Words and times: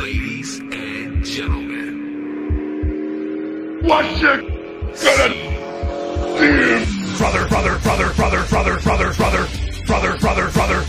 Ladies 0.00 0.58
and 0.60 1.22
gentlemen, 1.22 1.92
What 3.82 4.06
you 4.18 4.28
gonna 4.96 5.28
do? 5.28 5.40
brother, 7.18 7.44
brother, 7.48 7.78
brother, 7.80 8.08
brother, 8.14 8.42
brother, 8.46 8.80
brother, 8.80 9.12
brother, 9.12 9.46
brother, 9.86 10.16
brother, 10.16 10.48
brother. 10.52 10.84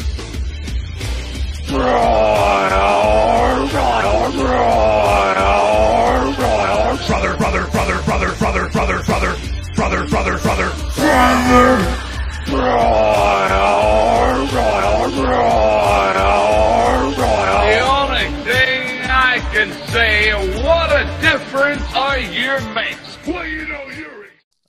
Brother, 7.12 7.36
brother, 7.36 7.68
brother, 7.68 7.98
brother, 8.05 8.32
brother, 8.39 8.70
brother, 8.70 9.04
brother, 9.04 9.36
brother, 9.75 10.07
brother, 10.07 10.38
brother. 10.38 10.71
The 15.12 15.80
say, 19.92 20.32
what 20.64 20.90
a 20.91 21.04
difference 21.22 21.84
a 21.95 22.20
year 22.34 22.59
makes. 22.73 23.18
Well, 23.27 23.45
you 23.45 23.68
know, 23.68 23.84
you're. 23.90 24.12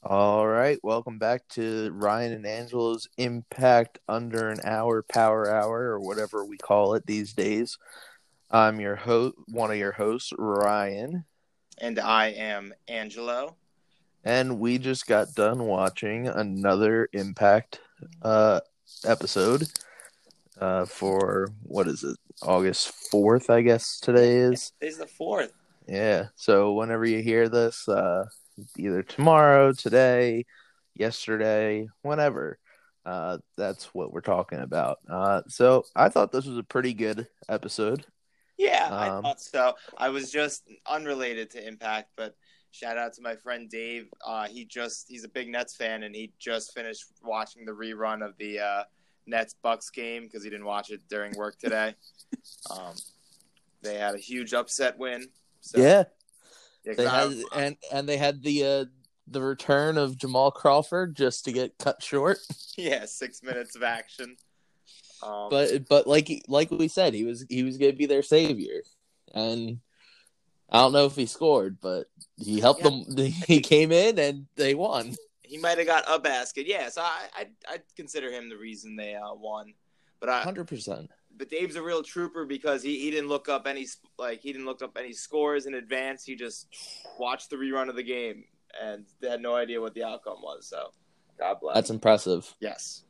All 0.02 0.46
right, 0.48 0.78
welcome 0.82 1.18
back 1.18 1.46
to 1.50 1.90
Ryan 1.92 2.32
and 2.32 2.46
Angelo's 2.46 3.08
Impact 3.18 4.00
Under 4.08 4.48
an 4.50 4.58
Hour 4.64 5.02
Power 5.04 5.48
Hour 5.48 5.82
or 5.90 6.00
whatever 6.00 6.44
we 6.44 6.56
call 6.56 6.94
it 6.94 7.06
these 7.06 7.32
days. 7.32 7.78
I'm 8.50 8.80
your 8.80 8.96
host, 8.96 9.36
one 9.46 9.70
of 9.70 9.76
your 9.76 9.92
hosts, 9.92 10.32
Ryan, 10.36 11.24
And 11.78 12.00
I 12.00 12.28
am 12.30 12.74
Angelo. 12.88 13.54
and 14.24 14.58
we 14.58 14.78
just 14.78 15.06
got 15.06 15.34
done 15.34 15.64
watching 15.66 16.26
another 16.26 17.08
Impact 17.12 17.80
uh, 18.22 18.60
episode 19.06 19.68
uh, 20.60 20.84
for 20.84 21.48
what 21.62 21.86
is 21.86 22.02
it, 22.02 22.16
August 22.42 22.92
fourth? 23.10 23.50
I 23.50 23.62
guess 23.62 23.98
today 24.00 24.36
is. 24.36 24.72
Today's 24.80 24.98
the 24.98 25.06
fourth. 25.06 25.52
Yeah. 25.88 26.26
So 26.36 26.72
whenever 26.74 27.04
you 27.04 27.22
hear 27.22 27.48
this, 27.48 27.88
uh, 27.88 28.26
either 28.76 29.02
tomorrow, 29.02 29.72
today, 29.72 30.44
yesterday, 30.94 31.88
whenever, 32.02 32.58
uh, 33.04 33.38
that's 33.56 33.86
what 33.94 34.12
we're 34.12 34.20
talking 34.20 34.60
about. 34.60 34.98
Uh, 35.10 35.42
so 35.48 35.84
I 35.96 36.08
thought 36.08 36.32
this 36.32 36.46
was 36.46 36.58
a 36.58 36.62
pretty 36.62 36.94
good 36.94 37.26
episode. 37.48 38.04
Yeah, 38.58 38.88
I 38.90 39.08
Um, 39.08 39.22
thought 39.22 39.40
so. 39.40 39.74
I 39.96 40.10
was 40.10 40.30
just 40.30 40.62
unrelated 40.86 41.50
to 41.52 41.66
Impact, 41.66 42.10
but 42.16 42.36
shout 42.70 42.96
out 42.96 43.12
to 43.14 43.22
my 43.22 43.34
friend 43.34 43.68
Dave. 43.68 44.08
Uh, 44.24 44.46
he 44.46 44.64
just 44.64 45.06
he's 45.08 45.24
a 45.24 45.28
big 45.28 45.48
Nets 45.48 45.74
fan, 45.74 46.04
and 46.04 46.14
he 46.14 46.32
just 46.38 46.72
finished 46.74 47.06
watching 47.24 47.64
the 47.64 47.72
rerun 47.72 48.24
of 48.24 48.36
the 48.38 48.60
uh, 48.60 48.84
Nets 49.26 49.54
Bucks 49.62 49.90
game 49.90 50.24
because 50.24 50.42
he 50.44 50.50
didn't 50.50 50.66
watch 50.66 50.90
it 50.90 51.00
during 51.08 51.32
work 51.36 51.58
today. 51.58 51.94
um, 52.70 52.94
they 53.82 53.96
had 53.96 54.14
a 54.14 54.18
huge 54.18 54.54
upset 54.54 54.98
win. 54.98 55.28
So, 55.60 55.78
yeah, 55.78 56.04
yeah, 56.84 56.94
they 56.94 57.06
had 57.06 57.32
I- 57.52 57.60
and 57.60 57.76
and 57.92 58.08
they 58.08 58.16
had 58.16 58.42
the 58.42 58.64
uh, 58.64 58.84
the 59.28 59.40
return 59.42 59.98
of 59.98 60.16
Jamal 60.16 60.50
Crawford 60.50 61.14
just 61.16 61.44
to 61.44 61.52
get 61.52 61.78
cut 61.78 62.02
short. 62.02 62.38
yeah, 62.76 63.04
six 63.06 63.42
minutes 63.42 63.76
of 63.76 63.82
action. 63.82 64.36
Um, 65.22 65.48
But 65.50 65.88
but 65.88 66.06
like 66.06 66.44
like 66.48 66.70
we 66.70 66.88
said, 66.88 67.14
he 67.14 67.24
was 67.24 67.46
he 67.48 67.62
was 67.62 67.78
gonna 67.78 67.92
be 67.92 68.06
their 68.06 68.22
savior, 68.22 68.82
and 69.34 69.78
I 70.68 70.80
don't 70.80 70.92
know 70.92 71.06
if 71.06 71.14
he 71.14 71.26
scored, 71.26 71.78
but 71.80 72.06
he 72.38 72.58
helped 72.58 72.82
Yeah. 72.82 72.90
them. 72.90 73.30
He 73.46 73.60
came 73.60 73.92
in 73.92 74.18
and 74.18 74.46
they 74.56 74.74
won. 74.74 75.14
He 75.52 75.58
might 75.58 75.76
have 75.76 75.86
got 75.86 76.04
a 76.08 76.18
basket. 76.18 76.66
Yeah, 76.66 76.88
so 76.88 77.02
I 77.02 77.26
I 77.36 77.46
I'd 77.70 77.82
consider 77.94 78.30
him 78.32 78.48
the 78.48 78.56
reason 78.56 78.96
they 78.96 79.14
uh, 79.14 79.34
won. 79.34 79.74
But 80.18 80.30
I, 80.30 80.40
Hundred 80.40 80.66
percent. 80.66 81.10
but 81.36 81.50
Dave's 81.50 81.76
a 81.76 81.82
real 81.82 82.02
trooper 82.02 82.46
because 82.46 82.82
he, 82.82 82.98
he 83.00 83.10
didn't 83.10 83.28
look 83.28 83.50
up 83.50 83.66
any 83.66 83.86
like 84.18 84.40
he 84.40 84.50
didn't 84.52 84.64
look 84.66 84.80
up 84.82 84.96
any 84.98 85.12
scores 85.12 85.66
in 85.66 85.74
advance. 85.74 86.24
He 86.24 86.36
just 86.36 86.68
watched 87.18 87.50
the 87.50 87.56
rerun 87.56 87.90
of 87.90 87.96
the 87.96 88.02
game 88.02 88.44
and 88.82 89.04
they 89.20 89.28
had 89.28 89.42
no 89.42 89.54
idea 89.54 89.78
what 89.78 89.92
the 89.94 90.04
outcome 90.04 90.38
was. 90.42 90.66
So 90.68 90.92
God 91.38 91.58
bless. 91.60 91.74
That's 91.74 91.90
impressive. 91.90 92.50
yes. 92.60 93.02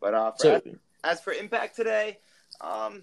But 0.00 0.14
uh, 0.14 0.30
for, 0.30 0.38
So 0.38 0.54
as, 0.54 0.62
as 1.04 1.20
for 1.20 1.32
Impact 1.34 1.76
today, 1.76 2.18
um, 2.62 3.02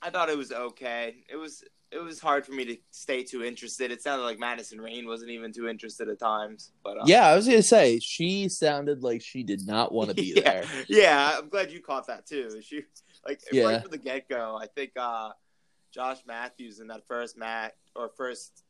I 0.00 0.10
thought 0.10 0.28
it 0.28 0.38
was 0.38 0.52
okay. 0.52 1.16
It 1.28 1.36
was 1.36 1.64
it 1.94 2.02
was 2.02 2.18
hard 2.20 2.44
for 2.44 2.52
me 2.52 2.64
to 2.64 2.76
stay 2.90 3.22
too 3.22 3.44
interested. 3.44 3.90
It 3.90 4.02
sounded 4.02 4.24
like 4.24 4.38
Madison 4.38 4.80
Rayne 4.80 5.06
wasn't 5.06 5.30
even 5.30 5.52
too 5.52 5.68
interested 5.68 6.08
at 6.08 6.18
times. 6.18 6.72
But 6.82 6.98
uh, 6.98 7.04
yeah, 7.06 7.28
I 7.28 7.36
was 7.36 7.46
gonna 7.46 7.62
say 7.62 8.00
she 8.00 8.48
sounded 8.48 9.02
like 9.02 9.22
she 9.22 9.42
did 9.44 9.66
not 9.66 9.92
want 9.92 10.08
to 10.10 10.14
be 10.14 10.32
yeah, 10.36 10.42
there. 10.42 10.64
Yeah, 10.88 11.36
I'm 11.38 11.48
glad 11.48 11.70
you 11.70 11.80
caught 11.80 12.06
that 12.08 12.26
too. 12.26 12.60
She 12.62 12.82
like 13.26 13.40
Yeah. 13.52 13.64
right 13.64 13.82
from 13.82 13.90
the 13.90 13.98
get 13.98 14.28
go. 14.28 14.58
I 14.60 14.66
think 14.66 14.92
uh, 14.96 15.30
Josh 15.92 16.18
Matthews 16.26 16.80
in 16.80 16.88
that 16.88 17.06
first 17.06 17.38
match 17.38 17.74
or 17.94 18.10
first 18.16 18.64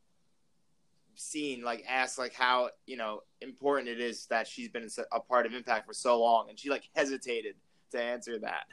scene 1.17 1.63
like 1.63 1.83
asked 1.87 2.19
like 2.19 2.33
how 2.33 2.69
you 2.85 2.97
know 2.97 3.21
important 3.41 3.87
it 3.87 4.01
is 4.01 4.25
that 4.27 4.47
she's 4.47 4.67
been 4.69 4.87
a 5.13 5.19
part 5.19 5.45
of 5.45 5.53
Impact 5.53 5.87
for 5.87 5.93
so 5.93 6.21
long, 6.21 6.49
and 6.49 6.59
she 6.59 6.69
like 6.69 6.87
hesitated 6.95 7.55
to 7.91 8.01
answer 8.01 8.37
that. 8.39 8.65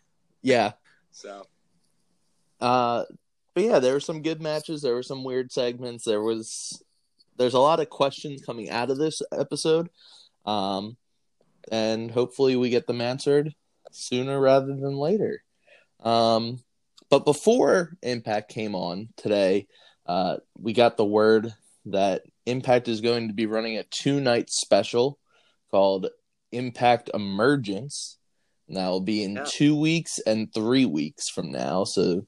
Yeah. 0.42 0.72
So 1.12 1.46
Uh, 2.60 3.04
but 3.54 3.64
yeah, 3.64 3.78
there 3.78 3.94
were 3.94 4.00
some 4.00 4.22
good 4.22 4.40
matches. 4.40 4.82
There 4.82 4.94
were 4.94 5.02
some 5.02 5.24
weird 5.24 5.52
segments. 5.52 6.04
There 6.04 6.22
was 6.22 6.82
there's 7.36 7.54
a 7.54 7.58
lot 7.60 7.80
of 7.80 7.88
questions 7.88 8.44
coming 8.44 8.70
out 8.70 8.90
of 8.90 8.98
this 8.98 9.22
episode, 9.32 9.88
um, 10.44 10.96
and 11.70 12.10
hopefully 12.10 12.56
we 12.56 12.70
get 12.70 12.86
them 12.86 13.00
answered 13.00 13.54
sooner 13.90 14.38
rather 14.40 14.66
than 14.66 14.96
later. 14.96 15.42
Um, 16.00 16.60
but 17.10 17.24
before 17.24 17.96
Impact 18.02 18.50
came 18.50 18.74
on 18.74 19.08
today, 19.16 19.66
uh, 20.06 20.38
we 20.58 20.72
got 20.72 20.96
the 20.96 21.04
word 21.04 21.54
that 21.86 22.22
Impact 22.46 22.88
is 22.88 23.00
going 23.00 23.28
to 23.28 23.34
be 23.34 23.46
running 23.46 23.76
a 23.76 23.84
two 23.84 24.20
night 24.20 24.50
special 24.50 25.18
called 25.70 26.08
Impact 26.52 27.10
Emergence. 27.14 28.18
And 28.68 28.76
that 28.76 28.88
will 28.88 29.00
be 29.00 29.22
in 29.24 29.36
Yeah. 29.36 29.44
two 29.46 29.76
weeks 29.76 30.18
and 30.20 30.52
three 30.52 30.86
weeks 30.86 31.28
from 31.28 31.50
now. 31.50 31.84
So 31.84 32.26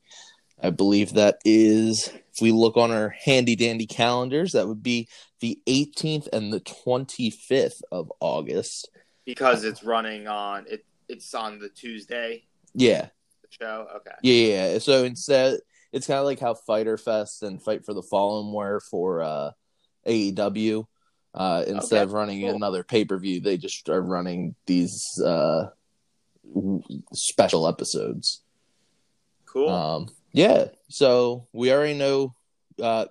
I 0.65 0.71
believe 0.71 1.13
that 1.13 1.41
is, 1.45 2.09
if 2.09 2.41
we 2.41 2.51
look 2.51 2.79
on 2.79 2.91
our 2.91 3.11
handy 3.23 3.55
dandy 3.55 3.87
calendars, 3.87 4.53
that 4.53 4.67
would 4.67 4.83
be 4.83 5.09
the 5.41 5.61
18th 5.67 6.27
and 6.33 6.51
the 6.51 6.61
25th 6.61 7.83
of 7.93 8.11
August. 8.21 8.89
because 9.27 9.63
it's 9.65 9.83
running 9.85 10.27
on 10.27 10.65
it, 10.69 10.85
it's 11.09 11.35
on 11.35 11.59
the 11.59 11.69
Tuesday 11.69 12.45
Yeah. 12.75 13.09
the 13.43 13.49
show. 13.51 13.87
Okay. 13.97 14.11
Yeah, 14.23 14.71
yeah. 14.73 14.79
So 14.79 15.05
instead, 15.05 15.61
it's 15.93 16.07
kind 16.07 16.19
of 16.19 16.25
like 16.25 16.41
how 16.41 16.55
Fighter 16.55 16.97
Fest 16.97 17.43
and 17.43 17.63
Fight 17.63 17.85
for 17.85 17.93
the 17.93 18.03
Fallen 18.03 18.51
were 18.53 18.81
for 18.81 19.21
uh, 19.23 19.51
AEW. 20.07 20.87
Uh, 21.35 21.65
instead 21.67 21.97
Okay, 21.97 22.03
of 22.05 22.13
running 22.15 22.41
cool. 22.41 22.55
another 22.55 22.83
pay 22.83 23.05
per 23.05 23.19
view, 23.19 23.41
they 23.41 23.59
just 23.59 23.89
are 23.91 24.01
running 24.01 24.55
these 24.67 25.21
uh, 25.21 25.69
special 27.13 27.67
episodes. 27.69 28.43
Cool. 29.47 29.69
Um, 29.69 30.09
yeah. 30.35 30.67
So 30.91 31.47
we 31.55 31.73
already 31.73 31.95
know. 31.95 32.35
Uh, 32.83 33.07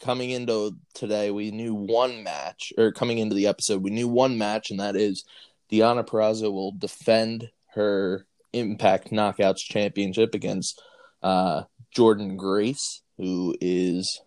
coming 0.00 0.30
into 0.30 0.76
today, 0.94 1.30
we 1.30 1.50
knew 1.50 1.74
one 1.74 2.22
match, 2.22 2.72
or 2.78 2.92
coming 2.92 3.18
into 3.18 3.34
the 3.34 3.48
episode, 3.48 3.82
we 3.82 3.90
knew 3.90 4.06
one 4.08 4.38
match, 4.38 4.70
and 4.70 4.80
that 4.80 4.96
is 4.96 5.24
Deonna 5.70 6.06
Purrazzo 6.06 6.52
will 6.52 6.70
defend 6.70 7.50
her 7.74 8.24
Impact 8.52 9.10
Knockouts 9.10 9.58
Championship 9.58 10.34
against 10.34 10.80
uh, 11.22 11.64
Jordynne 11.94 12.36
Grace, 12.36 13.02
who 13.16 13.56
is 13.60 14.22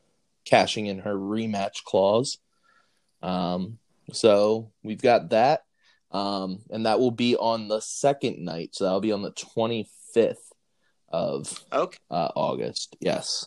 cashing 0.46 0.88
in 0.88 1.00
her 1.00 1.16
rematch 1.16 1.84
clause. 1.86 2.38
Um, 3.24 3.80
so 4.12 4.72
we've 4.84 5.02
got 5.02 5.30
that, 5.30 5.64
um, 6.12 6.60
and 6.70 6.86
that 6.86 7.00
will 7.00 7.12
be 7.12 7.38
on 7.38 7.70
the 7.70 7.80
second 7.80 8.44
night. 8.44 8.76
So 8.76 8.84
that'll 8.84 9.00
be 9.00 9.14
on 9.14 9.24
the 9.24 9.32
twenty 9.32 9.90
fifth 10.14 10.51
of 11.12 11.64
okay. 11.72 11.98
uh, 12.10 12.30
August. 12.36 12.96
Yes. 13.00 13.46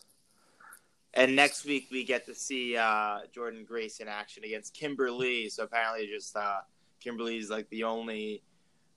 And 1.13 1.35
next 1.35 1.65
week 1.65 1.87
we 1.91 2.03
get 2.03 2.25
to 2.25 2.35
see 2.35 2.75
uh, 2.75 3.19
Jordynne 3.35 3.65
Grace 3.65 3.99
in 3.99 4.07
action 4.07 4.43
against 4.43 4.73
Kimberly. 4.73 5.49
So 5.49 5.63
apparently, 5.63 6.07
just 6.07 6.35
uh, 6.35 6.59
is 7.05 7.49
like 7.49 7.69
the 7.69 7.83
only 7.83 8.43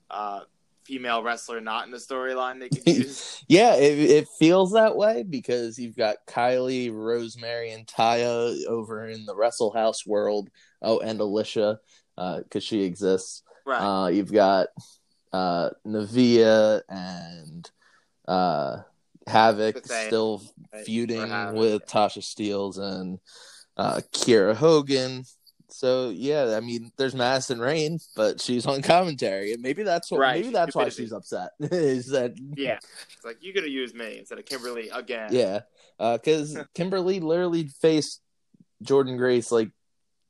uh, 0.09 0.41
female 0.83 1.23
wrestler 1.23 1.61
not 1.61 1.85
in 1.85 1.91
the 1.91 1.97
storyline 1.97 2.59
they 2.59 2.69
could 2.69 2.85
use. 2.97 3.43
Yeah, 3.47 3.75
it, 3.75 3.99
it 3.99 4.27
feels 4.37 4.73
that 4.73 4.97
way 4.97 5.23
because 5.23 5.79
you've 5.79 5.95
got 5.95 6.17
Kylie, 6.27 6.91
Rosemary, 6.93 7.71
and 7.71 7.87
Taya 7.87 8.65
over 8.65 9.07
in 9.07 9.25
the 9.25 9.35
Wrestle 9.35 9.71
House 9.71 10.05
world. 10.05 10.49
Oh, 10.81 10.99
and 10.99 11.19
Alisha, 11.19 11.77
because 12.17 12.63
she 12.63 12.83
exists. 12.83 13.43
right. 13.65 13.81
Uh, 13.81 14.07
you've 14.07 14.31
got 14.31 14.67
uh, 15.31 15.69
Nevaeh 15.85 16.81
and 16.89 17.69
uh, 18.29 18.83
Havok 19.27 19.85
still 19.85 20.41
right, 20.71 20.85
feuding 20.85 21.53
with 21.53 21.85
Tasha 21.87 22.19
Steelz 22.21 22.77
and 22.77 23.19
uh, 23.75 24.01
Kiera 24.13 24.55
Hogan. 24.55 25.23
so 25.69 26.09
yeah, 26.09 26.55
I 26.55 26.59
mean, 26.59 26.91
there's 26.97 27.15
Madison 27.15 27.59
Rayne, 27.59 27.99
but 28.15 28.39
she's 28.39 28.65
on 28.65 28.81
commentary, 28.81 29.53
and 29.53 29.61
maybe 29.61 29.83
that's 29.83 30.11
what 30.11 30.19
Right, 30.19 30.41
maybe 30.41 30.53
that's 30.53 30.75
why 30.75 30.89
she's 30.89 31.11
upset. 31.11 31.49
is 31.59 32.07
that 32.07 32.33
Yeah, 32.55 32.77
it's 33.13 33.25
like 33.25 33.37
you 33.41 33.51
could 33.51 33.63
have 33.63 33.71
used 33.71 33.95
me 33.95 34.19
instead 34.19 34.37
of 34.37 34.45
Kimberly 34.45 34.89
again. 34.89 35.29
yeah? 35.33 35.61
Because 35.97 36.57
Kimberly 36.75 37.19
literally 37.19 37.67
faced 37.81 38.21
Jordynne 38.83 39.17
Grace 39.17 39.51
like 39.51 39.71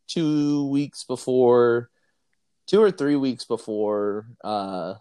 two 0.08 0.68
weeks 0.70 1.04
before, 1.04 1.90
two 2.66 2.82
or 2.82 2.92
three 2.92 3.16
weeks 3.16 3.46
before 3.46 4.26
uh 4.44 4.96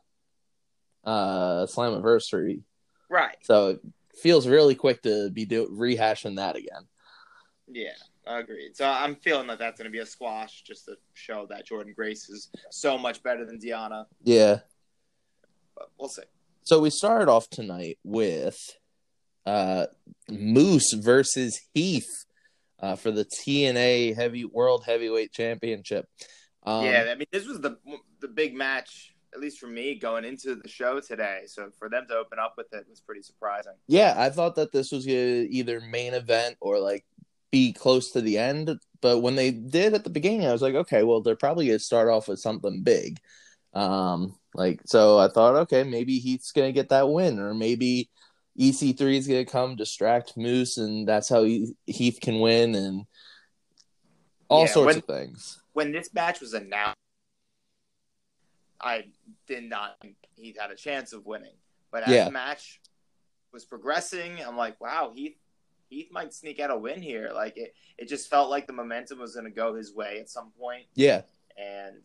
uh 1.04 1.66
Slammiversary. 1.66 2.62
Right. 3.08 3.36
So 3.42 3.68
it 3.70 3.80
feels 4.20 4.46
really 4.46 4.74
quick 4.74 5.02
to 5.02 5.30
be 5.30 5.44
do- 5.44 5.68
rehashing 5.68 6.36
that 6.36 6.56
again. 6.56 6.86
Yeah, 7.66 7.92
agreed. 8.26 8.76
So 8.76 8.86
I'm 8.88 9.16
feeling 9.16 9.46
that 9.48 9.58
that's 9.58 9.78
going 9.78 9.90
to 9.90 9.92
be 9.92 9.98
a 9.98 10.06
squash 10.06 10.62
just 10.62 10.86
to 10.86 10.96
show 11.14 11.46
that 11.50 11.68
Jordynne 11.68 11.94
Grace 11.94 12.28
is 12.28 12.50
so 12.70 12.96
much 12.98 13.22
better 13.22 13.44
than 13.44 13.58
Deonna. 13.58 14.06
Yeah. 14.22 14.60
But 15.76 15.90
we'll 15.98 16.08
see. 16.08 16.22
So 16.64 16.80
we 16.80 16.90
started 16.90 17.28
off 17.28 17.48
tonight 17.48 17.98
with 18.04 18.58
uh 19.46 19.86
Moose 20.28 20.92
versus 20.92 21.58
Heath 21.72 22.26
uh, 22.80 22.96
for 22.96 23.10
the 23.10 23.24
TNA 23.24 24.14
Heavy 24.14 24.44
World 24.44 24.84
Heavyweight 24.84 25.32
Championship. 25.32 26.06
Um, 26.64 26.84
yeah, 26.84 27.06
I 27.10 27.14
mean, 27.14 27.26
this 27.32 27.46
was 27.46 27.60
the 27.60 27.78
the 28.20 28.28
big 28.28 28.54
match, 28.54 29.14
at 29.34 29.40
least 29.40 29.58
for 29.58 29.66
me, 29.66 29.94
going 29.98 30.24
into 30.24 30.54
the 30.54 30.68
show 30.68 31.00
today. 31.00 31.42
So 31.46 31.70
for 31.78 31.88
them 31.88 32.06
to 32.08 32.14
open 32.16 32.38
up 32.38 32.54
with 32.56 32.72
it 32.72 32.86
was 32.88 33.00
pretty 33.00 33.22
surprising. 33.22 33.74
yeah, 33.86 34.14
I 34.16 34.30
thought 34.30 34.54
that 34.56 34.72
this 34.72 34.90
was 34.92 35.04
gonna 35.06 35.46
either 35.48 35.80
main 35.80 36.14
event 36.14 36.56
or 36.60 36.78
like 36.78 37.04
be 37.50 37.72
close 37.72 38.10
to 38.12 38.20
the 38.20 38.38
end. 38.38 38.78
But 39.00 39.20
when 39.20 39.36
they 39.36 39.50
did 39.50 39.94
at 39.94 40.04
the 40.04 40.10
beginning, 40.10 40.46
I 40.46 40.52
was 40.52 40.62
like, 40.62 40.74
okay, 40.74 41.02
well, 41.02 41.20
they're 41.20 41.36
probably 41.36 41.66
gonna 41.66 41.78
start 41.78 42.08
off 42.08 42.28
with 42.28 42.40
something 42.40 42.82
big. 42.82 43.18
Um, 43.74 44.36
like 44.54 44.80
so, 44.86 45.18
I 45.18 45.28
thought, 45.28 45.54
okay, 45.56 45.84
maybe 45.84 46.18
Heath's 46.18 46.52
gonna 46.52 46.72
get 46.72 46.88
that 46.88 47.08
win, 47.08 47.38
or 47.38 47.54
maybe 47.54 48.10
EC3 48.58 49.16
is 49.16 49.28
gonna 49.28 49.44
come 49.44 49.76
distract 49.76 50.36
Moose, 50.36 50.78
and 50.78 51.06
that's 51.06 51.28
how 51.28 51.44
Heath 51.86 52.18
can 52.20 52.40
win, 52.40 52.74
and 52.74 53.04
all 54.48 54.64
Yeah, 54.64 54.72
sorts 54.72 54.86
when- 54.86 54.96
of 54.96 55.04
things. 55.04 55.62
When 55.74 55.92
this 55.92 56.12
match 56.12 56.40
was 56.40 56.54
announced, 56.54 56.96
I 58.80 59.06
did 59.46 59.64
not 59.64 59.96
think 60.00 60.16
he 60.36 60.54
had 60.58 60.70
a 60.70 60.76
chance 60.76 61.12
of 61.12 61.26
winning. 61.26 61.54
But 61.90 62.04
as 62.04 62.10
Yeah. 62.14 62.24
the 62.26 62.30
match 62.30 62.80
was 63.52 63.64
progressing, 63.64 64.38
I'm 64.46 64.56
like, 64.56 64.80
wow, 64.80 65.12
Heath 65.14 65.36
Heath 65.90 66.08
might 66.12 66.34
sneak 66.34 66.60
out 66.60 66.70
a 66.70 66.76
win 66.78 67.00
here. 67.00 67.30
Like 67.34 67.56
it, 67.56 67.74
it 67.96 68.08
just 68.08 68.28
felt 68.28 68.50
like 68.50 68.66
the 68.66 68.74
momentum 68.74 69.18
was 69.20 69.32
going 69.34 69.46
to 69.46 69.50
go 69.50 69.74
his 69.74 69.94
way 69.94 70.18
at 70.20 70.28
some 70.28 70.50
point. 70.60 70.84
Yeah, 70.94 71.22
and 71.56 72.04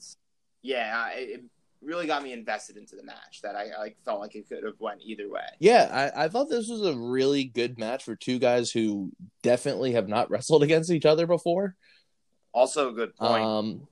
yeah, 0.61 1.03
I- 1.07 1.11
it 1.17 1.43
really 1.81 2.07
got 2.07 2.23
me 2.23 2.31
invested 2.31 2.77
into 2.77 2.95
the 2.95 3.03
match. 3.03 3.41
That 3.43 3.57
I 3.57 3.77
like 3.77 3.97
felt 4.05 4.21
like 4.21 4.35
it 4.35 4.47
could 4.47 4.63
have 4.63 4.79
went 4.79 5.01
either 5.03 5.29
way. 5.29 5.41
yeah, 5.59 6.11
I, 6.15 6.23
I 6.23 6.27
thought 6.29 6.49
this 6.49 6.69
was 6.69 6.81
a 6.85 6.95
really 6.97 7.43
good 7.43 7.77
match 7.77 8.05
for 8.05 8.15
two 8.15 8.39
guys 8.39 8.71
who 8.71 9.11
definitely 9.41 9.91
have 9.91 10.07
not 10.07 10.29
wrestled 10.31 10.63
against 10.63 10.89
each 10.89 11.05
other 11.05 11.27
before. 11.27 11.75
Also, 12.53 12.87
a 12.89 12.93
good 12.93 13.13
point. 13.17 13.43
Um, 13.43 13.87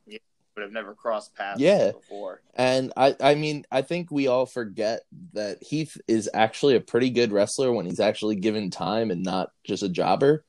but 0.55 0.61
have 0.61 0.71
never 0.71 0.93
crossed 0.93 1.35
paths 1.35 1.59
Yeah. 1.59 1.91
before. 1.91 2.41
And 2.55 2.91
I, 2.97 3.15
I 3.19 3.35
mean, 3.35 3.65
I 3.71 3.81
think 3.81 4.11
we 4.11 4.27
all 4.27 4.45
forget 4.45 5.01
that 5.33 5.63
Heath 5.63 5.97
is 6.07 6.29
actually 6.33 6.75
a 6.75 6.81
pretty 6.81 7.09
good 7.09 7.31
wrestler 7.31 7.71
when 7.71 7.85
he's 7.85 7.99
actually 7.99 8.35
given 8.35 8.69
time 8.69 9.11
and 9.11 9.23
not 9.23 9.51
just 9.63 9.83
a 9.83 9.89
jobber. 9.89 10.43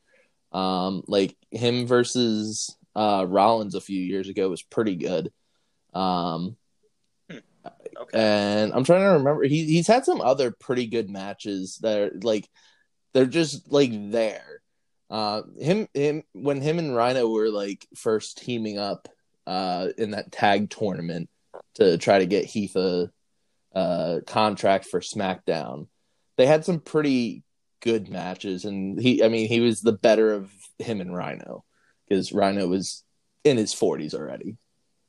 Um, 0.51 1.03
like 1.07 1.37
him 1.51 1.87
versus 1.87 2.77
uh, 2.95 3.25
Rollins 3.29 3.75
a 3.75 3.81
few 3.81 4.01
years 4.01 4.29
ago 4.29 4.51
was 4.51 4.63
pretty 4.63 4.97
good. 4.97 5.33
Um, 5.95 6.57
Okay. 7.97 8.19
and 8.19 8.73
I'm 8.73 8.85
trying 8.85 9.03
to 9.03 9.19
remember 9.19 9.45
he 9.45 9.65
he's 9.67 9.87
had 9.87 10.05
some 10.05 10.21
other 10.21 10.51
pretty 10.51 10.87
good 10.87 11.09
matches 11.09 11.79
that 11.83 11.99
are 11.99 12.11
like 12.23 12.49
they're 13.15 13.27
just 13.27 13.71
like 13.71 13.93
there. 14.11 14.63
Uh, 15.11 15.43
him 15.61 15.87
him 15.95 16.23
when 16.33 16.61
him 16.61 16.79
and 16.79 16.97
Rhino 16.97 17.29
were 17.29 17.51
like 17.51 17.87
first 17.95 18.39
teaming 18.39 18.79
up 18.79 19.09
uh 19.47 19.89
in 19.99 20.12
that 20.12 20.31
tag 20.33 20.71
tournament 20.71 21.29
to 21.75 21.99
try 21.99 22.19
to 22.19 22.27
get 22.27 22.44
Heath 22.44 22.77
a, 22.77 23.11
a 23.73 24.21
contract 24.27 24.87
for 24.87 25.00
SmackDown. 25.00 25.87
They 26.37 26.47
had 26.47 26.65
some 26.65 26.81
pretty 26.81 27.43
good 27.81 28.09
matches, 28.09 28.65
and 28.65 29.00
he 29.00 29.23
I 29.25 29.29
mean 29.29 29.49
he 29.49 29.61
was 29.61 29.81
the 29.81 29.93
better 29.93 30.33
of 30.33 30.50
him 30.79 31.00
and 31.00 31.15
Rhino 31.15 31.65
because 32.09 32.33
Rhino 32.33 32.67
was 32.69 33.05
in 33.44 33.56
his 33.56 33.75
40s 33.75 34.15
already. 34.15 34.56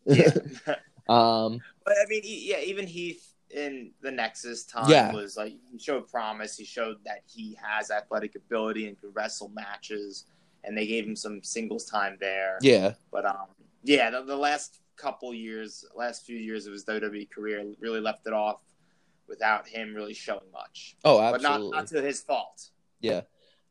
yeah. 0.05 0.31
Um, 1.09 1.59
but 1.83 1.95
I 2.01 2.05
mean, 2.07 2.21
yeah, 2.23 2.59
even 2.61 2.87
Heath 2.87 3.33
in 3.49 3.91
the 4.01 4.09
Nexus 4.09 4.63
time 4.63 4.89
Yeah. 4.89 5.11
was 5.11 5.35
like 5.35 5.51
he 5.69 5.77
showed 5.77 6.07
promise. 6.09 6.55
He 6.57 6.63
showed 6.63 6.95
that 7.03 7.23
he 7.25 7.57
has 7.61 7.91
athletic 7.91 8.35
ability 8.37 8.87
and 8.87 8.97
could 9.01 9.13
wrestle 9.13 9.49
matches, 9.49 10.23
and 10.63 10.77
they 10.77 10.87
gave 10.87 11.05
him 11.05 11.17
some 11.17 11.43
singles 11.43 11.83
time 11.83 12.15
there. 12.21 12.57
yeah, 12.61 12.93
But 13.11 13.25
um, 13.25 13.47
yeah, 13.83 14.09
the, 14.09 14.23
the 14.23 14.35
last 14.35 14.79
couple 14.95 15.33
years, 15.33 15.85
last 15.95 16.25
few 16.25 16.37
years 16.37 16.65
of 16.65 16.73
his 16.73 16.85
WWE 16.85 17.29
career, 17.29 17.63
really 17.79 17.99
left 17.99 18.25
it 18.27 18.33
off 18.33 18.61
without 19.27 19.67
him 19.67 19.93
really 19.93 20.13
showing 20.13 20.51
much. 20.51 20.95
oh, 21.03 21.17
But 21.19 21.35
absolutely. 21.35 21.69
not 21.71 21.75
not 21.77 21.87
to 21.87 22.01
his 22.01 22.21
fault. 22.21 22.69
Yeah. 22.99 23.21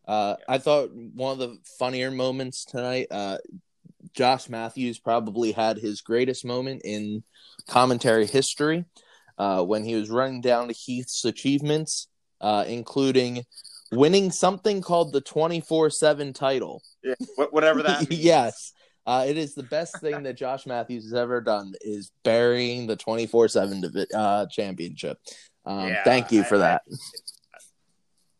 Uh, 0.06 0.36
I 0.48 0.58
thought 0.58 0.90
one 0.92 1.32
of 1.32 1.38
the 1.38 1.58
funnier 1.78 2.10
moments 2.10 2.64
tonight, 2.64 3.06
uh, 3.10 3.38
Josh 4.14 4.48
Matthews 4.48 4.98
probably 4.98 5.52
had 5.52 5.78
his 5.78 6.00
greatest 6.00 6.44
moment 6.44 6.82
in 6.84 7.22
commentary 7.68 8.26
history 8.26 8.84
uh, 9.38 9.62
when 9.62 9.84
he 9.84 9.94
was 9.94 10.10
running 10.10 10.40
down 10.40 10.68
to 10.68 10.74
Heath's 10.74 11.24
achievements, 11.24 12.08
uh, 12.40 12.64
including 12.66 13.44
winning 13.92 14.30
something 14.32 14.82
called 14.82 15.12
the 15.12 15.20
24 15.20 15.90
7 15.90 16.32
title. 16.32 16.82
Yeah, 17.02 17.14
whatever 17.50 17.82
that. 17.84 18.00
means. 18.10 18.22
yes. 18.22 18.72
Uh, 19.06 19.24
it 19.26 19.36
is 19.36 19.54
the 19.54 19.64
best 19.64 20.00
thing 20.00 20.22
that 20.22 20.36
Josh 20.36 20.64
Matthews 20.66 21.04
has 21.04 21.14
ever 21.14 21.40
done 21.40 21.72
is 21.80 22.12
burying 22.22 22.86
the 22.86 22.96
24 22.96 23.48
7 23.48 23.82
uh, 24.14 24.46
championship. 24.46 25.18
Um, 25.64 25.88
Yeah, 25.88 26.04
thank 26.04 26.30
you 26.30 26.44
for 26.44 26.54
I- 26.56 26.58
that. 26.58 26.82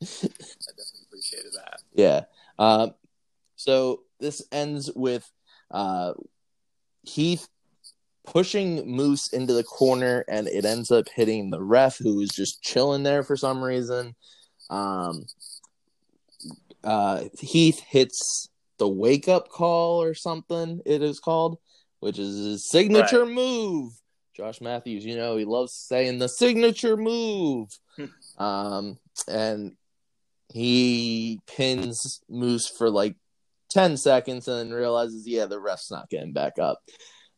I 0.00 0.06
definitely 0.06 1.00
appreciated 1.08 1.52
that. 1.56 1.80
Yeah. 1.94 2.20
Um, 2.58 2.94
so 3.56 4.02
this 4.20 4.42
ends 4.52 4.90
with 4.94 5.28
uh, 5.70 6.14
Heath 7.02 7.48
pushing 8.24 8.86
Moose 8.88 9.32
into 9.32 9.52
the 9.52 9.64
corner, 9.64 10.24
and 10.28 10.46
it 10.48 10.64
ends 10.64 10.90
up 10.90 11.06
hitting 11.14 11.50
the 11.50 11.62
ref, 11.62 11.98
who 11.98 12.20
is 12.20 12.30
just 12.30 12.62
chilling 12.62 13.02
there 13.02 13.22
for 13.22 13.36
some 13.36 13.62
reason. 13.62 14.14
Um, 14.70 15.26
uh, 16.84 17.24
Heath 17.40 17.80
hits 17.80 18.48
the 18.82 18.88
wake 18.88 19.28
up 19.28 19.48
call 19.48 20.02
or 20.02 20.12
something, 20.12 20.80
it 20.84 21.02
is 21.02 21.20
called, 21.20 21.56
which 22.00 22.18
is 22.18 22.36
his 22.36 22.68
signature 22.68 23.24
move. 23.24 23.92
Josh 24.36 24.60
Matthews, 24.60 25.04
you 25.04 25.16
know, 25.16 25.36
he 25.36 25.44
loves 25.44 25.72
saying 25.72 26.18
the 26.18 26.28
signature 26.28 26.96
move. 26.96 27.68
um, 28.38 28.98
and 29.28 29.76
he 30.48 31.38
pins 31.46 32.22
Moose 32.28 32.68
for 32.76 32.90
like 32.90 33.14
10 33.70 33.96
seconds 33.98 34.48
and 34.48 34.58
then 34.58 34.76
realizes, 34.76 35.28
yeah, 35.28 35.46
the 35.46 35.60
ref's 35.60 35.92
not 35.92 36.10
getting 36.10 36.32
back 36.32 36.58
up. 36.58 36.80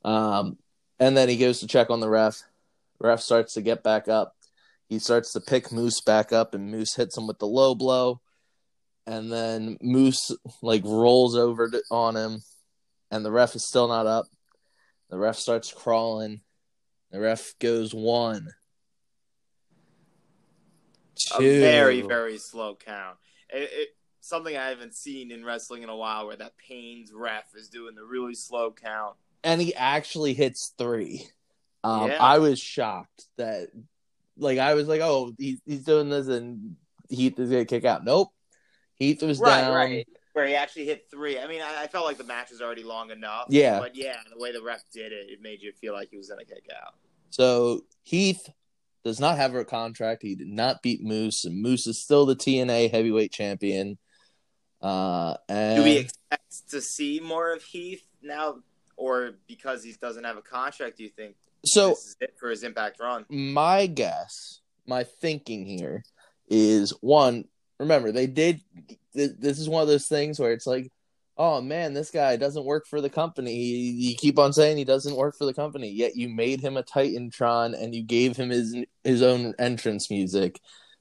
Um, 0.02 0.56
and 0.98 1.14
then 1.14 1.28
he 1.28 1.36
goes 1.36 1.60
to 1.60 1.66
check 1.66 1.90
on 1.90 2.00
the 2.00 2.08
ref. 2.08 2.42
Ref 3.00 3.20
starts 3.20 3.52
to 3.52 3.60
get 3.60 3.82
back 3.82 4.08
up. 4.08 4.34
He 4.88 4.98
starts 4.98 5.34
to 5.34 5.42
pick 5.42 5.70
Moose 5.70 6.00
back 6.00 6.32
up, 6.32 6.54
and 6.54 6.70
Moose 6.70 6.94
hits 6.94 7.18
him 7.18 7.26
with 7.26 7.38
the 7.38 7.46
low 7.46 7.74
blow. 7.74 8.22
And 9.06 9.30
then 9.30 9.76
Moose 9.82 10.30
like 10.62 10.82
rolls 10.84 11.36
over 11.36 11.68
to, 11.70 11.82
on 11.90 12.16
him, 12.16 12.40
and 13.10 13.24
the 13.24 13.30
ref 13.30 13.54
is 13.54 13.66
still 13.66 13.88
not 13.88 14.06
up. 14.06 14.26
The 15.10 15.18
ref 15.18 15.36
starts 15.36 15.72
crawling. 15.72 16.40
The 17.10 17.20
ref 17.20 17.54
goes 17.60 17.94
one, 17.94 18.48
two. 21.16 21.44
A 21.44 21.60
very 21.60 22.00
very 22.00 22.38
slow 22.38 22.76
count. 22.76 23.18
It, 23.50 23.70
it 23.72 23.88
something 24.20 24.56
I 24.56 24.68
haven't 24.68 24.94
seen 24.94 25.30
in 25.30 25.44
wrestling 25.44 25.82
in 25.82 25.90
a 25.90 25.96
while, 25.96 26.26
where 26.26 26.36
that 26.36 26.56
Pains 26.56 27.12
ref 27.12 27.44
is 27.54 27.68
doing 27.68 27.94
the 27.94 28.04
really 28.04 28.34
slow 28.34 28.72
count. 28.72 29.16
and 29.42 29.60
he 29.60 29.74
actually 29.74 30.32
hits 30.34 30.72
three. 30.78 31.28
Um, 31.84 32.08
Yeah. 32.08 32.16
I 32.18 32.38
was 32.38 32.58
shocked 32.58 33.26
that, 33.36 33.68
like, 34.38 34.58
I 34.58 34.72
was 34.72 34.88
like, 34.88 35.02
oh, 35.02 35.34
he's 35.38 35.60
he's 35.66 35.84
doing 35.84 36.08
this, 36.08 36.28
and 36.28 36.76
Heath 37.10 37.38
is 37.38 37.50
gonna 37.50 37.66
kick 37.66 37.84
out. 37.84 38.02
Nope, 38.04 38.32
Heath 38.98 39.22
was 39.22 39.38
Right, 39.40 39.60
down. 39.62 39.74
right. 39.74 40.08
Where 40.32 40.46
he 40.46 40.54
actually 40.54 40.86
hit 40.86 41.06
three. 41.10 41.38
I 41.38 41.46
mean, 41.46 41.62
I, 41.62 41.82
I 41.84 41.86
felt 41.86 42.04
like 42.06 42.18
the 42.18 42.24
match 42.24 42.50
was 42.50 42.60
already 42.60 42.82
long 42.82 43.10
enough. 43.10 43.46
Yeah. 43.50 43.78
But 43.78 43.94
yeah, 43.94 44.16
the 44.32 44.38
way 44.40 44.50
the 44.52 44.62
ref 44.62 44.82
did 44.92 45.12
it, 45.12 45.28
it 45.30 45.40
made 45.40 45.62
you 45.62 45.72
feel 45.72 45.92
like 45.92 46.10
he 46.10 46.16
was 46.16 46.28
gonna 46.28 46.44
kick 46.44 46.66
out. 46.76 46.94
So 47.30 47.84
Heath 48.02 48.48
does 49.04 49.20
not 49.20 49.36
have 49.36 49.54
a 49.54 49.64
contract. 49.64 50.22
He 50.22 50.34
did 50.34 50.48
not 50.48 50.82
beat 50.82 51.02
Moose, 51.02 51.44
and 51.44 51.60
Moose 51.62 51.86
is 51.86 52.02
still 52.02 52.26
the 52.26 52.34
TNA 52.34 52.90
heavyweight 52.90 53.30
champion. 53.32 53.98
Uh, 54.82 55.36
and 55.48 55.76
Do 55.78 55.84
we 55.84 55.98
expect 55.98 56.68
to 56.70 56.80
see 56.80 57.20
more 57.20 57.52
of 57.52 57.62
Heath 57.62 58.02
now 58.22 58.56
or 58.96 59.32
because 59.46 59.82
he 59.84 59.92
doesn't 59.92 60.24
have 60.24 60.36
a 60.36 60.42
contract? 60.42 60.96
Do 60.98 61.04
you 61.04 61.10
think 61.10 61.36
So 61.64 61.90
this 61.90 61.98
is 62.06 62.16
it 62.20 62.34
for 62.38 62.50
his 62.50 62.62
Impact 62.64 62.98
run? 63.00 63.24
my 63.28 63.86
guess, 63.86 64.60
my 64.86 65.04
thinking 65.04 65.64
here 65.64 66.04
is 66.48 66.90
one. 67.00 67.44
Remember, 67.78 68.12
they 68.12 68.26
did. 68.26 68.60
th- 69.14 69.32
This 69.38 69.58
is 69.58 69.68
one 69.68 69.82
of 69.82 69.88
those 69.88 70.06
things 70.06 70.38
where 70.38 70.52
it's 70.52 70.66
like, 70.66 70.90
oh 71.36 71.60
man, 71.60 71.94
this 71.94 72.10
guy 72.10 72.36
doesn't 72.36 72.64
work 72.64 72.86
for 72.86 73.00
the 73.00 73.10
company. 73.10 73.54
You 73.54 74.14
keep 74.16 74.38
on 74.38 74.52
saying 74.52 74.76
he 74.76 74.84
doesn't 74.84 75.16
work 75.16 75.36
for 75.36 75.44
the 75.44 75.54
company, 75.54 75.90
yet 75.90 76.16
you 76.16 76.28
made 76.28 76.60
him 76.60 76.76
a 76.76 76.82
Titantron 76.82 77.80
and 77.80 77.94
you 77.94 78.02
gave 78.02 78.36
him 78.36 78.50
his 78.50 78.76
his 79.02 79.22
own 79.22 79.54
entrance 79.58 80.10
music. 80.10 80.60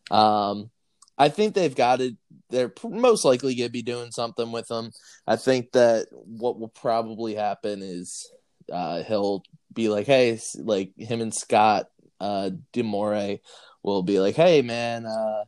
Um, 0.10 0.72
I 1.18 1.30
think 1.30 1.54
they've 1.54 1.76
got 1.76 2.02
it. 2.02 2.16
They're 2.50 2.74
most 2.84 3.24
likely 3.24 3.56
going 3.56 3.68
to 3.68 3.72
be 3.72 3.84
doing 3.84 4.12
something 4.12 4.52
with 4.52 4.70
him. 4.70 4.92
I 5.28 5.36
think 5.36 5.72
that 5.74 6.08
what 6.12 6.60
will 6.60 6.70
probably 6.70 7.36
happen 7.36 7.82
is 7.82 8.32
uh, 8.72 9.04
he'll 9.04 9.44
be 9.72 9.90
like, 9.90 10.08
hey, 10.08 10.40
like 10.58 10.92
him 10.98 11.22
and 11.22 11.34
Scott 11.34 11.86
uh, 12.20 12.52
D'Amore 12.74 13.40
will 13.84 14.04
be 14.04 14.20
like, 14.20 14.36
hey, 14.36 14.62
man, 14.62 15.06
uh, 15.06 15.44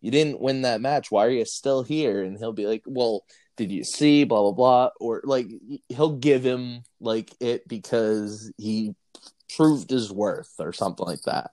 you 0.00 0.10
didn't 0.10 0.40
win 0.40 0.62
that 0.62 0.80
match. 0.80 1.10
Why 1.10 1.26
are 1.26 1.30
you 1.30 1.44
still 1.44 1.82
here? 1.82 2.22
And 2.22 2.38
he'll 2.38 2.52
be 2.52 2.66
like, 2.66 2.82
well, 2.86 3.24
did 3.56 3.72
you 3.72 3.84
see? 3.84 4.24
Blah 4.24 4.42
blah 4.42 4.52
blah. 4.52 4.90
Or 5.00 5.22
like 5.24 5.48
he'll 5.88 6.16
give 6.16 6.44
him 6.44 6.82
like 7.00 7.34
it 7.40 7.66
because 7.68 8.52
he 8.56 8.94
proved 9.56 9.90
his 9.90 10.12
worth 10.12 10.52
or 10.58 10.72
something 10.72 11.06
like 11.06 11.22
that. 11.22 11.50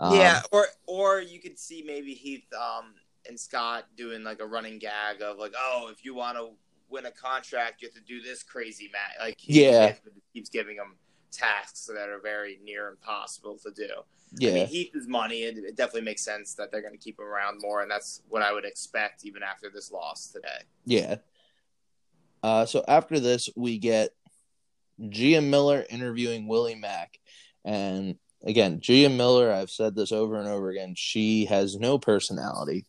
Um, 0.00 0.14
yeah, 0.14 0.40
or 0.52 0.66
or 0.86 1.20
you 1.20 1.40
could 1.40 1.58
see 1.58 1.82
maybe 1.86 2.14
Heath 2.14 2.46
um, 2.54 2.94
and 3.28 3.38
Scott 3.38 3.84
doing 3.96 4.24
like 4.24 4.40
a 4.40 4.46
running 4.46 4.78
gag 4.78 5.22
of 5.22 5.38
like, 5.38 5.54
oh, 5.58 5.88
if 5.92 6.04
you 6.04 6.14
want 6.14 6.36
to 6.36 6.50
win 6.88 7.06
a 7.06 7.10
contract, 7.10 7.82
you 7.82 7.88
have 7.88 7.94
to 7.94 8.00
do 8.02 8.20
this 8.20 8.42
crazy 8.42 8.90
match. 8.92 9.26
Like, 9.26 9.36
he 9.38 9.62
Yeah. 9.62 9.94
keeps 10.32 10.50
giving 10.50 10.76
them 10.76 10.96
tasks 11.34 11.86
that 11.86 12.08
are 12.08 12.20
very 12.20 12.58
near 12.64 12.88
impossible 12.88 13.58
to 13.64 13.70
do. 13.70 13.88
yeah. 14.38 14.50
I 14.50 14.54
mean, 14.54 14.66
Heath 14.66 14.92
is 14.94 15.06
money. 15.08 15.42
It, 15.42 15.58
it 15.58 15.76
definitely 15.76 16.02
makes 16.02 16.22
sense 16.24 16.54
that 16.54 16.70
they're 16.70 16.82
going 16.82 16.94
to 16.94 16.98
keep 16.98 17.18
him 17.18 17.26
around 17.26 17.60
more, 17.60 17.82
and 17.82 17.90
that's 17.90 18.22
what 18.28 18.42
I 18.42 18.52
would 18.52 18.64
expect 18.64 19.24
even 19.24 19.42
after 19.42 19.70
this 19.70 19.90
loss 19.90 20.28
today. 20.28 20.64
Yeah. 20.84 21.16
Uh, 22.42 22.66
so 22.66 22.84
after 22.86 23.18
this, 23.20 23.48
we 23.56 23.78
get 23.78 24.10
Gia 25.08 25.40
Miller 25.40 25.84
interviewing 25.88 26.46
Willie 26.46 26.74
Mack. 26.74 27.18
And 27.64 28.16
again, 28.44 28.80
Gia 28.80 29.08
Miller, 29.08 29.50
I've 29.50 29.70
said 29.70 29.94
this 29.94 30.12
over 30.12 30.36
and 30.36 30.48
over 30.48 30.70
again, 30.70 30.94
she 30.96 31.46
has 31.46 31.76
no 31.76 31.98
personality. 31.98 32.84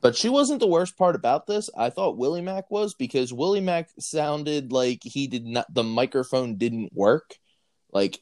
But 0.00 0.14
she 0.14 0.28
wasn't 0.28 0.60
the 0.60 0.68
worst 0.68 0.96
part 0.96 1.16
about 1.16 1.46
this. 1.46 1.68
I 1.76 1.90
thought 1.90 2.16
Willie 2.16 2.42
Mack 2.42 2.70
was 2.70 2.94
because 2.94 3.32
Willie 3.32 3.60
Mack 3.60 3.88
sounded 3.98 4.70
like 4.70 5.00
he 5.02 5.26
did 5.26 5.44
not, 5.44 5.72
the 5.72 5.82
microphone 5.82 6.56
didn't 6.56 6.92
work. 6.92 7.34
Like, 7.94 8.20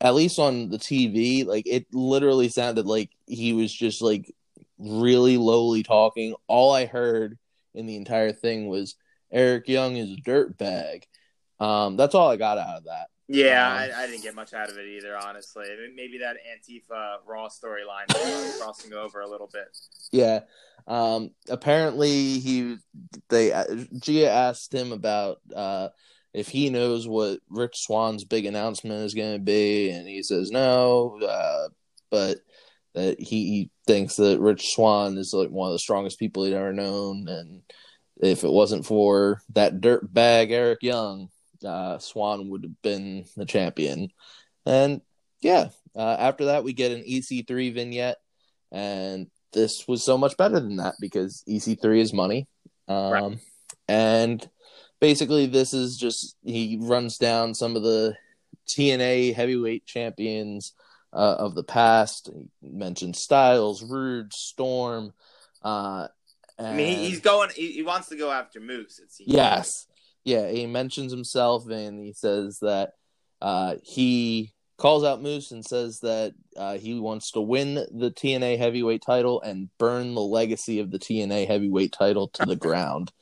at 0.00 0.14
least 0.14 0.38
on 0.38 0.70
the 0.70 0.78
TV, 0.78 1.44
like 1.46 1.66
it 1.66 1.86
literally 1.92 2.48
sounded 2.48 2.86
like 2.86 3.10
he 3.26 3.52
was 3.52 3.72
just 3.72 4.02
like 4.02 4.32
really 4.78 5.36
lowly 5.36 5.82
talking. 5.82 6.34
All 6.46 6.72
I 6.72 6.86
heard 6.86 7.38
in 7.74 7.86
the 7.86 7.96
entire 7.96 8.32
thing 8.32 8.68
was 8.68 8.94
Eric 9.32 9.68
Young 9.68 9.96
is 9.96 10.10
a 10.10 10.16
dirtbag. 10.16 11.04
Um, 11.58 11.96
that's 11.96 12.14
all 12.14 12.30
I 12.30 12.36
got 12.36 12.58
out 12.58 12.78
of 12.78 12.84
that. 12.84 13.06
Yeah, 13.28 13.68
Um, 13.68 13.78
I, 13.78 14.02
I 14.02 14.06
didn't 14.06 14.22
get 14.22 14.36
much 14.36 14.54
out 14.54 14.70
of 14.70 14.78
it 14.78 14.86
either, 14.86 15.16
honestly. 15.16 15.64
I 15.64 15.76
mean, 15.76 15.96
maybe 15.96 16.18
that 16.18 16.36
Antifa 16.36 17.16
Raw 17.26 17.48
storyline 17.48 18.06
crossing 18.60 18.92
over 18.92 19.20
a 19.20 19.28
little 19.28 19.50
bit. 19.52 19.76
Yeah. 20.12 20.40
Um, 20.86 21.32
apparently 21.48 22.38
he 22.38 22.76
they 23.28 23.50
Gia 23.98 24.30
asked 24.30 24.72
him 24.72 24.92
about 24.92 25.38
uh 25.54 25.88
if 26.36 26.48
he 26.48 26.68
knows 26.68 27.08
what 27.08 27.40
Rich 27.48 27.78
Swann's 27.78 28.24
big 28.24 28.44
announcement 28.44 29.06
is 29.06 29.14
going 29.14 29.32
to 29.32 29.42
be, 29.42 29.88
and 29.88 30.06
he 30.06 30.22
says 30.22 30.50
no, 30.50 31.18
uh, 31.26 31.68
but 32.10 32.40
that 32.94 33.18
he 33.18 33.70
thinks 33.86 34.16
that 34.16 34.38
Rich 34.38 34.74
Swan 34.74 35.16
is 35.16 35.32
like 35.32 35.48
one 35.48 35.68
of 35.68 35.72
the 35.72 35.78
strongest 35.78 36.18
people 36.18 36.44
he'd 36.44 36.52
ever 36.52 36.74
known, 36.74 37.26
and 37.26 37.62
if 38.18 38.44
it 38.44 38.52
wasn't 38.52 38.84
for 38.84 39.40
that 39.54 39.80
dirt 39.80 40.12
bag 40.12 40.50
Eric 40.50 40.82
Young, 40.82 41.30
uh, 41.66 41.96
Swann 41.96 42.50
would 42.50 42.64
have 42.64 42.82
been 42.82 43.24
the 43.38 43.46
champion. 43.46 44.10
And 44.66 45.00
yeah, 45.40 45.70
uh, 45.96 46.16
after 46.18 46.46
that 46.46 46.64
we 46.64 46.74
get 46.74 46.92
an 46.92 47.02
EC3 47.02 47.72
vignette, 47.72 48.18
and 48.70 49.28
this 49.54 49.88
was 49.88 50.04
so 50.04 50.18
much 50.18 50.36
better 50.36 50.60
than 50.60 50.76
that 50.76 50.96
because 51.00 51.42
EC3 51.48 51.98
is 51.98 52.12
money. 52.12 52.46
Um, 52.88 53.10
Right. 53.10 53.38
And 53.88 54.50
basically, 55.00 55.46
this 55.46 55.72
is 55.74 55.96
just 55.96 56.36
he 56.44 56.78
runs 56.80 57.18
down 57.18 57.54
some 57.54 57.76
of 57.76 57.82
the 57.82 58.16
TNA 58.68 59.34
heavyweight 59.34 59.86
champions 59.86 60.72
uh, 61.12 61.36
of 61.38 61.54
the 61.54 61.64
past. 61.64 62.30
He 62.60 62.70
mentions 62.70 63.18
Styles, 63.18 63.82
Rude, 63.82 64.32
Storm. 64.32 65.12
Uh, 65.62 66.08
I 66.58 66.72
mean, 66.72 66.98
he, 66.98 67.08
he's 67.08 67.20
going. 67.20 67.50
He, 67.54 67.72
he 67.72 67.82
wants 67.82 68.08
to 68.08 68.16
go 68.16 68.30
after 68.30 68.60
Moose. 68.60 68.98
It 68.98 69.12
seems. 69.12 69.32
Yes. 69.32 69.86
Yeah, 70.24 70.50
he 70.50 70.66
mentions 70.66 71.12
himself 71.12 71.68
and 71.68 72.00
he 72.00 72.12
says 72.12 72.58
that 72.58 72.94
uh, 73.40 73.76
he 73.84 74.52
calls 74.76 75.04
out 75.04 75.22
Moose 75.22 75.52
and 75.52 75.64
says 75.64 76.00
that 76.00 76.34
uh, 76.56 76.78
he 76.78 76.98
wants 76.98 77.30
to 77.32 77.40
win 77.40 77.74
the 77.74 78.10
TNA 78.10 78.58
heavyweight 78.58 79.02
title 79.02 79.40
and 79.40 79.70
burn 79.78 80.14
the 80.14 80.20
legacy 80.20 80.80
of 80.80 80.90
the 80.90 80.98
TNA 80.98 81.46
heavyweight 81.46 81.92
title 81.92 82.28
to 82.28 82.44
the 82.44 82.56
ground. 82.66 83.12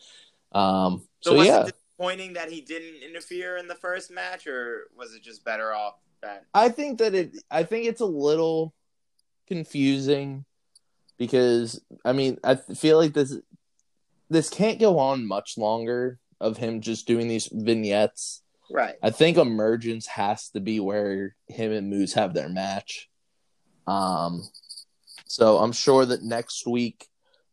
Um, 0.52 1.07
So, 1.25 1.31
so, 1.31 1.37
was 1.38 1.47
yeah, 1.47 1.61
it 1.62 1.75
disappointing 1.97 2.35
that 2.35 2.50
he 2.50 2.61
didn't 2.61 3.02
interfere 3.02 3.57
in 3.57 3.66
the 3.66 3.75
first 3.75 4.11
match, 4.11 4.47
or 4.47 4.88
was 4.95 5.14
it 5.14 5.23
just 5.23 5.43
better 5.43 5.73
off 5.73 5.95
that? 6.21 6.45
I 6.52 6.69
think 6.69 6.99
that 6.99 7.14
it. 7.14 7.38
I 7.50 7.62
think 7.62 7.87
it's 7.87 8.02
a 8.02 8.07
little 8.07 8.75
confusing 9.49 10.45
because 11.16 11.81
I 12.04 12.12
mean 12.12 12.37
I 12.45 12.57
feel 12.57 12.99
like 12.99 13.14
this 13.14 13.38
this 14.28 14.50
can't 14.50 14.78
go 14.78 14.99
on 14.99 15.26
much 15.26 15.57
longer 15.57 16.19
of 16.43 16.59
him 16.59 16.83
just 16.83 17.07
doing 17.07 17.26
these 17.26 17.49
vignettes. 17.50 18.43
Right. 18.71 18.97
I 19.02 19.09
think 19.09 19.38
Emergence 19.38 20.07
has 20.09 20.50
to 20.50 20.61
be 20.61 20.78
where 20.78 21.37
him 21.49 21.73
and 21.73 21.88
Moose 21.88 22.12
have 22.14 22.35
their 22.35 22.50
match. 22.50 23.09
Um, 23.87 24.43
so 25.26 25.57
I'm 25.57 25.73
sure 25.73 26.04
that 26.04 26.23
next 26.23 26.66
week 26.66 27.07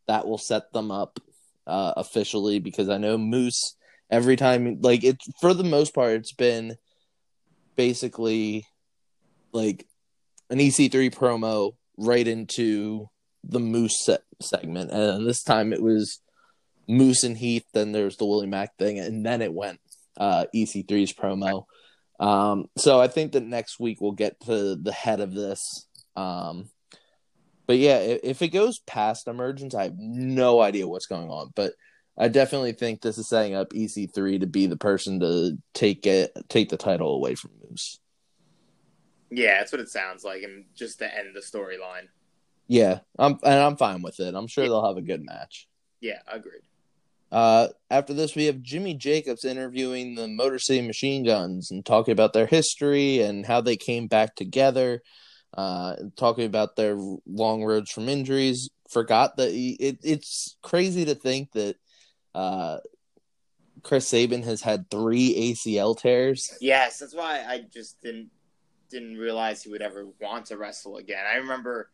that 0.08 0.28
will 0.28 0.38
set 0.38 0.74
them 0.74 0.92
up 0.92 1.20
uh, 1.68 1.94
officially 1.98 2.60
because 2.60 2.90
I 2.90 2.98
know 2.98 3.18
Moose 3.18 3.76
every 4.10 4.36
time 4.36 4.80
like 4.82 5.04
it 5.04 5.18
for 5.40 5.54
the 5.54 5.64
most 5.64 5.94
part 5.94 6.12
it's 6.12 6.34
been 6.34 6.76
basically 7.76 8.66
like 9.54 9.88
an 10.50 10.60
EC3 10.60 11.14
promo 11.14 11.74
right 11.98 12.28
into 12.28 13.10
the 13.44 13.60
Moose 13.60 14.06
se- 14.06 14.18
segment 14.42 14.92
and 14.92 15.26
this 15.26 15.44
time 15.44 15.72
it 15.72 15.82
was 15.82 16.20
Moose 16.88 17.24
and 17.24 17.38
Heath 17.38 17.66
then 17.74 17.92
there's 17.92 18.18
the 18.18 18.26
Willie 18.26 18.48
Mack 18.48 18.76
thing 18.78 19.00
and 19.00 19.26
then 19.26 19.42
it 19.42 19.54
went 19.54 19.80
uh, 20.18 20.46
EC3's 20.54 21.14
promo. 21.14 21.66
Um, 22.20 22.68
so 22.78 23.00
I 23.00 23.08
think 23.08 23.32
that 23.32 23.44
next 23.44 23.80
week 23.80 24.00
we'll 24.00 24.12
get 24.12 24.40
to 24.42 24.76
the 24.76 24.92
head 24.92 25.20
of 25.20 25.34
this. 25.34 25.60
Um, 26.16 26.70
but 27.72 27.78
yeah, 27.78 28.00
if, 28.00 28.42
it 28.42 28.50
goes 28.50 28.80
past 28.80 29.30
Emergence, 29.30 29.74
I 29.74 29.84
have 29.84 29.98
no 29.98 30.60
idea 30.60 30.90
what's 30.90 31.06
going 31.06 31.30
on. 31.30 31.54
But 31.56 31.72
I 32.18 32.28
definitely 32.28 32.74
think 32.74 33.00
this 33.00 33.18
is 33.18 33.30
setting 33.30 33.56
up 33.56 33.70
EC3 33.70 34.42
to 34.42 34.46
be 34.46 34.68
the 34.68 34.76
person 34.76 35.22
to 35.22 35.58
take 35.74 36.06
it, 36.06 36.34
take 36.50 36.68
the 36.68 36.76
title 36.76 37.16
away 37.16 37.36
from 37.36 37.52
Moose. 37.64 37.98
Yeah, 39.30 39.60
that's 39.60 39.72
what 39.72 39.80
it 39.80 39.88
sounds 39.88 40.26
like, 40.26 40.44
and 40.44 40.66
just 40.76 41.00
to 41.00 41.18
end 41.18 41.34
the 41.34 41.40
storyline. 41.40 42.10
Yeah, 42.68 43.00
I'm 43.18 43.40
and 43.42 43.54
I'm 43.54 43.78
fine 43.78 44.02
with 44.02 44.20
it. 44.20 44.36
I'm 44.36 44.48
sure 44.48 44.66
they'll 44.66 44.86
have 44.86 44.98
a 44.98 45.02
good 45.02 45.24
match. 45.24 45.70
Yeah, 46.02 46.20
agreed. 46.28 46.64
Uh, 47.32 47.70
after 47.90 48.14
this, 48.14 48.36
we 48.36 48.48
have 48.48 48.62
Jimmy 48.62 48.96
Jacobs 48.96 49.46
interviewing 49.46 50.16
the 50.16 50.28
Motor 50.28 50.60
City 50.60 50.86
Machine 50.86 51.24
Guns 51.24 51.72
and 51.72 51.86
talking 51.86 52.12
about 52.12 52.34
their 52.34 52.48
history 52.48 53.22
and 53.22 53.46
how 53.46 53.62
they 53.62 53.78
came 53.78 54.08
back 54.08 54.36
together. 54.36 55.02
Uh, 55.54 55.96
talking 56.16 56.46
about 56.46 56.76
their 56.76 56.96
long 57.26 57.64
roads 57.64 57.92
from 57.92 58.08
injuries. 58.08 58.70
Forgot 58.90 59.38
that 59.38 59.52
he, 59.52 59.72
it, 59.72 60.00
it's 60.02 60.56
crazy 60.62 61.06
to 61.06 61.16
think 61.16 61.52
that 61.52 61.76
uh, 62.34 62.78
Chris 63.84 64.08
Sabin 64.08 64.44
has 64.44 64.62
had 64.62 64.90
three 64.90 65.54
ACL 65.54 65.98
tears. 65.98 66.58
Yes, 66.62 67.00
that's 67.00 67.16
why 67.16 67.44
I 67.48 67.66
just 67.72 68.02
didn't 68.02 68.30
didn't 68.90 69.18
realize 69.18 69.64
he 69.64 69.70
would 69.70 69.82
ever 69.82 70.08
want 70.20 70.48
to 70.48 70.58
wrestle 70.58 70.98
again. 70.98 71.26
I 71.26 71.38
remember 71.38 71.90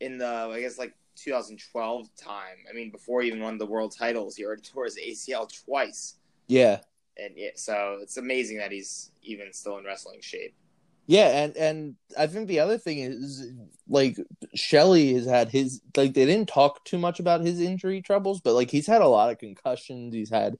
in 0.00 0.18
the 0.18 0.26
I 0.26 0.60
guess 0.60 0.78
like 0.78 0.94
2012 1.16 2.08
time. 2.16 2.56
I 2.68 2.74
mean, 2.74 2.90
before 2.90 3.22
he 3.22 3.28
even 3.28 3.42
won 3.42 3.58
the 3.58 3.66
world 3.66 3.94
titles, 3.96 4.36
he 4.36 4.44
already 4.44 4.62
tore 4.72 4.84
his 4.84 4.98
ACL 4.98 5.48
twice, 5.64 6.16
Yeah, 6.46 6.80
and 7.16 7.34
yeah, 7.36 7.50
so 7.54 7.98
it's 8.00 8.16
amazing 8.16 8.58
that 8.58 8.72
he's 8.72 9.10
even 9.22 9.52
still 9.52 9.78
in 9.78 9.84
wrestling 9.84 10.20
shape. 10.20 10.54
Yeah, 11.08 11.28
and 11.44 11.56
and 11.56 11.96
I 12.18 12.26
think 12.28 12.48
the 12.48 12.60
other 12.60 12.78
thing 12.78 12.98
is 13.00 13.46
like 13.88 14.18
Shelley 14.54 15.14
has 15.14 15.26
had 15.26 15.48
his 15.50 15.80
like 15.96 16.14
they 16.14 16.26
didn't 16.26 16.48
talk 16.50 16.84
too 16.84 16.98
much 16.98 17.18
about 17.18 17.40
his 17.40 17.60
injury 17.60 18.02
troubles, 18.02 18.40
but 18.42 18.54
like 18.54 18.70
he's 18.70 18.86
had 18.86 19.02
a 19.02 19.08
lot 19.08 19.30
of 19.32 19.38
concussions. 19.38 20.14
He's 20.14 20.30
had 20.30 20.56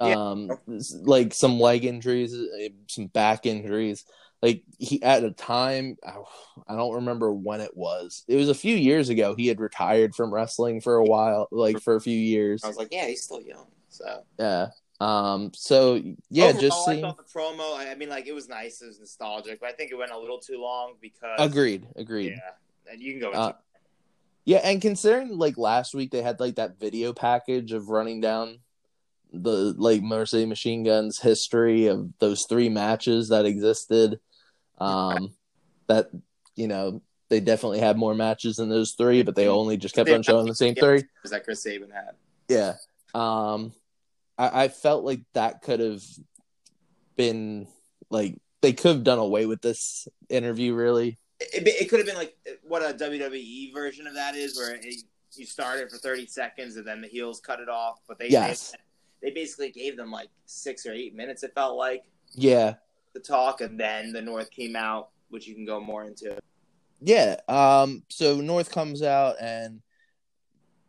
Um, 0.00 0.56
s- 0.74 0.94
like 1.04 1.34
some 1.34 1.60
leg 1.60 1.84
injuries, 1.84 2.34
uh, 2.34 2.68
some 2.88 3.06
back 3.08 3.46
injuries. 3.46 4.04
Like 4.42 4.64
he 4.78 5.02
at 5.02 5.24
a 5.24 5.32
time, 5.32 5.96
I 6.04 6.74
don't 6.76 6.94
remember 6.94 7.32
when 7.32 7.60
it 7.60 7.76
was. 7.76 8.24
It 8.28 8.36
was 8.36 8.48
a 8.48 8.54
few 8.54 8.76
years 8.76 9.10
ago. 9.10 9.34
He 9.36 9.46
had 9.48 9.60
retired 9.60 10.14
from 10.16 10.34
wrestling 10.34 10.80
for 10.80 10.96
a 10.96 11.04
while, 11.04 11.48
like 11.52 11.80
for 11.80 11.96
a 11.96 12.00
few 12.00 12.18
years. 12.18 12.62
I 12.64 12.68
was 12.68 12.76
like, 12.78 12.88
yeah, 12.92 13.06
he's 13.06 13.22
still 13.24 13.42
young. 13.42 13.66
So 13.90 14.24
Yeah. 14.38 14.68
Um. 15.02 15.50
So 15.54 16.00
yeah, 16.30 16.44
Overall, 16.44 16.60
just 16.60 16.88
I 16.88 17.00
thought 17.00 17.16
the 17.16 17.24
promo. 17.24 17.76
I 17.76 17.94
mean, 17.96 18.08
like 18.08 18.28
it 18.28 18.32
was 18.32 18.48
nice. 18.48 18.80
It 18.82 18.86
was 18.86 19.00
nostalgic, 19.00 19.58
but 19.60 19.68
I 19.68 19.72
think 19.72 19.90
it 19.90 19.96
went 19.96 20.12
a 20.12 20.18
little 20.18 20.38
too 20.38 20.60
long 20.60 20.94
because 21.00 21.36
Agreed. 21.38 21.86
Agreed. 21.96 22.34
Yeah, 22.36 22.92
and 22.92 23.02
you 23.02 23.12
can 23.12 23.20
go. 23.20 23.30
Uh, 23.32 23.52
Yeah, 24.44 24.58
and 24.58 24.80
considering 24.80 25.38
like 25.38 25.58
last 25.58 25.92
week 25.94 26.12
they 26.12 26.22
had 26.22 26.38
like 26.38 26.54
that 26.56 26.78
video 26.78 27.12
package 27.12 27.72
of 27.72 27.88
running 27.88 28.20
down 28.20 28.58
the 29.32 29.74
like 29.76 30.02
Mercy 30.02 30.46
Machine 30.46 30.84
Guns 30.84 31.18
history 31.18 31.86
of 31.86 32.10
those 32.20 32.46
three 32.48 32.68
matches 32.68 33.30
that 33.30 33.44
existed. 33.44 34.20
Um 34.78 35.32
that 35.88 36.10
you 36.54 36.68
know, 36.68 37.02
they 37.28 37.40
definitely 37.40 37.80
had 37.80 37.96
more 37.96 38.14
matches 38.14 38.56
than 38.56 38.68
those 38.68 38.92
three, 38.92 39.22
but 39.22 39.34
they 39.34 39.48
only 39.48 39.76
just 39.78 39.94
kept 39.94 40.10
on 40.10 40.22
showing 40.22 40.46
the 40.46 40.54
same 40.54 40.74
three. 40.74 41.02
that 41.24 41.44
Chris 41.44 41.62
Sabin 41.62 41.90
had. 41.90 42.14
Yeah. 42.48 42.74
Um 43.14 43.72
I, 44.38 44.64
I 44.64 44.68
felt 44.68 45.04
like 45.04 45.20
that 45.34 45.62
could 45.62 45.80
have 45.80 46.02
been 47.16 47.66
like 48.10 48.38
they 48.60 48.72
could 48.72 48.96
have 48.96 49.04
done 49.04 49.18
away 49.18 49.46
with 49.46 49.60
this 49.62 50.08
interview 50.28 50.74
really. 50.74 51.18
It, 51.40 51.66
it, 51.66 51.90
could 51.90 51.98
have 51.98 52.06
been 52.06 52.16
like 52.16 52.36
what 52.62 52.82
a 52.82 52.94
WWE 52.94 53.72
version 53.74 54.06
of 54.06 54.14
that 54.14 54.36
is, 54.36 54.56
where 54.56 54.76
it, 54.76 54.94
you 55.34 55.44
start 55.46 55.80
it 55.80 55.90
for 55.90 55.98
thirty 55.98 56.26
seconds 56.26 56.76
and 56.76 56.86
then 56.86 57.00
the 57.00 57.08
heels 57.08 57.40
cut 57.40 57.60
it 57.60 57.68
off. 57.68 57.98
But 58.06 58.18
they 58.18 58.28
Yes. 58.28 58.72
they, 59.20 59.28
they 59.28 59.34
basically 59.34 59.70
gave 59.70 59.96
them 59.96 60.10
like 60.10 60.28
six 60.46 60.86
or 60.86 60.92
eight 60.92 61.14
minutes. 61.14 61.42
It 61.42 61.52
felt 61.54 61.76
like 61.76 62.04
Yeah. 62.34 62.74
the 63.14 63.20
talk, 63.20 63.60
and 63.60 63.78
then 63.78 64.12
the 64.12 64.22
North 64.22 64.50
came 64.50 64.76
out, 64.76 65.08
which 65.30 65.46
you 65.46 65.54
can 65.54 65.64
go 65.64 65.80
more 65.80 66.04
into. 66.04 66.38
Yeah. 67.00 67.36
Um. 67.48 68.04
So 68.08 68.40
North 68.40 68.70
comes 68.70 69.02
out 69.02 69.34
and 69.40 69.82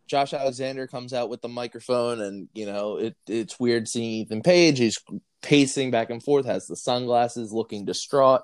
Josh 0.08 0.34
Alexander 0.34 0.88
comes 0.88 1.14
out 1.14 1.30
with 1.30 1.42
the 1.42 1.50
microphone, 1.50 2.22
and 2.22 2.50
you 2.54 2.66
know 2.66 2.98
it. 2.98 3.16
It's 3.28 3.60
weird 3.60 3.88
seeing 3.88 4.12
Ethan 4.12 4.42
Page. 4.42 4.80
He's 4.80 4.98
pacing 5.42 5.92
back 5.92 6.10
and 6.10 6.24
forth, 6.24 6.46
has 6.46 6.68
the 6.68 6.76
sunglasses, 6.76 7.52
looking 7.52 7.86
distraught. 7.86 8.42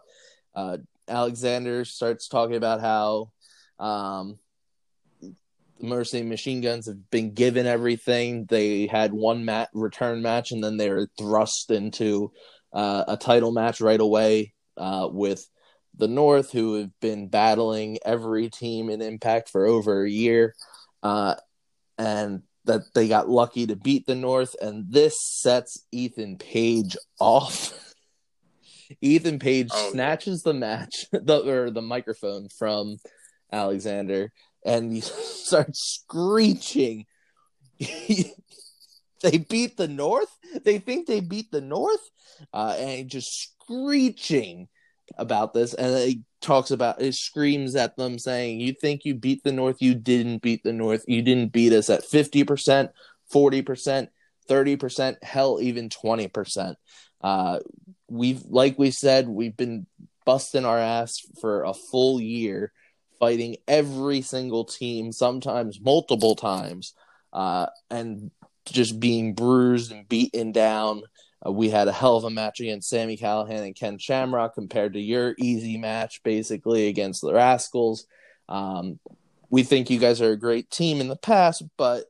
Uh, 0.56 0.78
Alexander 1.08 1.86
starts 1.86 2.28
talking 2.28 2.56
about 2.56 2.82
how 2.82 3.32
um, 3.80 4.38
the 5.22 5.34
Mercy 5.82 6.22
Machine 6.22 6.62
Guns 6.62 6.88
have 6.88 7.10
been 7.10 7.34
given 7.34 7.66
everything. 7.66 8.46
They 8.46 8.88
had 8.88 9.14
one 9.14 9.46
mat 9.46 9.70
return 9.74 10.22
match, 10.22 10.52
and 10.52 10.64
then 10.64 10.78
they 10.78 10.90
were 10.90 11.10
thrust 11.18 11.72
into 11.72 12.32
uh, 12.74 13.06
a 13.08 13.18
title 13.18 13.52
match 13.52 13.82
right 13.82 14.00
away 14.00 14.54
uh, 14.78 15.10
with 15.12 15.48
the 15.98 16.08
North, 16.08 16.52
who 16.52 16.76
have 16.76 17.00
been 17.02 17.28
battling 17.28 17.98
every 18.06 18.50
team 18.50 18.90
in 18.90 19.02
Impact 19.02 19.50
for 19.50 19.66
over 19.66 20.04
a 20.04 20.10
year, 20.10 20.56
uh, 21.04 21.36
and 22.00 22.42
that 22.66 22.82
they 22.96 23.08
got 23.08 23.30
lucky 23.30 23.68
to 23.68 23.76
beat 23.76 24.08
the 24.08 24.16
North, 24.16 24.56
and 24.62 24.86
this 24.92 25.18
sets 25.22 25.86
Ethan 25.92 26.38
Page 26.38 26.98
off. 27.20 27.94
Ethan 29.02 29.38
Page 29.38 29.68
Oh, 29.72 29.86
yeah. 29.86 29.92
snatches 29.92 30.42
the 30.42 30.54
match, 30.54 31.06
the 31.12 31.44
or 31.46 31.70
the 31.70 31.82
microphone 31.82 32.48
from 32.58 32.98
Alexander, 33.52 34.32
and 34.66 34.92
he 34.92 35.02
starts 35.04 36.02
screeching. 36.04 37.06
they 37.80 39.38
beat 39.50 39.78
the 39.78 39.88
North. 39.88 40.30
They 40.64 40.80
think 40.80 41.08
they 41.08 41.20
beat 41.20 41.52
the 41.52 41.62
North, 41.62 42.10
uh, 42.54 42.76
and 42.78 43.10
just 43.10 43.52
screeching 43.62 44.68
about 45.18 45.54
this. 45.54 45.74
And 45.74 45.96
he 45.98 46.22
talks 46.42 46.72
about 46.72 47.02
it, 47.02 47.14
screams 47.16 47.76
at 47.76 47.96
them, 47.98 48.20
saying, 48.20 48.60
"You 48.60 48.74
think 48.74 49.06
you 49.06 49.16
beat 49.16 49.44
the 49.44 49.52
North? 49.52 49.82
You 49.82 49.96
didn't 49.96 50.42
beat 50.42 50.64
the 50.64 50.74
North. 50.74 51.04
You 51.08 51.22
didn't 51.22 51.52
beat 51.52 51.74
us 51.74 51.90
at 51.90 52.06
fifty 52.06 52.44
percent, 52.44 52.92
forty 53.30 53.62
percent, 53.62 54.10
thirty 54.48 54.76
percent, 54.76 55.24
hell, 55.24 55.60
even 55.62 55.90
twenty 55.90 56.28
percent." 56.28 56.78
Uh, 57.22 57.60
we've, 58.10 58.44
like 58.44 58.80
we 58.80 58.92
said, 58.92 59.28
we've 59.28 59.58
been 59.58 59.86
busting 60.26 60.66
our 60.66 60.80
ass 60.80 61.20
for 61.42 61.64
a 61.64 61.74
full 61.74 62.22
year, 62.22 62.72
fighting 63.20 63.58
every 63.68 64.22
single 64.22 64.64
team, 64.64 65.12
sometimes 65.12 65.82
multiple 65.82 66.36
times, 66.36 66.94
uh, 67.34 67.68
and 67.90 68.32
just 68.66 69.00
being 69.00 69.34
bruised 69.34 69.92
and 69.92 70.08
beaten 70.08 70.52
down. 70.52 71.02
Uh, 71.46 71.52
we 71.52 71.70
had 71.70 71.88
a 71.88 71.94
hell 71.94 72.18
of 72.18 72.24
a 72.24 72.30
match 72.30 72.60
against 72.60 72.90
Sami 72.90 73.18
Callihan 73.18 73.64
and 73.66 73.76
Ken 73.76 73.98
Shamrock 73.98 74.56
compared 74.56 74.94
to 74.94 75.00
your 75.00 75.36
easy 75.38 75.78
match, 75.78 76.22
basically 76.24 76.88
against 76.88 77.22
the 77.22 77.32
Rascalz. 77.32 78.06
Um, 78.48 79.00
we 79.50 79.64
think 79.64 79.90
you 79.90 80.00
guys 80.00 80.22
are 80.22 80.32
a 80.32 80.38
great 80.38 80.70
team 80.70 81.02
in 81.02 81.08
the 81.08 81.16
past, 81.16 81.64
but 81.78 82.06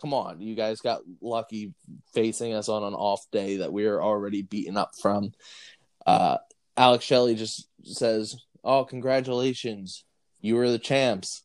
come 0.00 0.14
on, 0.14 0.40
you 0.40 0.54
guys 0.54 0.80
got 0.80 1.02
lucky 1.20 1.74
facing 2.12 2.54
us 2.54 2.68
on 2.68 2.82
an 2.82 2.94
off 2.94 3.26
day 3.30 3.58
that 3.58 3.72
we 3.72 3.86
were 3.86 4.02
already 4.02 4.42
beaten 4.42 4.76
up 4.76 4.90
from. 5.00 5.32
Uh, 6.04 6.38
Alex 6.76 7.04
Shelley 7.04 7.34
just 7.34 7.68
says, 7.82 8.36
"Oh, 8.64 8.84
congratulations, 8.84 10.04
you 10.40 10.56
were 10.56 10.70
the 10.70 10.78
champs. 10.78 11.42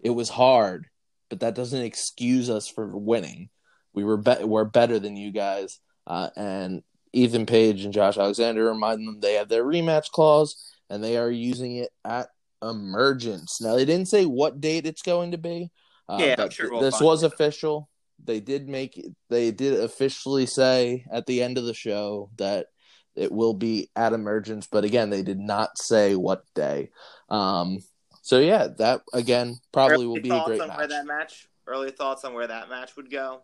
It 0.00 0.10
was 0.10 0.30
hard, 0.30 0.88
but 1.28 1.40
that 1.40 1.54
doesn't 1.54 1.82
excuse 1.82 2.48
us 2.48 2.66
for 2.68 2.96
winning. 2.96 3.50
We 3.92 4.04
were 4.04 4.16
be- 4.16 4.44
we're 4.44 4.64
better 4.64 4.98
than 4.98 5.16
you 5.16 5.30
guys." 5.30 5.80
Uh, 6.10 6.28
and 6.34 6.82
Ethan 7.12 7.46
Page 7.46 7.84
and 7.84 7.94
Josh 7.94 8.18
Alexander 8.18 8.64
remind 8.64 9.06
them 9.06 9.20
they 9.20 9.34
have 9.34 9.48
their 9.48 9.62
rematch 9.64 10.10
clause 10.10 10.74
and 10.90 11.04
they 11.04 11.16
are 11.16 11.30
using 11.30 11.76
it 11.76 11.90
at 12.04 12.28
Emergence. 12.60 13.60
Now 13.60 13.76
they 13.76 13.84
didn't 13.84 14.08
say 14.08 14.26
what 14.26 14.60
date 14.60 14.86
it's 14.86 15.02
going 15.02 15.30
to 15.30 15.38
be. 15.38 15.70
Uh, 16.08 16.18
Yeah, 16.20 16.34
I'm 16.38 16.50
sure 16.50 16.68
we'll 16.68 16.80
this 16.80 17.00
was 17.00 17.22
out. 17.22 17.32
official. 17.32 17.88
They 18.24 18.40
did 18.40 18.68
make 18.68 19.00
they 19.28 19.52
did 19.52 19.78
officially 19.80 20.46
say 20.46 21.06
at 21.12 21.26
the 21.26 21.42
end 21.44 21.58
of 21.58 21.64
the 21.64 21.74
show 21.74 22.30
that 22.38 22.66
it 23.14 23.30
will 23.30 23.54
be 23.54 23.88
at 23.94 24.12
Emergence, 24.12 24.66
but 24.70 24.84
again, 24.84 25.10
they 25.10 25.22
did 25.22 25.38
not 25.38 25.78
say 25.78 26.16
what 26.16 26.42
day. 26.56 26.90
Um, 27.28 27.78
so 28.22 28.40
yeah, 28.40 28.66
that 28.78 29.02
again 29.14 29.58
probably 29.72 30.06
will 30.06 30.20
be 30.20 30.28
a 30.28 30.32
thoughts 30.32 30.48
great 30.48 30.60
on 30.60 30.68
match. 30.68 30.78
where 30.78 30.88
that 30.88 31.06
match. 31.06 31.46
Early 31.66 31.92
thoughts 31.92 32.24
on 32.24 32.34
where 32.34 32.48
that 32.48 32.68
match 32.68 32.96
would 32.96 33.10
go. 33.12 33.42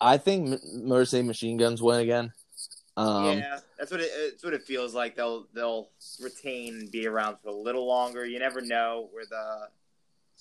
I 0.00 0.18
think 0.18 0.60
Mercy 0.72 1.22
Machine 1.22 1.56
Guns 1.56 1.82
win 1.82 2.00
again. 2.00 2.32
Um, 2.96 3.38
yeah, 3.38 3.58
that's 3.78 3.90
what 3.90 4.00
it. 4.00 4.10
It's 4.12 4.44
what 4.44 4.54
it 4.54 4.62
feels 4.62 4.94
like. 4.94 5.16
They'll 5.16 5.46
they'll 5.54 5.90
retain 6.20 6.74
and 6.74 6.90
be 6.90 7.06
around 7.06 7.38
for 7.42 7.48
a 7.48 7.54
little 7.54 7.86
longer. 7.86 8.24
You 8.24 8.38
never 8.38 8.60
know 8.60 9.08
where 9.12 9.24
the 9.24 9.68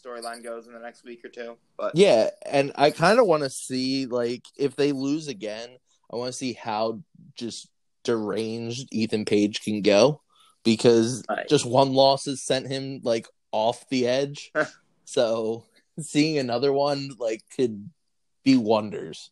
storyline 0.03 0.43
goes 0.43 0.67
in 0.67 0.73
the 0.73 0.79
next 0.79 1.03
week 1.03 1.23
or 1.25 1.29
two. 1.29 1.57
But 1.77 1.95
Yeah, 1.95 2.29
and 2.45 2.71
I 2.75 2.91
kind 2.91 3.19
of 3.19 3.27
want 3.27 3.43
to 3.43 3.49
see 3.49 4.05
like 4.05 4.43
if 4.57 4.75
they 4.75 4.91
lose 4.91 5.27
again, 5.27 5.69
I 6.11 6.15
want 6.15 6.31
to 6.31 6.37
see 6.37 6.53
how 6.53 7.01
just 7.35 7.69
deranged 8.03 8.87
Ethan 8.91 9.25
Page 9.25 9.61
can 9.61 9.81
go 9.81 10.21
because 10.63 11.23
Right. 11.29 11.47
just 11.47 11.65
one 11.65 11.93
loss 11.93 12.25
has 12.25 12.41
sent 12.41 12.67
him 12.67 13.01
like 13.03 13.27
off 13.51 13.87
the 13.89 14.07
edge. 14.07 14.51
so 15.05 15.65
seeing 15.99 16.37
another 16.37 16.71
one 16.73 17.11
like 17.17 17.41
could 17.55 17.89
be 18.43 18.57
wonders. 18.57 19.31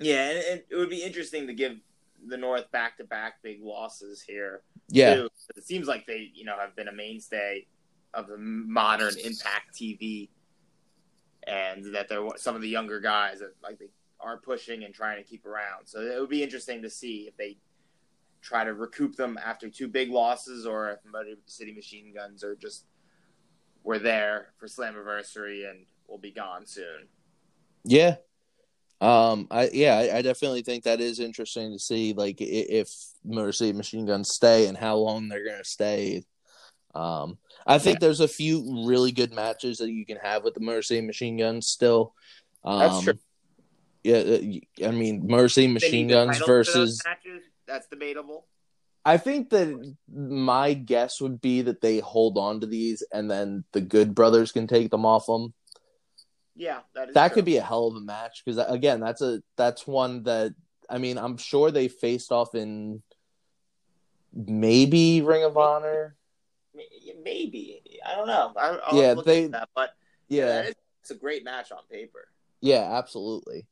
Yeah, 0.00 0.30
and, 0.30 0.38
and 0.38 0.62
it 0.70 0.76
would 0.76 0.90
be 0.90 1.02
interesting 1.02 1.46
to 1.46 1.54
give 1.54 1.78
the 2.26 2.36
North 2.36 2.70
back 2.70 2.96
to 2.98 3.04
back 3.04 3.42
big 3.42 3.62
losses 3.62 4.22
here. 4.22 4.62
Yeah, 4.88 5.14
too. 5.14 5.28
It 5.56 5.64
seems 5.64 5.86
like 5.86 6.06
they, 6.06 6.30
you 6.34 6.44
know, 6.44 6.56
have 6.58 6.74
been 6.76 6.88
a 6.88 6.92
mainstay 6.92 7.66
of 8.14 8.26
the 8.26 8.38
modern 8.38 9.14
Impact 9.18 9.74
TV, 9.74 10.28
and 11.46 11.94
that 11.94 12.08
they're 12.08 12.26
some 12.36 12.54
of 12.54 12.62
the 12.62 12.68
younger 12.68 13.00
guys 13.00 13.40
that 13.40 13.54
like 13.62 13.78
they 13.78 13.88
are 14.20 14.38
pushing 14.38 14.84
and 14.84 14.94
trying 14.94 15.22
to 15.22 15.28
keep 15.28 15.46
around. 15.46 15.86
So 15.86 16.00
it 16.00 16.18
would 16.20 16.30
be 16.30 16.42
interesting 16.42 16.82
to 16.82 16.90
see 16.90 17.28
if 17.28 17.36
they 17.36 17.56
try 18.40 18.64
to 18.64 18.74
recoup 18.74 19.16
them 19.16 19.38
after 19.44 19.68
two 19.68 19.88
big 19.88 20.10
losses, 20.10 20.66
or 20.66 20.90
if 20.90 20.98
Motor 21.04 21.34
City 21.46 21.72
Machine 21.72 22.12
Guns 22.14 22.42
are 22.42 22.56
just 22.56 22.84
we're 23.84 23.98
there 23.98 24.48
for 24.58 24.66
Slammiversary 24.66 25.68
and 25.70 25.86
we'll 26.08 26.18
be 26.18 26.30
gone 26.30 26.66
soon. 26.66 27.08
yeah. 27.84 28.16
Um, 29.00 29.46
I 29.50 29.70
yeah, 29.72 29.96
I, 29.96 30.18
I 30.18 30.22
definitely 30.22 30.62
think 30.62 30.84
that 30.84 31.00
is 31.00 31.20
interesting 31.20 31.72
to 31.72 31.78
see 31.78 32.14
like 32.14 32.40
if 32.40 32.92
Mercy 33.24 33.72
Machine 33.72 34.06
Guns 34.06 34.30
stay 34.30 34.66
and 34.66 34.76
how 34.76 34.96
long 34.96 35.28
they're 35.28 35.44
gonna 35.44 35.64
stay. 35.64 36.24
Um, 36.94 37.38
I 37.66 37.78
think 37.78 38.00
there's 38.00 38.20
a 38.20 38.28
few 38.28 38.86
really 38.86 39.12
good 39.12 39.32
matches 39.32 39.78
that 39.78 39.90
you 39.90 40.04
can 40.04 40.16
have 40.16 40.42
with 40.42 40.54
the 40.54 40.60
Mercy 40.60 41.00
Machine 41.00 41.36
Guns 41.36 41.68
still. 41.68 42.14
Um, 42.64 42.78
That's 42.80 43.02
true. 43.04 43.18
Yeah, 44.02 44.16
uh, 44.16 44.88
I 44.88 44.90
mean 44.90 45.26
Mercy 45.28 45.68
Machine 45.68 46.08
Guns 46.08 46.38
titles 46.38 46.46
for 46.46 46.56
those 46.56 46.66
versus. 46.68 47.02
matches. 47.04 47.42
That's 47.66 47.86
debatable. 47.86 48.46
I 49.04 49.16
think 49.16 49.50
that 49.50 49.94
my 50.12 50.74
guess 50.74 51.20
would 51.20 51.40
be 51.40 51.62
that 51.62 51.80
they 51.80 52.00
hold 52.00 52.36
on 52.36 52.60
to 52.60 52.66
these 52.66 53.02
and 53.12 53.30
then 53.30 53.64
the 53.72 53.80
Good 53.80 54.14
Brothers 54.14 54.52
can 54.52 54.66
take 54.66 54.90
them 54.90 55.06
off 55.06 55.26
them. 55.26 55.54
Yeah, 56.58 56.80
that 56.94 57.08
is 57.08 57.14
that 57.14 57.28
true. 57.28 57.34
could 57.36 57.44
be 57.44 57.56
a 57.56 57.62
hell 57.62 57.86
of 57.86 57.94
a 57.94 58.00
match 58.00 58.42
because 58.44 58.58
again 58.68 58.98
that's 58.98 59.22
a 59.22 59.40
that's 59.56 59.86
one 59.86 60.24
that 60.24 60.54
I 60.90 60.98
mean, 60.98 61.16
I'm 61.18 61.36
sure 61.36 61.70
they 61.70 61.86
faced 61.88 62.32
off 62.32 62.54
in 62.54 63.02
maybe 64.32 65.22
Ring 65.22 65.44
of 65.44 65.56
Honor. 65.56 66.16
Maybe 67.22 67.82
I 68.06 68.14
don't 68.14 68.26
know. 68.26 68.52
I, 68.56 68.78
I'll 68.86 69.00
Yeah, 69.00 69.12
look 69.14 69.24
they- 69.24 69.46
that, 69.46 69.68
but 69.74 69.90
Yeah, 70.28 70.62
is, 70.62 70.74
it's 71.02 71.10
a 71.10 71.14
great 71.14 71.44
match 71.44 71.72
on 71.72 71.78
paper. 71.90 72.28
Yeah, 72.60 72.98
absolutely. 72.98 73.66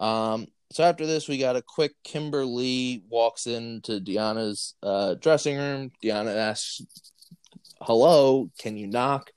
Um, 0.00 0.48
so 0.72 0.84
after 0.84 1.06
this, 1.06 1.28
we 1.28 1.38
got 1.38 1.56
a 1.56 1.62
quick 1.62 1.92
Kimberly 2.04 3.02
walks 3.08 3.46
into 3.46 4.00
Deonna's 4.00 4.74
uh, 4.82 5.14
dressing 5.14 5.56
room. 5.56 5.92
Deonna 6.02 6.34
asks, 6.36 6.82
"Hello, 7.80 8.50
can 8.58 8.76
you 8.76 8.86
knock?" 8.86 9.30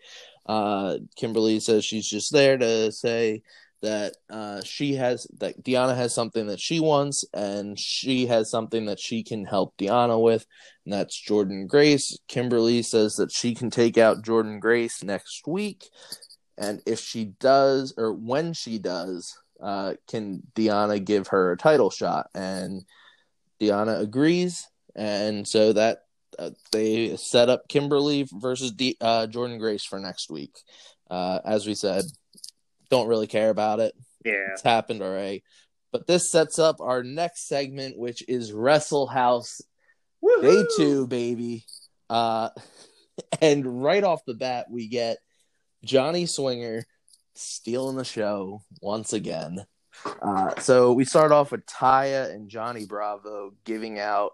Uh, 0.51 0.97
Kimberly 1.15 1.61
says 1.61 1.85
she's 1.85 2.05
just 2.05 2.33
there 2.33 2.57
to 2.57 2.91
say 2.91 3.41
that 3.81 4.17
uh, 4.29 4.61
she 4.65 4.95
has 4.95 5.25
that 5.39 5.63
Deonna 5.63 5.95
has 5.95 6.13
something 6.13 6.47
that 6.47 6.59
she 6.59 6.81
wants, 6.81 7.23
and 7.33 7.79
she 7.79 8.25
has 8.25 8.51
something 8.51 8.87
that 8.87 8.99
she 8.99 9.23
can 9.23 9.45
help 9.45 9.77
Deonna 9.77 10.21
with, 10.21 10.45
and 10.83 10.93
that's 10.93 11.23
Jordynne 11.25 11.69
Grace. 11.69 12.19
Kimberly 12.27 12.81
says 12.81 13.15
that 13.15 13.31
she 13.31 13.55
can 13.55 13.69
take 13.69 13.97
out 13.97 14.23
Jordynne 14.23 14.59
Grace 14.59 15.01
next 15.05 15.47
week, 15.47 15.85
and 16.57 16.81
if 16.85 16.99
she 16.99 17.31
does, 17.39 17.93
or 17.97 18.11
when 18.11 18.51
she 18.51 18.77
does, 18.77 19.33
uh, 19.63 19.93
can 20.09 20.43
Deonna 20.53 21.01
give 21.01 21.29
her 21.29 21.53
a 21.53 21.57
title 21.57 21.91
shot? 21.91 22.27
And 22.35 22.83
Deanna 23.61 24.01
agrees, 24.01 24.67
and 24.97 25.47
so 25.47 25.71
that 25.71 25.99
uh, 26.41 26.49
they 26.71 27.15
set 27.17 27.49
up 27.49 27.67
Kimberly 27.67 28.27
versus 28.32 28.71
D- 28.71 28.97
uh, 28.99 29.27
Jordynne 29.27 29.60
Grace 29.60 29.84
for 29.84 29.99
next 29.99 30.30
week. 30.30 30.58
Uh, 31.10 31.39
as 31.45 31.67
we 31.67 31.75
said, 31.75 32.06
don't 32.89 33.08
really 33.08 33.27
care 33.27 33.49
about 33.49 33.80
it. 33.80 33.93
Yeah. 34.25 34.51
It's 34.54 34.62
happened 34.62 35.01
already. 35.01 35.43
But 35.91 36.08
this 36.08 36.32
sets 36.32 36.58
up 36.58 36.77
our 36.80 37.04
next 37.04 37.47
segment, 37.47 37.97
which 37.97 38.23
is 38.27 38.54
Wrestle 38.54 39.08
House 39.08 39.62
Day 40.41 40.63
two, 40.77 41.08
baby. 41.08 41.65
Uh, 42.10 42.49
and 43.41 43.84
right 43.84 44.04
off 44.04 44.25
the 44.25 44.34
bat, 44.34 44.67
we 44.69 44.88
get 44.88 45.17
Johnny 45.84 46.25
Swinger 46.25 46.86
stealing 47.36 47.97
the 47.97 48.06
show 48.06 48.62
once 48.82 49.13
again. 49.13 49.65
Uh, 50.21 50.56
so 50.60 50.93
we 50.93 51.06
start 51.06 51.32
off 51.32 51.51
with 51.51 51.65
Taya 51.65 52.34
and 52.34 52.49
Johnny 52.49 52.86
Bravo 52.86 53.54
giving 53.65 53.99
out 53.99 54.32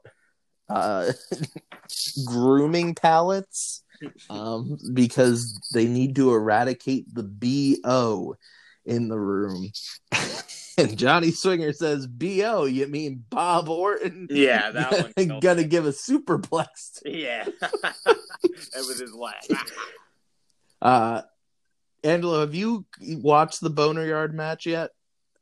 uh, 0.69 1.11
grooming 2.25 2.95
pallets 2.95 3.83
um, 4.29 4.77
because 4.93 5.59
they 5.73 5.85
need 5.87 6.15
to 6.15 6.33
eradicate 6.33 7.13
the 7.13 7.23
BO 7.23 8.35
in 8.85 9.07
the 9.09 9.19
room. 9.19 9.71
and 10.77 10.97
Johnny 10.97 11.31
Swinger 11.31 11.73
says, 11.73 12.07
BO, 12.07 12.65
you 12.65 12.87
mean 12.87 13.23
Bob 13.29 13.69
Orton? 13.69 14.27
Yeah, 14.29 14.71
that 14.71 15.13
one 15.15 15.39
Gonna 15.39 15.63
give 15.63 15.85
a 15.85 15.91
superplex. 15.91 17.01
Yeah. 17.05 17.45
and 17.45 18.87
with 18.87 18.99
his 18.99 19.13
leg. 19.13 19.59
Uh, 20.81 21.21
Angelo, 22.03 22.41
have 22.41 22.53
you 22.53 22.85
watched 23.01 23.61
the 23.61 23.69
Boner 23.69 24.05
Yard 24.05 24.33
match 24.33 24.65
yet? 24.65 24.91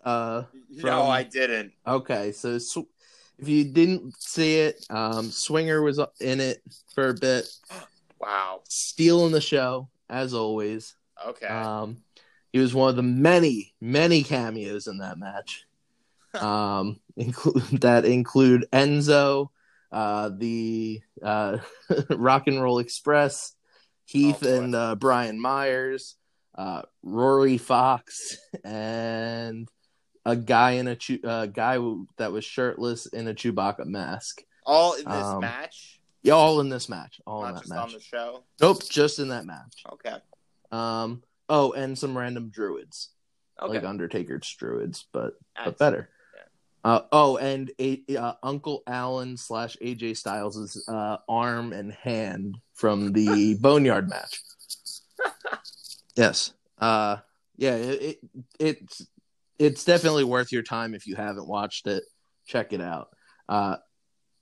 Uh, 0.03 0.43
no, 0.69 1.03
I 1.03 1.23
didn't. 1.23 1.73
okay, 1.85 2.31
so 2.31 2.59
sw- 2.59 2.87
if 3.39 3.47
you 3.47 3.65
didn't 3.65 4.15
see 4.21 4.59
it, 4.59 4.85
um, 4.89 5.31
Swinger 5.31 5.81
was 5.81 5.99
in 6.19 6.39
it 6.39 6.61
for 6.93 7.09
a 7.09 7.13
bit, 7.13 7.47
Wow. 8.19 8.61
stealing 8.69 9.31
the 9.31 9.41
show 9.41 9.89
as 10.09 10.33
always. 10.33 10.95
Okay. 11.25 11.47
Um, 11.47 11.97
he 12.51 12.59
was 12.59 12.73
one 12.73 12.89
of 12.89 12.95
the 12.95 13.03
many, 13.03 13.73
many 13.81 14.23
cameos 14.23 14.87
in 14.87 14.99
that 14.99 15.17
match. 15.17 15.65
um, 16.35 16.99
include 17.17 17.63
that 17.81 18.05
include 18.05 18.65
Enzo, 18.71 19.49
uh, 19.91 20.29
the 20.35 21.01
uh, 21.21 21.57
Rock 22.09 22.47
and 22.47 22.61
Roll 22.61 22.79
Express, 22.79 23.53
Heath 24.05 24.43
Oh, 24.45 24.55
and 24.63 24.75
uh, 24.75 24.95
Brian 24.95 25.39
Myers, 25.39 26.15
uh, 26.55 26.83
Rory 27.03 27.57
Fox, 27.57 28.37
and 28.63 29.67
a 30.25 30.35
guy 30.35 30.71
in 30.71 30.87
a 30.87 30.95
Chew- 30.95 31.21
uh, 31.23 31.45
guy 31.45 31.77
that 32.17 32.31
was 32.31 32.43
shirtless 32.45 33.05
in 33.05 33.27
a 33.27 33.33
Chewbacca 33.33 33.85
mask. 33.85 34.43
All 34.65 34.93
in 34.93 35.05
this 35.05 35.23
um, 35.23 35.39
match, 35.41 35.99
Yeah, 36.23 36.33
all 36.33 36.59
in 36.59 36.69
this 36.69 36.89
match. 36.89 37.21
All 37.27 37.45
in 37.45 37.53
that 37.53 37.59
just 37.61 37.69
match. 37.69 37.79
on 37.87 37.91
the 37.93 37.99
show. 37.99 38.43
Nope, 38.59 38.83
just 38.89 39.19
in 39.19 39.27
that 39.29 39.45
match. 39.45 39.83
Okay. 39.93 40.15
Um. 40.71 41.21
Oh, 41.47 41.73
and 41.73 41.95
some 41.97 42.17
random 42.17 42.49
druids, 42.49 43.09
Okay. 43.61 43.73
like 43.75 43.83
Undertaker's 43.83 44.51
druids, 44.57 45.05
but 45.13 45.33
but 45.63 45.77
better. 45.77 46.09
yeah. 46.35 46.91
Uh, 46.91 47.01
oh, 47.11 47.37
and 47.37 47.69
a, 47.79 48.01
uh, 48.17 48.33
Uncle 48.41 48.81
Allen 48.87 49.37
slash 49.37 49.77
AJ 49.79 50.17
Styles' 50.17 50.83
uh, 50.89 51.17
arm 51.29 51.71
and 51.73 51.93
hand 51.93 52.57
from 52.73 53.13
the 53.13 53.53
Boneyard 53.61 54.09
match. 54.09 54.41
yes. 56.15 56.53
Uh, 56.79 57.17
yeah. 57.57 57.75
It, 57.75 58.01
it 58.01 58.19
it's 58.59 59.07
it's 59.59 59.85
definitely 59.85 60.23
worth 60.23 60.51
your 60.51 60.63
time 60.63 60.93
if 60.93 61.07
you 61.07 61.15
haven't 61.15 61.47
watched 61.47 61.87
it. 61.87 62.03
Check 62.45 62.73
it 62.73 62.81
out. 62.81 63.09
Uh, 63.47 63.77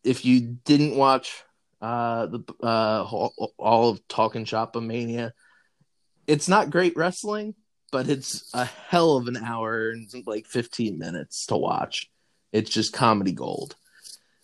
if 0.03 0.25
you 0.25 0.57
didn't 0.65 0.95
watch 0.95 1.43
uh, 1.81 2.27
the 2.27 2.43
uh, 2.61 3.03
all, 3.03 3.89
of 3.89 4.07
Talking 4.07 4.45
Shop 4.45 4.75
Mania, 4.75 5.33
it's 6.27 6.47
not 6.47 6.69
great 6.69 6.95
wrestling, 6.95 7.55
but 7.91 8.09
it's 8.09 8.49
a 8.53 8.65
hell 8.65 9.17
of 9.17 9.27
an 9.27 9.37
hour 9.37 9.91
and 9.91 10.09
like 10.25 10.47
15 10.47 10.97
minutes 10.97 11.45
to 11.47 11.57
watch. 11.57 12.09
It's 12.51 12.69
just 12.69 12.93
comedy 12.93 13.31
gold. 13.31 13.75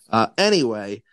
Uh, 0.09 0.27
anyway, 0.37 1.03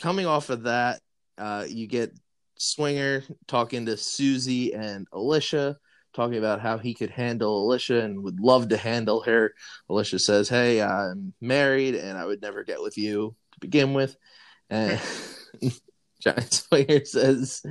coming 0.00 0.26
off 0.26 0.50
of 0.50 0.64
that, 0.64 1.00
uh, 1.38 1.66
you 1.68 1.86
get 1.86 2.12
Swinger 2.56 3.22
talking 3.46 3.86
to 3.86 3.96
Susie 3.96 4.72
and 4.74 5.08
Alisha, 5.10 5.76
talking 6.16 6.38
about 6.38 6.60
how 6.60 6.78
he 6.78 6.94
could 6.94 7.10
handle 7.10 7.68
Alisha 7.68 8.02
and 8.02 8.22
would 8.22 8.40
love 8.40 8.70
to 8.70 8.76
handle 8.76 9.20
her. 9.22 9.54
Alisha 9.90 10.20
says, 10.20 10.48
Hey, 10.48 10.82
I'm 10.82 11.34
married 11.40 11.94
and 11.94 12.18
I 12.18 12.24
would 12.24 12.42
never 12.42 12.64
get 12.64 12.82
with 12.82 12.98
you 12.98 13.36
to 13.52 13.60
begin 13.60 13.92
with. 13.92 14.16
And 14.70 15.00
Giant 16.20 16.52
Swinger 16.52 17.04
says, 17.04 17.62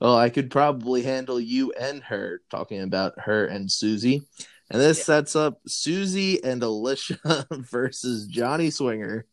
Well, 0.00 0.16
I 0.16 0.30
could 0.30 0.50
probably 0.50 1.02
handle 1.02 1.40
you 1.40 1.72
and 1.72 2.02
her, 2.04 2.40
talking 2.50 2.80
about 2.80 3.14
her 3.18 3.44
and 3.44 3.70
Susie. 3.70 4.22
And 4.70 4.80
this 4.80 4.98
Yeah. 4.98 5.04
sets 5.04 5.34
up 5.34 5.60
Susie 5.66 6.42
and 6.42 6.62
Alisha 6.62 7.44
versus 7.70 8.26
Johnny 8.28 8.70
Swinger. 8.70 9.26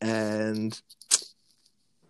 And 0.00 0.78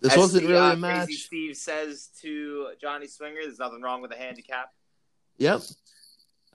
this 0.00 0.14
As 0.14 0.18
wasn't 0.18 0.46
really 0.48 0.70
uh, 0.70 0.72
a 0.72 0.76
match. 0.76 1.06
Crazy 1.06 1.20
Steve 1.20 1.56
says 1.56 2.08
to 2.22 2.70
Johnny 2.80 3.06
Swinger, 3.06 3.42
"There's 3.42 3.60
nothing 3.60 3.82
wrong 3.82 4.02
with 4.02 4.10
a 4.10 4.16
handicap." 4.16 4.70
Yep. 5.42 5.60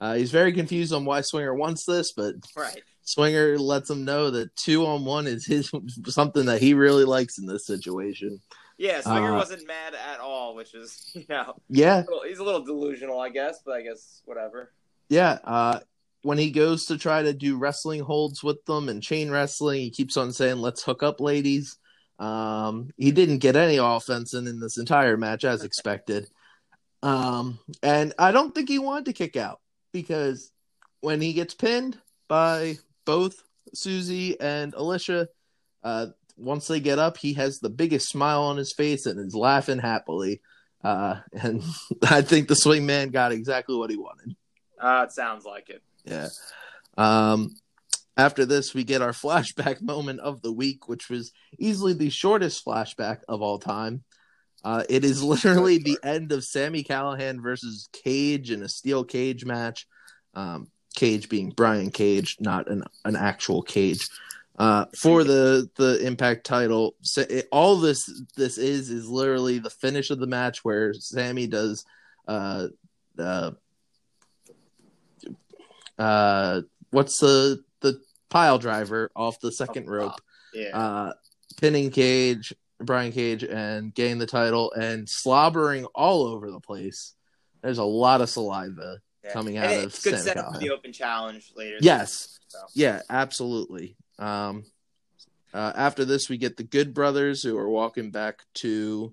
Uh, 0.00 0.14
he's 0.14 0.30
very 0.30 0.52
confused 0.52 0.92
on 0.92 1.04
why 1.04 1.20
Swinger 1.20 1.54
wants 1.54 1.84
this, 1.84 2.12
but 2.12 2.34
Right. 2.56 2.82
Swinger 3.02 3.58
lets 3.58 3.90
him 3.90 4.04
know 4.04 4.30
that 4.30 4.54
two 4.56 4.86
on 4.86 5.04
one 5.04 5.26
is 5.26 5.44
his 5.46 5.70
something 6.06 6.46
that 6.46 6.60
he 6.60 6.74
really 6.74 7.04
likes 7.04 7.38
in 7.38 7.46
this 7.46 7.66
situation. 7.66 8.40
Yeah, 8.76 9.00
Swinger 9.00 9.32
Uh, 9.32 9.36
wasn't 9.36 9.66
mad 9.66 9.94
at 9.94 10.20
all, 10.20 10.54
which 10.54 10.74
is 10.74 11.10
you 11.14 11.24
know 11.28 11.54
Yeah, 11.68 12.04
he's 12.26 12.38
a 12.38 12.44
little 12.44 12.64
delusional, 12.64 13.18
I 13.20 13.30
guess, 13.30 13.60
but 13.64 13.72
I 13.74 13.82
guess 13.82 14.22
whatever. 14.24 14.72
yeah. 15.08 15.38
Uh, 15.44 15.80
when 16.22 16.38
he 16.38 16.50
goes 16.50 16.86
to 16.86 16.98
try 16.98 17.22
to 17.22 17.32
do 17.32 17.56
wrestling 17.56 18.00
holds 18.00 18.42
with 18.42 18.64
them 18.66 18.88
and 18.88 19.02
chain 19.02 19.30
wrestling, 19.30 19.80
he 19.80 19.90
keeps 19.90 20.16
on 20.16 20.32
saying, 20.32 20.58
"Let's 20.58 20.82
hook 20.82 21.02
up, 21.02 21.20
ladies." 21.20 21.76
Um, 22.18 22.90
he 22.96 23.12
didn't 23.12 23.38
get 23.38 23.54
any 23.56 23.76
offense 23.76 24.34
in, 24.34 24.46
in 24.48 24.58
this 24.60 24.78
entire 24.78 25.16
match 25.16 25.44
as 25.44 25.62
expected. 25.62 26.28
Um, 27.02 27.58
and 27.82 28.12
I 28.18 28.32
don't 28.32 28.54
think 28.54 28.68
he 28.68 28.78
wanted 28.78 29.06
to 29.06 29.12
kick 29.12 29.36
out 29.36 29.60
because 29.92 30.50
when 31.00 31.20
he 31.20 31.32
gets 31.32 31.54
pinned 31.54 31.98
by 32.26 32.78
both 33.04 33.42
Susie 33.74 34.38
and 34.40 34.72
Alisha, 34.74 35.28
uh, 35.84 36.06
once 36.36 36.66
they 36.66 36.80
get 36.80 36.98
up, 36.98 37.16
he 37.16 37.34
has 37.34 37.58
the 37.58 37.70
biggest 37.70 38.08
smile 38.08 38.42
on 38.42 38.56
his 38.56 38.72
face 38.72 39.06
and 39.06 39.18
is 39.20 39.34
laughing 39.34 39.78
happily. 39.78 40.40
Uh, 40.82 41.16
and 41.32 41.62
I 42.08 42.22
think 42.22 42.48
the 42.48 42.56
swing 42.56 42.86
man 42.86 43.10
got 43.10 43.32
exactly 43.32 43.76
what 43.76 43.90
he 43.90 43.96
wanted. 43.96 44.36
Uh, 44.80 45.04
it 45.06 45.12
sounds 45.12 45.44
like 45.44 45.70
it. 45.70 45.82
Yeah. 46.04 46.28
Um, 46.96 47.54
after 48.16 48.44
this, 48.44 48.74
we 48.74 48.84
get 48.84 49.02
our 49.02 49.12
flashback 49.12 49.80
moment 49.80 50.20
of 50.20 50.42
the 50.42 50.52
week, 50.52 50.88
which 50.88 51.08
was 51.08 51.32
easily 51.58 51.92
the 51.92 52.10
shortest 52.10 52.64
flashback 52.64 53.20
of 53.28 53.42
all 53.42 53.58
time. 53.58 54.04
Uh, 54.64 54.84
it 54.88 55.04
is 55.04 55.22
literally 55.32 55.78
the 55.78 55.98
end 56.02 56.32
of 56.32 56.44
Sami 56.44 56.82
Callihan 56.84 57.40
versus 57.42 57.88
Cage 57.92 58.50
in 58.50 58.62
a 58.62 58.68
steel 58.68 59.04
cage 59.04 59.44
match. 59.44 59.86
Um, 60.34 60.68
Cage 60.96 61.28
being 61.28 61.50
Brian 61.50 61.90
Cage, 61.90 62.36
not 62.40 62.68
an, 62.68 62.82
an 63.04 63.14
actual 63.16 63.62
cage. 63.62 64.06
Uh, 64.58 64.86
for 65.00 65.22
the 65.22 65.70
the 65.76 66.04
Impact 66.04 66.44
title, 66.44 66.96
so 67.02 67.20
it, 67.20 67.46
all 67.52 67.76
this 67.76 68.10
this 68.36 68.58
is 68.58 68.90
is 68.90 69.06
literally 69.06 69.60
the 69.60 69.70
finish 69.70 70.10
of 70.10 70.18
the 70.18 70.26
match 70.26 70.64
where 70.64 70.92
Sami 70.92 71.46
does 71.46 71.84
uh, 72.26 72.66
uh, 73.16 73.52
uh, 75.98 76.62
what's 76.90 77.18
the 77.20 77.62
the 77.80 78.00
pile 78.30 78.58
driver 78.58 79.10
off 79.14 79.38
the 79.40 79.52
second 79.52 79.86
Oh, 79.88 79.92
rope, 79.92 80.20
Yeah. 80.52 80.76
uh, 80.76 81.12
pinning 81.60 81.90
Cage, 81.90 82.52
Brian 82.80 83.12
Cage, 83.12 83.42
and 83.44 83.92
getting 83.94 84.18
the 84.18 84.26
title 84.26 84.72
and 84.72 85.08
slobbering 85.08 85.84
all 85.94 86.22
over 86.24 86.50
the 86.50 86.60
place. 86.60 87.14
There's 87.62 87.78
a 87.78 87.84
lot 87.84 88.20
of 88.20 88.30
saliva. 88.30 88.98
yeah. 89.24 89.32
coming 89.32 89.56
And 89.56 89.66
out 89.66 89.72
it's 89.84 89.98
of 89.98 90.12
good 90.12 90.20
setup 90.20 90.54
for 90.54 90.58
the 90.60 90.70
open 90.70 90.92
challenge 90.92 91.52
later. 91.56 91.76
Yes. 91.80 92.38
So. 92.48 92.58
Yeah, 92.74 93.02
absolutely. 93.10 93.96
Um, 94.18 94.64
uh, 95.52 95.72
after 95.74 96.04
this, 96.04 96.28
we 96.28 96.38
get 96.38 96.56
the 96.56 96.62
Good 96.62 96.94
Brothers 96.94 97.42
who 97.42 97.56
are 97.58 97.68
walking 97.68 98.10
back 98.10 98.42
to 98.54 99.12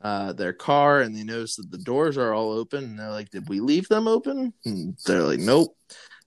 uh, 0.00 0.32
their 0.32 0.52
car, 0.52 1.00
and 1.00 1.14
they 1.14 1.24
notice 1.24 1.56
that 1.56 1.70
the 1.70 1.78
doors 1.78 2.16
are 2.16 2.32
all 2.32 2.52
open. 2.52 2.84
And 2.84 2.98
they're 2.98 3.10
like, 3.10 3.30
"Did 3.30 3.48
we 3.48 3.60
leave 3.60 3.88
them 3.88 4.08
open?" 4.08 4.52
And 4.64 4.96
they're 5.04 5.22
like, 5.22 5.40
"Nope." 5.40 5.76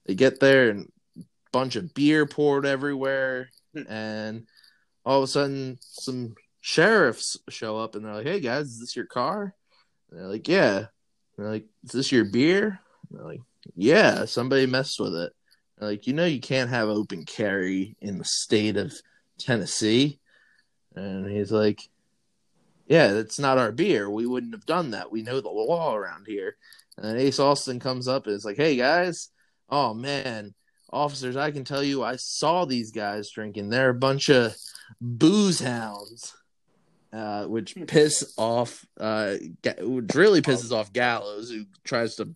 They 0.06 0.14
get 0.14 0.38
there, 0.38 0.70
and 0.70 0.90
a 1.18 1.22
bunch 1.50 1.76
of 1.76 1.92
beer 1.92 2.26
poured 2.26 2.64
everywhere, 2.66 3.50
and 3.88 4.46
all 5.06 5.18
of 5.18 5.24
a 5.24 5.26
sudden, 5.26 5.78
some 5.80 6.34
sheriffs 6.60 7.38
show 7.48 7.78
up, 7.78 7.94
and 7.94 8.04
they're 8.04 8.14
like, 8.14 8.26
"Hey 8.26 8.40
guys, 8.40 8.66
is 8.66 8.80
this 8.80 8.96
your 8.96 9.06
car?" 9.06 9.54
And 10.10 10.20
they're 10.20 10.28
like, 10.28 10.48
"Yeah." 10.48 10.76
And 10.76 10.88
they're 11.38 11.50
like, 11.50 11.66
"Is 11.84 11.92
this 11.92 12.12
your 12.12 12.26
beer?" 12.26 12.80
And 13.08 13.18
they're 13.18 13.26
like, 13.26 13.40
"Yeah." 13.74 14.26
Somebody 14.26 14.66
messed 14.66 15.00
with 15.00 15.14
it. 15.14 15.32
Like, 15.78 16.06
you 16.06 16.14
know, 16.14 16.24
you 16.24 16.40
can't 16.40 16.70
have 16.70 16.88
open 16.88 17.24
carry 17.24 17.96
in 18.00 18.18
the 18.18 18.24
state 18.24 18.76
of 18.76 18.94
Tennessee. 19.38 20.18
And 20.94 21.30
he's 21.30 21.52
like, 21.52 21.88
Yeah, 22.86 23.08
that's 23.08 23.38
not 23.38 23.58
our 23.58 23.72
beer. 23.72 24.08
We 24.08 24.26
wouldn't 24.26 24.54
have 24.54 24.66
done 24.66 24.92
that. 24.92 25.12
We 25.12 25.22
know 25.22 25.40
the 25.40 25.48
law 25.50 25.94
around 25.94 26.26
here. 26.26 26.56
And 26.96 27.04
then 27.04 27.16
Ace 27.18 27.38
Austin 27.38 27.78
comes 27.78 28.08
up 28.08 28.26
and 28.26 28.34
is 28.34 28.44
like, 28.44 28.56
Hey, 28.56 28.76
guys. 28.76 29.28
Oh, 29.68 29.92
man. 29.92 30.54
Officers, 30.92 31.36
I 31.36 31.50
can 31.50 31.64
tell 31.64 31.82
you, 31.82 32.02
I 32.02 32.16
saw 32.16 32.64
these 32.64 32.92
guys 32.92 33.30
drinking. 33.30 33.68
They're 33.68 33.90
a 33.90 33.94
bunch 33.94 34.30
of 34.30 34.56
booze 35.00 35.60
hounds. 35.60 36.34
Uh, 37.12 37.46
which 37.46 37.74
piss 37.86 38.34
off, 38.36 38.84
uh, 39.00 39.36
which 39.80 40.14
really 40.14 40.42
pisses 40.42 40.70
off 40.70 40.92
Gallows, 40.92 41.50
who 41.50 41.64
tries 41.82 42.16
to 42.16 42.28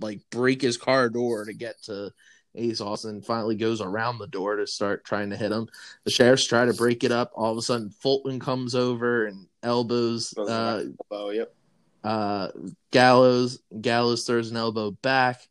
like 0.00 0.20
break 0.30 0.62
his 0.62 0.78
car 0.78 1.10
door 1.10 1.44
to 1.44 1.52
get 1.52 1.82
to 1.82 2.10
Ace 2.54 2.80
Austin 2.80 3.20
finally 3.20 3.56
goes 3.56 3.80
around 3.80 4.18
the 4.18 4.26
door 4.26 4.56
to 4.56 4.66
start 4.66 5.04
trying 5.04 5.30
to 5.30 5.36
hit 5.36 5.52
him. 5.52 5.68
The 6.04 6.10
sheriffs 6.10 6.46
try 6.46 6.64
to 6.64 6.72
break 6.74 7.02
it 7.04 7.12
up. 7.12 7.32
All 7.34 7.50
of 7.52 7.58
a 7.58 7.62
sudden, 7.62 7.90
Fulton 7.90 8.40
comes 8.40 8.74
over 8.74 9.26
and 9.26 9.46
elbows 9.62 10.32
uh, 10.36 10.84
Oh, 11.10 11.30
yep. 11.30 11.54
uh, 12.04 12.48
Gallows. 12.90 13.58
Gallows 13.80 14.24
throws 14.24 14.50
an 14.50 14.56
elbow 14.56 14.92
back, 14.92 15.46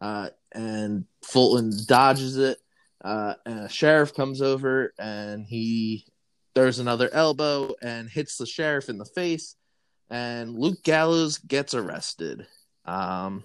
uh, 0.00 0.30
and 0.52 1.04
Fulton 1.22 1.72
dodges 1.86 2.36
it. 2.36 2.58
Uh, 3.04 3.34
and 3.44 3.60
a 3.60 3.68
sheriff 3.68 4.14
comes 4.14 4.40
over 4.40 4.94
and 4.98 5.44
he 5.46 6.06
throws 6.54 6.78
another 6.78 7.10
elbow 7.12 7.74
and 7.82 8.08
hits 8.08 8.38
the 8.38 8.46
sheriff 8.46 8.88
in 8.88 8.96
the 8.96 9.04
face. 9.04 9.56
And 10.08 10.58
Luke 10.58 10.82
Gallows 10.82 11.36
gets 11.38 11.74
arrested. 11.74 12.46
Um, 12.86 13.44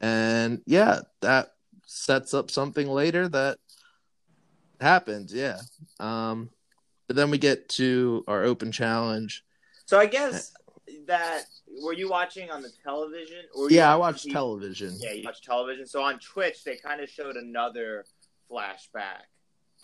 and 0.00 0.62
yeah, 0.66 1.00
that 1.20 1.48
sets 1.84 2.32
up 2.32 2.50
something 2.50 2.86
later 2.88 3.28
that 3.28 3.58
happens. 4.80 5.34
Yeah. 5.34 5.58
Um, 6.00 6.50
but 7.08 7.16
then 7.16 7.30
we 7.30 7.38
get 7.38 7.68
to 7.70 8.24
our 8.26 8.44
open 8.44 8.72
challenge. 8.72 9.44
So 9.86 9.98
I 9.98 10.06
guess 10.06 10.52
that 11.06 11.42
were 11.82 11.92
you 11.92 12.08
watching 12.08 12.50
on 12.50 12.62
the 12.62 12.70
television? 12.82 13.40
Or 13.54 13.70
Yeah, 13.70 13.92
I 13.92 13.96
watched 13.96 14.26
TV? 14.26 14.32
television. 14.32 14.94
Yeah, 14.98 15.12
you 15.12 15.24
watched 15.24 15.44
television. 15.44 15.86
So 15.86 16.02
on 16.02 16.18
Twitch, 16.18 16.64
they 16.64 16.76
kind 16.76 17.00
of 17.00 17.08
showed 17.08 17.36
another 17.36 18.04
flashback, 18.50 19.22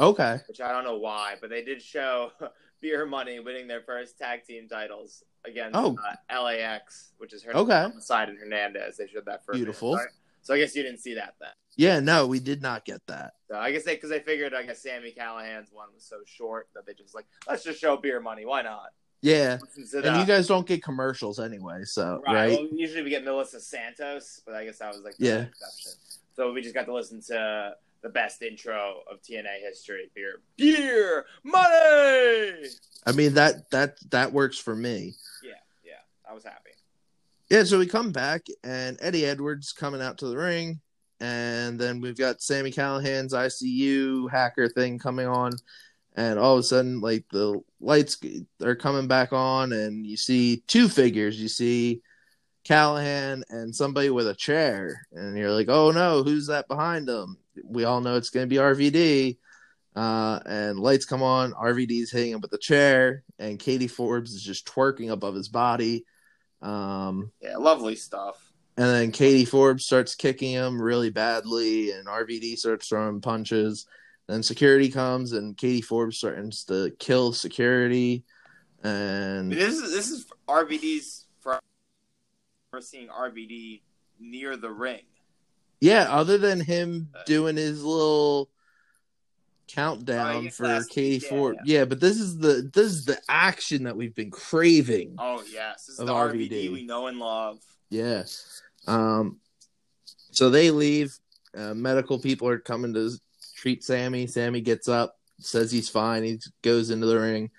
Okay. 0.00 0.38
which 0.48 0.60
I 0.60 0.72
don't 0.72 0.84
know 0.84 0.98
why, 0.98 1.36
but 1.40 1.50
they 1.50 1.62
did 1.62 1.82
show 1.82 2.32
Beer 2.80 3.06
Money 3.06 3.40
winning 3.40 3.66
their 3.66 3.82
first 3.82 4.18
tag 4.18 4.44
team 4.44 4.68
titles 4.68 5.22
against 5.44 5.76
Oh. 5.76 5.96
uh, 6.30 6.42
LAX, 6.42 7.12
which 7.18 7.32
is 7.32 7.42
her 7.44 7.56
Okay. 7.56 7.88
side 8.00 8.28
and 8.28 8.38
Hernandez. 8.38 8.96
They 8.96 9.06
showed 9.06 9.26
that 9.26 9.44
first. 9.44 9.56
Beautiful. 9.56 9.98
So, 10.42 10.52
I 10.52 10.58
guess 10.58 10.76
you 10.76 10.82
didn't 10.82 11.00
see 11.00 11.14
that 11.14 11.34
then. 11.40 11.50
Yeah, 11.76 12.00
no, 12.00 12.26
we 12.26 12.38
did 12.38 12.60
not 12.60 12.84
get 12.84 13.00
that. 13.06 13.32
So 13.48 13.56
I 13.56 13.72
guess 13.72 13.84
they 13.84 13.94
because 13.94 14.10
they 14.10 14.20
figured 14.20 14.52
I 14.54 14.62
guess 14.62 14.82
Sami 14.82 15.10
Callihan's 15.12 15.72
one 15.72 15.88
was 15.94 16.04
so 16.04 16.18
short 16.26 16.68
that 16.74 16.84
they 16.86 16.92
just 16.92 17.14
like 17.14 17.24
let's 17.48 17.64
just 17.64 17.80
show 17.80 17.96
Beer 17.96 18.20
Money. 18.20 18.44
Why 18.44 18.62
not? 18.62 18.90
Yeah. 19.22 19.58
And 19.94 20.06
uh, 20.06 20.18
you 20.20 20.26
guys 20.26 20.46
don't 20.46 20.66
get 20.66 20.82
commercials 20.84 21.40
anyway, 21.40 21.84
so 21.84 22.20
Right. 22.26 22.34
right? 22.34 22.50
Well, 22.52 22.68
usually 22.72 23.02
we 23.02 23.10
get 23.10 23.24
Melissa 23.24 23.58
Santos, 23.58 24.42
but 24.44 24.54
I 24.54 24.66
guess 24.66 24.78
that 24.78 24.92
was 24.94 25.02
like 25.02 25.16
the 25.16 25.26
Yeah. 25.26 25.40
exception. 25.44 25.92
So 26.36 26.52
we 26.52 26.60
just 26.60 26.74
got 26.74 26.84
to 26.86 26.94
listen 26.94 27.22
to 27.28 27.74
the 28.04 28.10
best 28.10 28.42
intro 28.42 29.00
of 29.10 29.22
TNA 29.22 29.60
history. 29.62 30.10
Beer, 30.14 30.42
beer, 30.56 31.24
money. 31.42 32.68
I 33.06 33.12
mean 33.12 33.34
that 33.34 33.68
that 33.70 33.96
that 34.10 34.32
works 34.32 34.58
for 34.58 34.76
me. 34.76 35.14
Yeah, 35.42 35.52
yeah. 35.82 36.30
I 36.30 36.34
was 36.34 36.44
happy. 36.44 36.70
Yeah, 37.50 37.64
so 37.64 37.78
we 37.78 37.86
come 37.86 38.12
back 38.12 38.46
and 38.62 38.98
Eddie 39.00 39.26
Edwards 39.26 39.72
coming 39.72 40.02
out 40.02 40.18
to 40.18 40.28
the 40.28 40.36
ring, 40.36 40.80
and 41.18 41.80
then 41.80 42.00
we've 42.00 42.16
got 42.16 42.42
Sami 42.42 42.70
Callihan's 42.70 43.32
ICU 43.32 44.30
hacker 44.30 44.68
thing 44.68 44.98
coming 44.98 45.26
on, 45.26 45.52
and 46.14 46.38
all 46.38 46.54
of 46.54 46.60
a 46.60 46.62
sudden, 46.62 47.00
like 47.00 47.24
the 47.32 47.58
lights 47.80 48.18
are 48.62 48.76
coming 48.76 49.08
back 49.08 49.32
on, 49.32 49.72
and 49.72 50.06
you 50.06 50.18
see 50.18 50.62
two 50.66 50.90
figures. 50.90 51.40
You 51.40 51.48
see 51.48 52.02
Callihan 52.66 53.44
and 53.48 53.74
somebody 53.74 54.10
with 54.10 54.28
a 54.28 54.34
chair, 54.34 55.06
and 55.12 55.38
you're 55.38 55.52
like, 55.52 55.70
"Oh 55.70 55.90
no, 55.90 56.22
who's 56.22 56.48
that 56.48 56.68
behind 56.68 57.08
them?" 57.08 57.38
We 57.62 57.84
all 57.84 58.00
know 58.00 58.16
it's 58.16 58.30
going 58.30 58.48
to 58.48 58.50
be 58.50 58.56
RVD. 58.56 59.38
Uh, 59.96 60.40
and 60.44 60.78
lights 60.78 61.04
come 61.04 61.22
on. 61.22 61.52
RVD's 61.52 62.10
hitting 62.10 62.32
him 62.32 62.40
with 62.40 62.50
the 62.50 62.58
chair, 62.58 63.22
and 63.38 63.60
Katie 63.60 63.86
Forbes 63.86 64.32
is 64.34 64.42
just 64.42 64.66
twerking 64.66 65.10
above 65.10 65.36
his 65.36 65.48
body. 65.48 66.04
Um, 66.62 67.30
Yeah, 67.40 67.58
lovely 67.58 67.94
stuff. 67.94 68.52
and 68.76 68.86
then 68.86 69.12
Katie 69.12 69.44
Forbes 69.44 69.84
starts 69.86 70.16
kicking 70.16 70.50
him 70.50 70.82
really 70.82 71.10
badly, 71.10 71.92
and 71.92 72.08
RVD 72.08 72.56
starts 72.56 72.88
throwing 72.88 73.20
punches. 73.20 73.86
Then 74.26 74.42
security 74.42 74.88
comes, 74.90 75.32
and 75.32 75.56
Katie 75.56 75.82
Forbes 75.82 76.16
starts 76.18 76.64
to 76.64 76.90
kill 76.98 77.32
security. 77.32 78.24
And 78.82 79.52
this 79.52 79.74
is 79.78 79.92
this 79.92 80.10
is 80.10 80.26
RVD's 80.48 81.26
first 81.40 81.62
we're 82.72 82.80
seeing 82.80 83.08
RVD 83.08 83.82
near 84.18 84.56
the 84.56 84.70
ring. 84.70 85.02
Yeah, 85.84 86.06
other 86.08 86.38
than 86.38 86.60
him 86.60 87.10
doing 87.26 87.56
his 87.56 87.84
little 87.84 88.48
countdown 89.68 90.44
guess 90.44 90.56
for 90.56 90.82
Katie 90.88 91.22
yeah, 91.22 91.28
Forbes, 91.28 91.58
yeah. 91.66 91.84
but 91.84 92.00
this 92.00 92.18
is 92.18 92.38
the 92.38 92.70
this 92.72 92.86
is 92.86 93.04
the 93.04 93.20
action 93.28 93.84
that 93.84 93.94
we've 93.94 94.14
been 94.14 94.30
craving. 94.30 95.16
Oh 95.18 95.42
yes, 95.52 95.84
this 95.84 95.94
is 95.94 96.00
Of 96.00 96.06
the 96.06 96.14
RVD. 96.14 96.50
RVD. 96.50 96.72
we 96.72 96.86
know 96.86 97.08
and 97.08 97.18
love. 97.18 97.58
Yes. 97.90 98.62
Um, 98.86 99.40
so 100.30 100.48
they 100.48 100.70
leave. 100.70 101.18
Uh, 101.54 101.74
medical 101.74 102.18
people 102.18 102.48
are 102.48 102.58
coming 102.58 102.94
to 102.94 103.10
treat 103.54 103.84
Sami. 103.84 104.26
Sami 104.26 104.62
gets 104.62 104.88
up, 104.88 105.18
says 105.38 105.70
he's 105.70 105.90
fine. 105.90 106.24
He 106.24 106.40
goes 106.62 106.88
into 106.88 107.04
the 107.04 107.20
ring, 107.20 107.50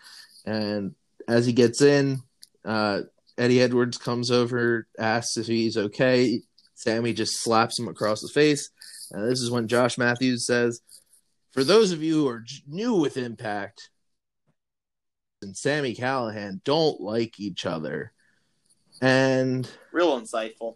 and 0.48 0.96
as 1.28 1.46
he 1.46 1.54
gets 1.54 1.84
in, 1.84 2.24
uh, 2.66 3.02
Eddie 3.38 3.62
Edwards 3.62 4.00
comes 4.00 4.32
over, 4.32 4.88
asks 4.98 5.38
if 5.38 5.46
he's 5.46 5.78
okay. 5.78 6.42
Sami 6.76 7.14
just 7.14 7.42
slaps 7.42 7.80
him 7.80 7.88
across 7.88 8.22
the 8.22 8.28
face. 8.28 8.70
And 9.12 9.30
this 9.30 9.42
is 9.42 9.50
when 9.50 9.68
Josh 9.68 9.98
Matthews 9.98 10.46
says, 10.46 10.82
"For 11.52 11.64
those 11.64 11.92
of 11.92 12.04
you 12.04 12.14
who 12.16 12.28
are 12.28 12.46
new 12.68 12.96
with 12.96 13.18
Impact, 13.18 13.90
and 15.42 15.56
Sami 15.56 15.96
Callihan 15.96 16.64
don't 16.64 17.02
like 17.02 17.40
each 17.40 17.66
other." 17.66 18.12
And 19.02 19.70
Real 19.92 20.20
insightful. 20.20 20.76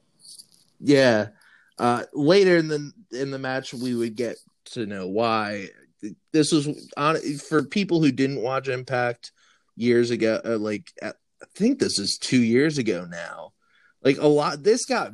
yeah. 0.80 1.30
Uh, 1.78 2.04
later 2.14 2.58
in 2.58 2.68
the 2.68 2.92
in 3.12 3.32
the 3.32 3.40
match, 3.40 3.74
we 3.74 3.96
would 3.96 4.16
get 4.16 4.38
to 4.66 4.86
know 4.86 5.08
why. 5.08 5.68
This 6.32 6.52
was 6.52 6.68
on 6.98 7.18
for 7.38 7.64
people 7.64 8.02
who 8.02 8.12
didn't 8.12 8.42
watch 8.42 8.68
Impact 8.68 9.32
years 9.76 10.12
ago. 10.12 10.42
Uh, 10.44 10.58
like 10.58 10.92
I 11.02 11.14
think 11.56 11.80
this 11.80 11.98
is 12.00 12.18
two 12.22 12.42
years 12.42 12.78
ago 12.78 13.06
now. 13.10 13.54
Like 14.04 14.18
a 14.18 14.28
lot. 14.28 14.64
This 14.64 14.86
got 14.86 15.14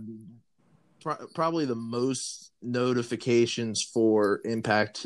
pro- 1.05 1.27
probably 1.35 1.65
the 1.65 1.75
most 1.75 2.51
notifications 2.61 3.81
for 3.93 4.41
Impact 4.43 5.05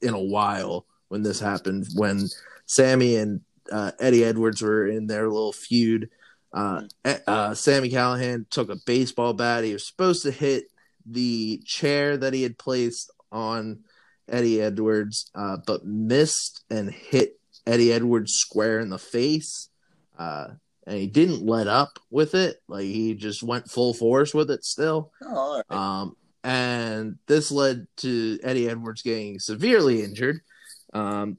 in 0.00 0.14
a 0.14 0.20
while 0.20 0.86
when 1.08 1.22
this 1.22 1.40
happened. 1.40 1.88
When 1.94 2.28
Sami 2.66 3.16
and 3.16 3.40
uh, 3.70 3.90
Eddie 3.98 4.24
Edwards 4.24 4.62
were 4.62 4.86
in 4.86 5.06
their 5.06 5.28
little 5.28 5.52
feud. 5.52 6.08
Uh, 6.52 6.82
uh, 7.26 7.54
Sami 7.54 7.90
Callihan 7.90 8.48
took 8.48 8.70
a 8.70 8.76
baseball 8.86 9.32
bat. 9.32 9.64
He 9.64 9.72
was 9.72 9.86
supposed 9.86 10.22
to 10.22 10.30
hit 10.30 10.64
the 11.04 11.60
chair 11.64 12.16
that 12.16 12.32
he 12.32 12.42
had 12.42 12.58
placed 12.58 13.10
on 13.30 13.80
Eddie 14.28 14.62
Edwards, 14.62 15.30
uh, 15.34 15.58
but 15.66 15.84
missed 15.84 16.64
and 16.70 16.90
hit 16.90 17.38
Eddie 17.66 17.92
Edwards 17.92 18.32
square 18.32 18.80
in 18.80 18.90
the 18.90 18.98
face. 18.98 19.68
And 20.86 20.96
he 20.98 21.06
didn't 21.06 21.44
let 21.46 21.66
up 21.66 21.98
with 22.10 22.34
it. 22.34 22.62
Like 22.68 22.84
he 22.84 23.14
just 23.14 23.42
went 23.42 23.70
full 23.70 23.94
force 23.94 24.32
with 24.34 24.50
it 24.50 24.64
still. 24.64 25.12
Oh, 25.22 25.62
right. 25.68 25.76
Um, 25.76 26.16
and 26.42 27.18
this 27.26 27.50
led 27.52 27.86
to 27.98 28.38
Eddie 28.42 28.68
Edwards 28.68 29.02
getting 29.02 29.38
severely 29.38 30.02
injured. 30.02 30.40
Um, 30.94 31.36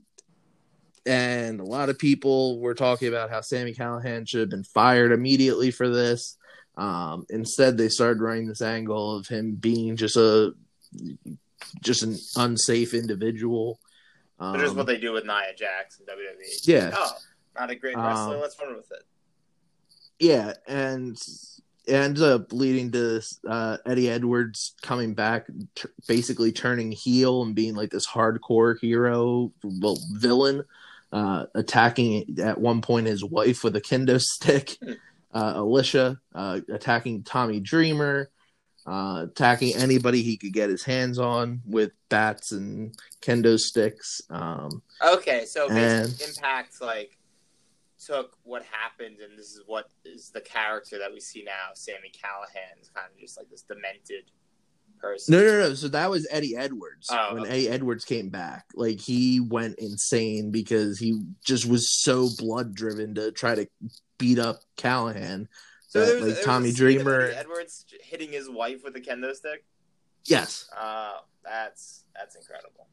and 1.05 1.59
a 1.59 1.63
lot 1.65 1.89
of 1.89 1.97
people 1.97 2.59
were 2.59 2.75
talking 2.75 3.07
about 3.07 3.31
how 3.31 3.41
Sami 3.41 3.73
Callihan 3.73 4.27
should 4.27 4.41
have 4.41 4.49
been 4.51 4.63
fired 4.63 5.11
immediately 5.11 5.71
for 5.71 5.89
this. 5.89 6.37
Um, 6.77 7.25
instead, 7.29 7.77
they 7.77 7.89
started 7.89 8.21
running 8.21 8.47
this 8.47 8.61
angle 8.61 9.15
of 9.17 9.27
him 9.27 9.55
being 9.55 9.95
just 9.97 10.15
a 10.15 10.53
just 11.81 12.03
an 12.03 12.15
unsafe 12.37 12.93
individual. 12.93 13.79
Um, 14.39 14.53
But 14.53 14.59
here's 14.61 14.73
what 14.73 14.85
they 14.87 14.97
do 14.97 15.11
with 15.13 15.25
Nia 15.25 15.53
Jax 15.57 15.99
in 15.99 16.05
WWE. 16.05 16.67
yeah, 16.67 16.91
Oh, 16.95 17.11
not 17.59 17.69
a 17.71 17.75
great 17.75 17.95
wrestler. 17.97 18.35
Um, 18.35 18.41
Let's 18.41 18.57
run 18.59 18.75
with 18.75 18.91
it. 18.91 19.03
Yeah, 20.21 20.53
and 20.67 21.17
it 21.87 21.93
ends 21.93 22.21
up 22.21 22.53
leading 22.53 22.91
to 22.91 23.21
uh, 23.47 23.77
Eddie 23.87 24.07
Edwards 24.11 24.75
coming 24.83 25.15
back, 25.15 25.47
t- 25.75 25.89
basically 26.07 26.51
turning 26.51 26.91
heel 26.91 27.41
and 27.41 27.55
being 27.55 27.73
like 27.73 27.89
this 27.89 28.05
hardcore 28.07 28.79
hero, 28.79 29.51
well, 29.63 29.97
villain, 30.11 30.63
uh, 31.11 31.47
attacking 31.55 32.37
at 32.39 32.61
one 32.61 32.81
point 32.81 33.07
his 33.07 33.23
wife 33.25 33.63
with 33.63 33.75
a 33.75 33.81
kendo 33.81 34.21
stick, 34.21 34.77
uh, 35.33 35.55
Alisha, 35.55 36.19
uh, 36.35 36.59
attacking 36.71 37.23
Tommy 37.23 37.59
Dreamer, 37.59 38.29
uh, 38.85 39.25
attacking 39.29 39.75
anybody 39.75 40.21
he 40.21 40.37
could 40.37 40.53
get 40.53 40.69
his 40.69 40.83
hands 40.83 41.17
on 41.17 41.61
with 41.65 41.93
bats 42.09 42.51
and 42.51 42.93
kendo 43.23 43.57
sticks. 43.57 44.21
Um, 44.29 44.83
Okay, 45.03 45.45
so 45.45 45.67
and- 45.71 46.13
Impact 46.27 46.79
like 46.79 47.17
took 48.05 48.35
what 48.43 48.63
happened, 48.63 49.17
and 49.19 49.37
this 49.37 49.47
is 49.47 49.61
what 49.65 49.89
is 50.05 50.29
the 50.31 50.41
character 50.41 50.97
that 50.99 51.11
we 51.11 51.19
see 51.19 51.43
now. 51.43 51.73
Sami 51.73 52.11
Callihan 52.11 52.81
is 52.81 52.89
kind 52.89 53.07
of 53.13 53.19
just 53.19 53.37
like 53.37 53.49
this 53.49 53.61
demented 53.61 54.31
person. 54.99 55.33
No, 55.33 55.41
no, 55.41 55.59
no. 55.59 55.73
So 55.73 55.87
that 55.89 56.09
was 56.09 56.27
Eddie 56.31 56.55
Edwards. 56.55 57.09
Oh, 57.11 57.35
when 57.35 57.43
okay. 57.43 57.51
Eddie 57.51 57.69
Edwards 57.69 58.05
came 58.05 58.29
back, 58.29 58.65
like 58.75 58.99
he 58.99 59.39
went 59.39 59.79
insane 59.79 60.51
because 60.51 60.99
he 60.99 61.21
just 61.43 61.65
was 61.65 61.91
so 61.91 62.29
blood 62.37 62.73
driven 62.73 63.15
to 63.15 63.31
try 63.31 63.55
to 63.55 63.67
beat 64.17 64.39
up 64.39 64.61
Callihan. 64.77 65.47
So 65.87 65.99
that, 65.99 66.05
there 66.05 66.23
was, 66.23 66.35
like 66.35 66.43
Tommy 66.43 66.69
a 66.69 66.71
scene 66.71 66.87
of 66.97 67.03
Dreamer. 67.03 67.21
Eddie 67.21 67.35
Edwards 67.35 67.85
hitting 68.01 68.31
his 68.31 68.49
wife 68.49 68.83
with 68.83 68.95
a 68.95 69.01
kendo 69.01 69.33
stick. 69.35 69.65
Yes, 70.25 70.69
Uh, 70.79 71.17
that's 71.43 72.03
that's 72.15 72.35
incredible. 72.35 72.87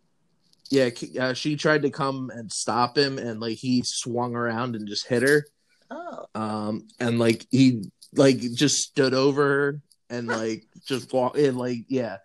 Yeah. 0.71 0.91
Uh, 1.19 1.33
she 1.35 1.57
tried 1.57 1.83
to 1.83 1.91
come 1.91 2.31
and 2.35 2.53
stop 2.53 2.97
him, 2.97 3.19
and 3.19 3.41
like 3.41 3.57
he 3.59 3.83
swung 3.85 4.35
around 4.35 4.77
and 4.77 4.87
just 4.89 5.07
hit 5.07 5.23
her. 5.23 5.45
Oh, 5.91 6.27
Um, 6.35 6.89
and 7.01 7.19
like 7.19 7.47
he 7.51 7.83
like 8.15 8.39
just 8.41 8.77
stood 8.79 9.15
over 9.15 9.43
her 9.49 9.81
and 10.11 10.27
like 10.43 10.65
just 10.87 11.13
walk 11.13 11.37
in, 11.39 11.57
like 11.57 11.85
yeah. 11.89 12.19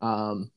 Um, 0.00 0.50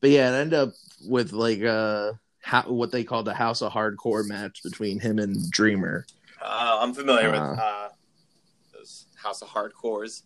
but 0.00 0.10
yeah, 0.10 0.30
it 0.30 0.40
ended 0.40 0.58
up 0.58 0.72
with 1.08 1.32
like 1.32 1.62
uh 1.62 2.12
how 2.42 2.62
what 2.62 2.92
they 2.92 3.04
called 3.04 3.24
the 3.24 3.32
House 3.34 3.62
of 3.62 3.72
Hardcore 3.72 4.26
match 4.28 4.60
between 4.62 5.00
him 5.00 5.18
and 5.18 5.50
Dreamer. 5.50 6.04
uh, 6.42 6.78
I'm 6.80 6.92
familiar 6.92 7.30
with 7.30 7.40
Uh. 7.40 7.54
uh, 7.54 7.88
those 8.74 9.06
House 9.16 9.40
of 9.40 9.48
Hardcores. 9.48 10.22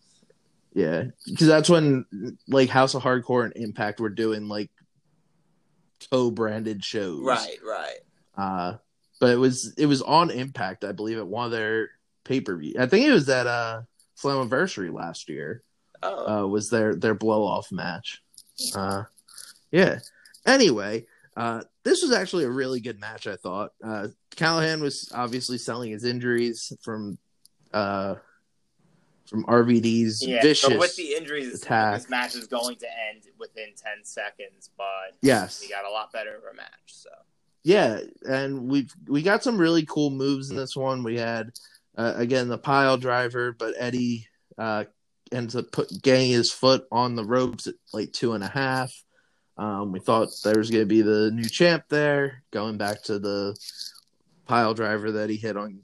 Yeah, 0.75 1.05
because 1.27 1.47
that's 1.47 1.71
when 1.71 2.05
like 2.49 2.69
House 2.69 2.95
of 2.95 3.03
Hardcore 3.03 3.45
and 3.45 3.53
Impact 3.57 4.01
were 4.01 4.11
doing 4.11 4.49
like 4.49 4.71
co-branded 6.11 6.85
shows, 6.85 7.23
Right, 7.23 7.59
right. 7.67 7.99
Uh, 8.37 8.77
but 9.21 9.31
it 9.31 9.37
was 9.37 9.75
it 9.77 9.87
was 9.87 10.03
on 10.03 10.31
Impact, 10.31 10.85
I 10.85 10.93
believe, 10.93 11.19
at 11.19 11.27
one 11.27 11.47
of 11.47 11.53
their 11.53 11.91
pay 12.25 12.41
per 12.41 12.57
view. 12.57 12.75
I 12.79 12.87
think 12.87 13.07
it 13.07 13.13
was 13.13 13.27
that 13.27 13.47
uh 13.47 13.83
Slammiversary 14.21 14.93
last 14.93 15.29
year. 15.29 15.63
Oh, 16.03 16.45
uh, 16.45 16.47
was 16.47 16.71
their 16.71 16.95
their 16.95 17.15
blow 17.15 17.45
off 17.45 17.73
match. 17.73 18.23
Uh, 18.75 19.05
yeah. 19.71 19.99
Anyway, 20.47 21.07
uh, 21.37 21.63
this 21.85 22.03
was 22.03 22.13
actually 22.13 22.45
a 22.45 22.51
really 22.51 22.81
good 22.81 23.01
match. 23.01 23.27
I 23.27 23.37
thought 23.37 23.73
uh, 23.83 24.09
Callihan 24.37 24.81
was 24.81 25.11
obviously 25.15 25.59
selling 25.59 25.91
his 25.91 26.05
injuries 26.05 26.73
from 26.83 27.19
uh, 27.73 28.17
from 29.29 29.45
RVD's 29.45 30.27
yeah. 30.27 30.43
vicious. 30.43 30.71
So 30.71 30.79
with 30.79 30.97
the 30.97 31.15
injuries, 31.15 31.63
attack. 31.63 32.01
this 32.01 32.11
match 32.11 32.35
is 32.35 32.47
going 32.47 32.77
to 32.77 32.87
end 33.11 33.25
within 33.39 33.69
ten 33.77 34.05
seconds, 34.05 34.71
but 34.77 35.17
yes, 35.23 35.61
he 35.61 35.69
got 35.69 35.85
a 35.85 35.91
lot 35.91 36.13
better 36.13 36.35
of 36.37 36.43
a 36.51 36.57
match. 36.57 36.69
So 36.87 37.11
yeah, 37.63 38.01
and 38.29 38.69
we 38.69 38.89
we 39.07 39.23
got 39.23 39.43
some 39.43 39.59
really 39.59 39.85
cool 39.87 40.11
moves 40.11 40.51
in 40.51 40.57
this 40.57 40.75
one. 40.75 41.03
We 41.03 41.19
had 41.19 41.51
uh, 41.97 42.15
again 42.17 42.49
the 42.49 42.59
pile 42.59 42.97
driver, 42.97 43.53
but 43.53 43.75
Eddie 43.79 44.27
uh, 44.57 44.85
ends 45.33 45.55
up 45.55 45.71
put, 45.73 45.91
getting 46.03 46.31
his 46.31 46.53
foot 46.53 46.87
on 46.91 47.15
the 47.15 47.25
ropes 47.25 47.67
at 47.67 47.75
like 47.93 48.13
two 48.13 48.33
and 48.33 48.43
a 48.43 48.49
half. 48.49 48.93
Um, 49.57 49.93
we 49.93 49.99
thought 49.99 50.29
there 50.45 50.57
was 50.57 50.71
going 50.71 50.83
to 50.83 50.87
be 50.87 51.03
the 51.03 51.31
new 51.33 51.49
champ 51.49 51.85
there, 51.89 52.45
going 52.53 52.79
back 52.79 53.03
to 53.05 53.19
the 53.19 53.57
pile 54.47 54.73
driver 54.73 55.13
that 55.13 55.31
he 55.31 55.37
hit 55.37 55.57
on 55.57 55.81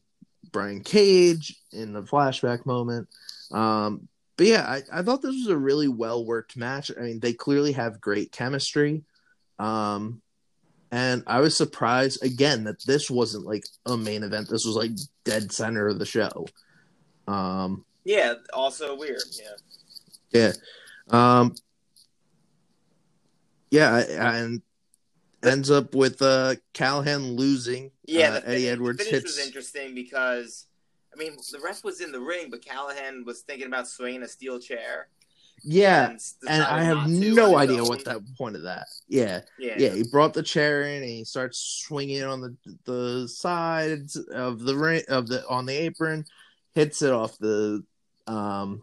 Brian 0.53 0.83
Cage 0.83 1.61
in 1.73 1.93
the 1.93 2.03
flashback 2.03 2.65
moment. 2.65 3.09
Um, 3.55 4.09
but 4.37 4.47
yeah, 4.47 4.63
I, 4.63 4.83
I 4.93 5.03
thought 5.03 5.23
this 5.23 5.35
was 5.35 5.49
a 5.49 5.57
really 5.57 5.89
well 5.89 6.25
worked 6.25 6.57
match. 6.57 6.91
I 6.97 7.03
mean, 7.03 7.21
they 7.21 7.33
clearly 7.33 7.73
have 7.73 8.01
great 8.01 8.33
chemistry. 8.33 9.05
Um, 9.59 10.21
and 10.91 11.23
I 11.27 11.41
was 11.41 11.57
surprised 11.57 12.23
again 12.23 12.65
that 12.65 12.85
this 12.85 13.11
wasn't 13.11 13.47
like 13.47 13.65
a 13.87 13.97
main 13.97 14.23
event. 14.23 14.49
This 14.49 14.65
was 14.65 14.77
like 14.77 14.91
dead 15.25 15.53
center 15.53 15.89
of 15.89 15.99
the 15.99 16.07
show. 16.07 16.47
Um, 17.27 17.85
yeah, 18.05 18.35
also 18.53 18.97
weird. 18.97 19.23
Yeah. 20.31 20.53
yeah. 20.53 20.53
Um, 21.11 21.55
yeah, 23.71 23.97
and 24.37 24.63
ends 25.43 25.71
up 25.71 25.95
with 25.95 26.23
uh, 26.23 26.55
Callihan 26.75 27.37
losing. 27.37 27.91
Yeah, 28.07 28.35
uh, 28.35 28.41
Eddie 28.45 28.69
Edwards 28.69 29.05
hits. 29.05 29.25
was 29.25 29.45
interesting 29.45 29.95
because, 29.95 30.67
I 31.15 31.19
mean, 31.19 31.37
the 31.53 31.61
ref 31.61 31.85
was 31.85 32.01
in 32.01 32.13
the 32.13 32.21
ring, 32.21 32.51
but 32.51 32.65
Callihan 32.65 33.25
was 33.25 33.43
thinking 33.43 33.67
about 33.67 33.89
swinging 33.89 34.23
a 34.23 34.29
steel 34.29 34.59
chair. 34.59 35.09
Yeah, 35.67 36.11
and, 36.11 36.21
and 36.47 36.63
I 36.63 36.83
have 36.83 37.09
no 37.09 37.57
idea 37.57 37.83
what 37.83 38.05
the 38.05 38.23
point 38.37 38.57
of 38.57 38.63
that. 38.63 38.87
Yeah, 39.09 39.41
Yeah, 39.59 39.77
yeah, 39.79 39.95
he 39.95 40.03
brought 40.03 40.35
the 40.35 40.43
chair 40.43 40.83
in 40.83 41.03
and 41.03 41.11
he 41.11 41.25
starts 41.25 41.59
swinging 41.87 42.23
on 42.23 42.41
the 42.41 42.57
the 42.85 43.29
sides 43.29 44.17
of 44.17 44.61
the 44.61 44.77
ring 44.77 45.03
of 45.09 45.27
the 45.29 45.47
on 45.49 45.65
the 45.65 45.75
apron, 45.75 46.27
hits 46.75 47.01
it 47.01 47.13
off 47.13 47.39
the 47.39 47.83
um 48.27 48.83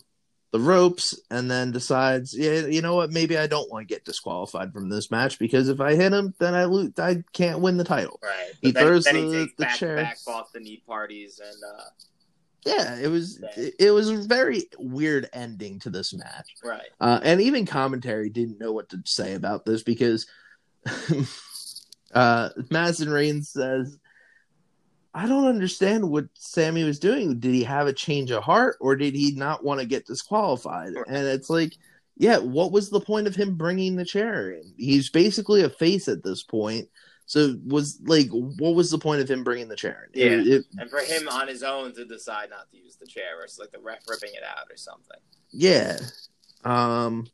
the 0.52 0.60
ropes, 0.60 1.18
and 1.30 1.50
then 1.50 1.72
decides, 1.72 2.36
yeah, 2.38 2.66
you 2.66 2.82
know 2.82 2.96
what, 2.96 3.12
maybe 3.12 3.38
I 3.38 3.48
don't 3.48 3.72
want 3.72 3.88
to 3.88 3.94
get 3.94 4.04
disqualified 4.04 4.74
from 4.74 4.90
this 4.90 5.10
match 5.10 5.40
because 5.40 5.70
if 5.70 5.80
I 5.80 5.96
hit 5.96 6.12
him, 6.12 6.34
then 6.40 6.54
I 6.54 6.66
lose, 6.66 6.92
I 6.98 7.24
can't 7.32 7.60
win 7.60 7.78
the 7.78 7.86
title. 7.86 8.20
Right. 8.22 8.52
He 8.62 8.72
then, 8.72 8.86
throws 8.86 9.06
then 9.06 9.16
the- 9.16 9.22
he 9.22 9.32
takes 9.46 9.54
the 9.58 9.64
back 9.66 9.76
chair. 9.76 9.96
back 9.96 10.18
off 10.28 10.52
the 10.52 10.60
knee 10.60 10.84
parties 10.86 11.40
and 11.40 11.56
uh, 11.64 11.84
Yeah, 12.64 12.98
it 12.98 13.08
was 13.08 13.42
it, 13.58 13.76
it 13.80 13.92
was 13.92 14.10
a 14.10 14.18
very 14.18 14.66
weird 14.78 15.30
ending 15.34 15.80
to 15.80 15.90
this 15.90 16.14
match. 16.14 16.56
right. 16.64 16.90
Uh, 17.00 17.20
and 17.24 17.42
even 17.42 17.66
commentary 17.66 18.30
didn't 18.30 18.60
know 18.60 18.72
what 18.72 18.90
to 18.90 19.02
say 19.06 19.34
about 19.34 19.66
this 19.66 19.82
because 19.82 20.28
uh, 22.14 22.50
Madison 22.70 23.10
Rayne 23.10 23.42
says, 23.42 23.98
I 25.14 25.28
don't 25.28 25.48
understand 25.48 26.10
what 26.10 26.26
Sami 26.36 26.84
was 26.84 27.00
doing. 27.00 27.40
Did 27.40 27.54
he 27.54 27.64
have 27.64 27.88
a 27.88 27.94
change 27.94 28.32
of 28.32 28.44
heart 28.44 28.78
or 28.80 28.96
did 28.96 29.14
he 29.14 29.32
not 29.32 29.64
want 29.64 29.82
to 29.82 29.86
get 29.86 30.06
disqualified? 30.06 30.94
Right. 30.96 31.06
And 31.08 31.28
it's 31.28 31.50
like, 31.50 31.74
yeah, 32.18 32.38
what 32.38 32.72
was 32.72 32.90
the 32.90 33.02
point 33.02 33.28
of 33.28 33.36
him 33.36 33.56
bringing 33.56 33.96
the 33.96 34.06
chair 34.06 34.52
in? 34.52 34.74
He's 34.78 35.10
basically 35.10 35.64
a 35.64 35.70
face 35.70 36.08
at 36.08 36.24
this 36.24 36.44
point. 36.44 36.88
So 37.32 37.56
was 37.66 37.98
like, 38.04 38.28
what 38.30 38.76
was 38.76 38.92
the 38.92 38.98
point 38.98 39.22
of 39.22 39.32
him 39.32 39.46
bringing 39.46 39.70
the 39.70 39.76
chair 39.78 40.10
in? 40.14 40.22
It- 40.22 40.46
Yeah. 40.46 40.56
it- 40.58 40.66
And 40.80 40.90
for 40.90 41.00
him 41.00 41.30
on 41.30 41.48
his 41.48 41.64
own 41.64 41.94
to 41.94 42.04
decide 42.04 42.50
not 42.50 42.70
to 42.72 42.78
use 42.78 42.98
the 42.98 43.08
chair 43.08 43.38
versus 43.40 43.58
like 43.58 43.72
the 43.72 43.80
ref 43.80 44.00
ripping 44.06 44.34
it 44.34 44.44
out 44.44 44.68
or 44.70 44.76
something. 44.76 45.18
Yeah. 45.50 45.98
Um 46.66 47.28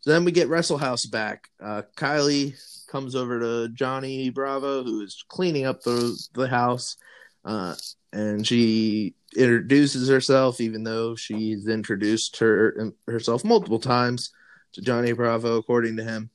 so 0.00 0.10
then 0.10 0.24
we 0.24 0.32
get 0.32 0.48
Wrestle 0.48 0.78
House 0.78 1.04
back. 1.04 1.50
Uh 1.62 1.82
Kylie 1.98 2.54
comes 2.88 3.14
over 3.14 3.38
to 3.40 3.68
Johnny 3.74 4.30
Bravo, 4.30 4.82
who 4.84 5.02
is 5.02 5.22
cleaning 5.28 5.66
up 5.66 5.82
the 5.82 6.18
the 6.32 6.48
house. 6.48 6.96
Uh 7.44 7.74
and 8.14 8.46
she 8.46 9.12
introduces 9.36 10.08
herself, 10.08 10.62
even 10.62 10.82
though 10.82 11.14
she's 11.14 11.68
introduced 11.68 12.38
her 12.38 12.94
herself 13.06 13.44
multiple 13.44 13.80
times 13.80 14.30
to 14.72 14.80
Johnny 14.80 15.12
Bravo, 15.12 15.58
according 15.58 15.98
to 15.98 16.04
him. 16.04 16.30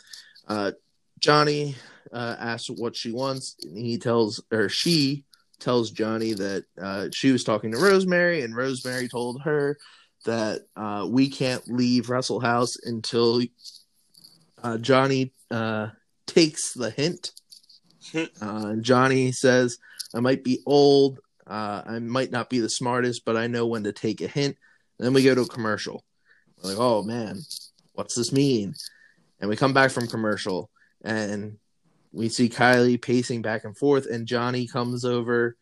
Uh 0.48 0.74
Johnny 1.20 1.76
uh 2.16 2.36
asks 2.40 2.70
what 2.70 2.96
she 2.96 3.12
wants, 3.12 3.56
and 3.64 3.78
he 3.78 3.98
tells 3.98 4.44
or 4.52 4.70
she 4.70 5.26
tells 5.60 5.92
Johnny 5.92 6.34
that 6.34 6.64
uh 6.82 7.08
she 7.14 7.32
was 7.32 7.44
talking 7.44 7.72
to 7.72 7.78
Rosemary, 7.78 8.42
and 8.42 8.56
Rosemary 8.56 9.08
told 9.08 9.42
her 9.44 9.78
that 10.26 10.64
uh, 10.76 11.08
we 11.10 11.30
can't 11.30 11.68
leave 11.68 12.10
Wrestle 12.10 12.40
House 12.40 12.76
until 12.84 13.42
uh, 14.62 14.78
Johnny 14.80 15.32
uh, 15.50 15.90
takes 16.28 16.74
the 16.74 16.90
hint. 16.90 17.32
uh, 18.16 18.26
and 18.42 18.84
Johnny 18.84 19.32
says, 19.32 19.78
I 20.14 20.20
might 20.20 20.44
be 20.44 20.60
old, 20.66 21.20
uh, 21.48 21.84
I 21.86 22.00
might 22.00 22.32
not 22.32 22.50
be 22.50 22.60
the 22.60 22.70
smartest, 22.70 23.24
but 23.26 23.38
I 23.38 23.48
know 23.48 23.68
when 23.68 23.84
to 23.84 23.94
take 23.94 24.22
a 24.22 24.28
hint. 24.28 24.58
And 25.00 25.06
then 25.06 25.14
we 25.14 25.24
go 25.24 25.36
to 25.36 25.42
a 25.42 25.48
commercial. 25.48 26.04
We're 26.62 26.72
like, 26.72 26.80
oh 26.80 27.04
man, 27.04 27.40
what's 27.94 28.16
this 28.16 28.32
mean? 28.32 28.74
And 29.40 29.50
we 29.50 29.56
come 29.56 29.74
back 29.74 29.92
from 29.92 30.08
commercial 30.08 30.70
and 31.04 31.58
we 32.16 32.30
see 32.30 32.48
Kylie 32.48 33.02
pacing 33.02 33.42
back 33.42 33.66
and 33.66 33.78
forth, 33.78 34.06
and 34.06 34.26
Johnny 34.26 34.68
comes 34.68 35.04
over, 35.04 35.58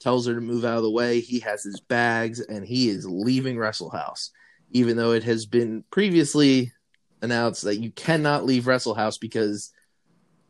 tells 0.00 0.26
her 0.26 0.34
to 0.34 0.40
move 0.40 0.64
out 0.64 0.78
of 0.78 0.82
the 0.82 0.90
way. 0.90 1.20
He 1.20 1.40
has 1.40 1.62
his 1.62 1.80
bags 1.80 2.40
and 2.40 2.66
he 2.66 2.88
is 2.88 3.06
leaving 3.06 3.58
Wrestle 3.58 3.90
House, 3.90 4.30
even 4.70 4.96
though 4.96 5.12
it 5.12 5.24
has 5.24 5.44
been 5.44 5.84
previously 5.90 6.72
announced 7.20 7.62
that 7.64 7.76
you 7.76 7.90
cannot 7.90 8.46
leave 8.46 8.66
Wrestle 8.66 8.94
House 8.94 9.18
because 9.18 9.72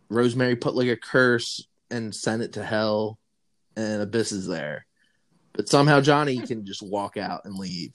Rosemary 0.08 0.54
put 0.54 0.76
like 0.76 0.88
a 0.88 0.96
curse 0.96 1.66
and 1.90 2.14
sent 2.14 2.42
it 2.42 2.52
to 2.52 2.64
hell, 2.64 3.18
and 3.76 4.00
Abyss 4.00 4.30
is 4.30 4.46
there. 4.46 4.86
But 5.54 5.68
somehow 5.68 6.00
Johnny 6.00 6.36
hmm. 6.36 6.44
can 6.44 6.66
just 6.66 6.82
walk 6.82 7.16
out 7.16 7.44
and 7.44 7.58
leave. 7.58 7.94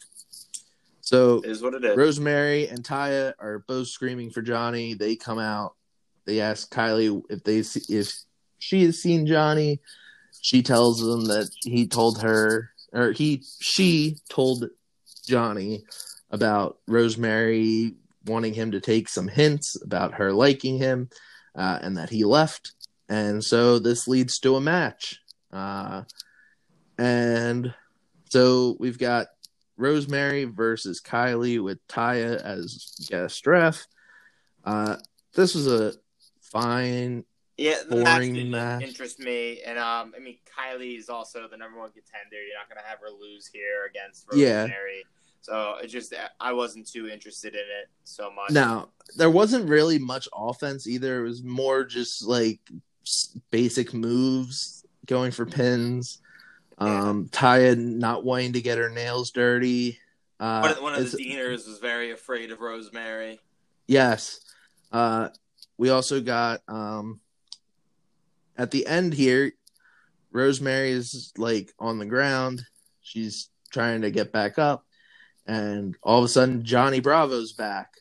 So 1.00 1.38
It 1.40 1.52
is 1.52 1.62
what 1.62 1.76
it 1.76 1.86
is. 1.86 1.96
Rosemary 1.96 2.68
and 2.68 2.84
Taya 2.84 3.34
are 3.40 3.64
both 3.68 3.88
screaming 3.88 4.32
for 4.32 4.42
Johnny. 4.42 4.96
They 4.96 5.16
come 5.16 5.40
out. 5.40 5.76
They 6.26 6.42
ask 6.42 6.72
Kylie 6.74 7.22
if 7.30 7.44
they 7.44 7.64
if 7.94 8.14
she 8.60 8.84
has 8.86 9.02
seen 9.02 9.28
Johnny. 9.28 9.80
She 10.42 10.62
tells 10.62 11.00
them 11.00 11.26
that 11.26 11.50
he 11.64 11.88
told 11.88 12.22
her 12.22 12.72
or 12.92 13.12
he 13.12 13.44
she 13.62 14.18
told 14.30 14.70
Johnny 15.26 15.84
about 16.30 16.78
Rosemary 16.88 17.96
wanting 18.26 18.54
him 18.54 18.72
to 18.72 18.80
take 18.80 19.10
some 19.10 19.28
hints 19.28 19.76
about 19.82 20.16
her 20.16 20.32
liking 20.32 20.78
him 20.78 21.10
uh, 21.56 21.80
and 21.82 21.98
that 21.98 22.10
he 22.10 22.24
left. 22.24 22.72
And 23.10 23.44
so 23.44 23.80
this 23.80 24.08
leads 24.08 24.40
to 24.40 24.56
a 24.56 24.62
match. 24.62 25.20
Uh, 25.52 26.04
and 26.98 27.74
so 28.30 28.78
we've 28.80 28.98
got 28.98 29.28
Rosemary 29.78 30.46
versus 30.46 31.02
Kylie 31.02 31.62
with 31.62 31.86
Taya 31.88 32.42
as 32.42 32.96
guest 33.10 33.46
ref. 33.46 33.86
Uh, 34.64 34.98
this 35.36 35.56
was 35.56 35.68
a 35.68 35.94
fine. 36.54 37.26
Yeah, 37.58 37.76
the 37.88 37.98
match 37.98 38.16
boring 38.18 38.34
didn't 38.34 38.52
match. 38.52 38.82
interest 38.84 39.20
me, 39.20 39.62
and 39.66 39.78
um, 39.78 40.14
I 40.16 40.20
mean 40.20 40.38
Kylie 40.58 40.98
is 40.98 41.10
also 41.10 41.48
the 41.48 41.58
number 41.58 41.78
one 41.78 41.92
contender. 41.92 42.38
You're 42.44 42.58
not 42.58 42.68
gonna 42.70 42.88
have 42.88 43.00
her 43.00 43.10
lose 43.10 43.48
here 43.48 43.86
against 43.90 44.26
Yeah. 44.34 44.62
Rosemary. 44.62 45.06
So 45.42 45.76
it 45.84 45.88
just 45.88 46.14
I 46.40 46.54
wasn't 46.54 46.88
too 46.90 47.10
interested 47.10 47.54
in 47.54 47.60
it 47.60 47.90
so 48.06 48.32
much. 48.32 48.52
Now 48.52 48.90
there 49.18 49.30
wasn't 49.30 49.68
really 49.70 50.00
much 50.00 50.28
offense 50.34 50.88
either. 50.88 51.20
It 51.24 51.28
was 51.28 51.44
more 51.44 51.84
just 51.84 52.24
like 52.24 52.60
basic 53.52 53.94
moves, 53.94 54.86
going 55.06 55.32
for 55.32 55.46
pins. 55.46 56.20
Um, 56.80 57.28
Taya 57.30 57.78
not 57.78 58.24
wanting 58.26 58.54
to 58.54 58.62
get 58.62 58.78
her 58.78 58.90
nails 58.90 59.32
dirty. 59.32 60.00
Uh, 60.40 60.60
one 60.62 60.72
of, 60.72 60.82
one 60.82 60.96
of 60.96 61.12
the 61.12 61.18
deaners 61.18 61.68
was 61.68 61.78
very 61.80 62.12
afraid 62.12 62.52
of 62.52 62.60
Rosemary. 62.60 63.40
Yes. 63.88 64.40
Uh, 64.92 65.30
we 65.78 65.90
also 65.90 66.22
got 66.22 66.62
um, 66.68 67.20
at 68.58 68.72
the 68.72 68.86
end 68.86 69.14
here, 69.14 69.52
Rosemary 70.32 70.92
is 70.92 71.34
like 71.38 71.72
on 71.80 72.00
the 72.00 72.06
ground. 72.06 72.64
She's 73.02 73.50
trying 73.72 74.02
to 74.02 74.12
get 74.12 74.32
back 74.32 74.58
up, 74.58 74.86
and 75.46 75.96
all 76.04 76.20
of 76.20 76.26
a 76.26 76.30
sudden, 76.30 76.64
Johnny 76.66 77.00
Bravo's 77.00 77.54
back, 77.54 77.94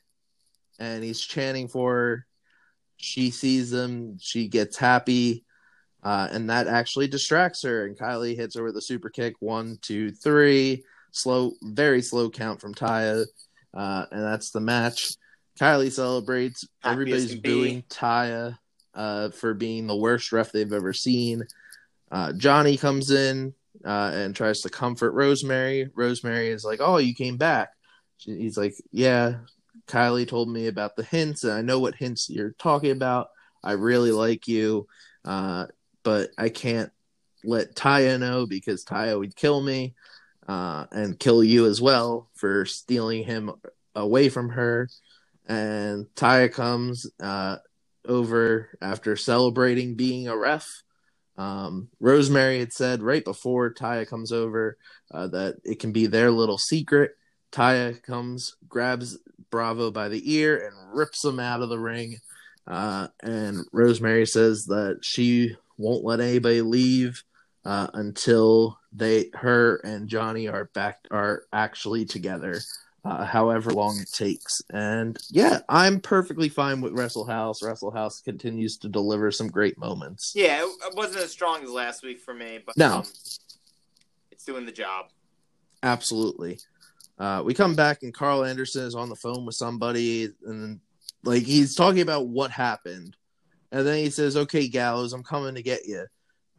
and 0.78 1.02
he's 1.02 1.20
chanting 1.20 1.68
for 1.68 1.92
her. 1.92 2.26
She 2.96 3.30
sees 3.30 3.72
him. 3.72 4.18
She 4.20 4.48
gets 4.48 4.76
happy, 4.76 5.44
uh, 6.02 6.28
and 6.30 6.50
that 6.50 6.68
actually 6.68 7.08
distracts 7.08 7.62
her. 7.64 7.86
And 7.86 7.98
Kylie 7.98 8.36
hits 8.36 8.56
her 8.56 8.62
with 8.62 8.76
a 8.76 8.82
super 8.82 9.10
kick. 9.10 9.34
One, 9.40 9.78
two, 9.82 10.12
three. 10.12 10.84
Slow, 11.14 11.52
very 11.62 12.00
slow 12.00 12.30
count 12.30 12.60
from 12.60 12.74
Taya, 12.74 13.26
uh, 13.74 14.06
and 14.10 14.22
that's 14.22 14.50
the 14.50 14.60
match. 14.60 15.16
Kylie 15.62 15.92
celebrates. 15.92 16.66
Everybody's 16.82 17.36
booing 17.36 17.82
Taya 17.82 18.58
uh, 18.94 19.30
for 19.30 19.54
being 19.54 19.86
the 19.86 19.96
worst 19.96 20.32
ref 20.32 20.50
they've 20.50 20.72
ever 20.72 20.92
seen. 20.92 21.44
Uh, 22.10 22.32
Johnny 22.32 22.76
comes 22.76 23.12
in 23.12 23.54
uh, 23.84 24.10
and 24.12 24.34
tries 24.34 24.62
to 24.62 24.70
comfort 24.70 25.12
Rosemary. 25.12 25.88
Rosemary 25.94 26.48
is 26.48 26.64
like, 26.64 26.80
"Oh, 26.82 26.96
you 26.96 27.14
came 27.14 27.36
back." 27.36 27.70
She- 28.18 28.38
He's 28.38 28.58
like, 28.58 28.74
"Yeah." 28.90 29.36
Kylie 29.86 30.28
told 30.28 30.48
me 30.48 30.66
about 30.66 30.96
the 30.96 31.02
hints, 31.04 31.44
and 31.44 31.52
I 31.52 31.62
know 31.62 31.78
what 31.78 31.94
hints 31.94 32.28
you're 32.28 32.54
talking 32.58 32.90
about. 32.90 33.28
I 33.64 33.72
really 33.72 34.12
like 34.12 34.46
you, 34.46 34.86
uh, 35.24 35.66
but 36.02 36.30
I 36.36 36.48
can't 36.50 36.90
let 37.44 37.74
Taya 37.74 38.18
know 38.18 38.46
because 38.46 38.84
Taya 38.84 39.18
would 39.18 39.34
kill 39.34 39.60
me 39.60 39.94
uh, 40.46 40.86
and 40.92 41.18
kill 41.18 41.42
you 41.42 41.66
as 41.66 41.80
well 41.80 42.30
for 42.34 42.66
stealing 42.66 43.24
him 43.24 43.52
away 43.94 44.28
from 44.28 44.50
her. 44.50 44.88
And 45.47 46.07
Taya 46.14 46.53
comes 46.53 47.11
uh, 47.20 47.57
over 48.07 48.70
after 48.80 49.16
celebrating 49.16 49.95
being 49.95 50.28
a 50.28 50.36
ref. 50.36 50.82
Um, 51.36 51.88
Rosemary 51.99 52.59
had 52.61 52.72
said 52.72 53.03
right 53.03 53.24
before 53.24 53.72
Taya 53.72 54.07
comes 54.07 54.32
over 54.32 54.76
uh, 55.11 55.28
that 55.28 55.57
it 55.64 55.80
can 55.80 55.93
be 55.93 56.07
their 56.07 56.30
little 56.30 56.59
secret. 56.59 57.12
Taya 57.51 58.03
comes, 58.03 58.57
grabs 58.68 59.18
Bravo 59.51 59.90
by 59.90 60.09
the 60.09 60.32
ear, 60.32 60.66
and 60.66 60.97
rips 60.97 61.24
him 61.24 61.38
out 61.38 61.62
of 61.62 61.68
the 61.68 61.78
ring. 61.78 62.16
Uh, 62.66 63.09
and 63.22 63.64
Rosemary 63.72 64.26
says 64.26 64.66
that 64.66 65.01
she 65.03 65.57
won't 65.76 66.05
let 66.05 66.20
anybody 66.20 66.62
leave 66.62 67.22
uh, 67.64 67.88
until 67.95 68.78
they, 68.93 69.30
her 69.34 69.76
and 69.84 70.09
Johnny 70.09 70.49
are 70.49 70.66
back, 70.74 71.01
are 71.11 71.45
actually 71.53 72.05
together 72.05 72.61
uh, 73.05 73.24
however 73.24 73.72
long 73.72 73.98
it 74.00 74.11
takes. 74.12 74.62
And 74.70 75.18
yeah, 75.30 75.61
I'm 75.68 76.00
perfectly 76.00 76.48
fine 76.48 76.80
with 76.80 76.92
Wrestle 76.92 77.26
House. 77.26 77.62
Wrestle 77.62 77.90
House 77.90 78.20
continues 78.20 78.76
to 78.78 78.88
deliver 78.88 79.30
some 79.30 79.48
great 79.48 79.76
moments. 79.78 80.32
Yeah, 80.34 80.62
it, 80.64 80.94
wasn't 80.96 81.24
as 81.24 81.32
strong 81.32 81.62
as 81.62 81.70
last 81.70 82.05
week 82.05 82.20
for 82.20 82.34
me, 82.34 82.61
but 82.64 82.76
No. 82.76 82.98
um, 82.98 83.05
it's 84.30 84.44
doing 84.44 84.66
the 84.66 84.72
job. 84.72 85.07
Absolutely. 85.82 86.59
Uh, 87.18 87.42
we 87.44 87.55
come 87.55 87.74
back 87.74 88.03
and 88.03 88.14
Karl 88.14 88.44
Anderson 88.44 88.84
is 88.84 88.94
on 88.94 89.09
the 89.09 89.16
phone 89.16 89.44
with 89.44 89.55
somebody 89.57 90.28
and 90.46 90.80
like 91.24 91.42
he's 91.42 91.74
talking 91.74 92.00
about 92.00 92.28
what 92.28 92.50
happened. 92.50 93.16
And 93.70 93.86
then 93.86 93.96
he 93.98 94.11
says, 94.11 94.36
"Okay, 94.36 94.68
Gallows, 94.68 95.12
I'm 95.12 95.22
coming 95.22 95.55
to 95.55 95.62
get 95.62 95.86
you." 95.86 96.05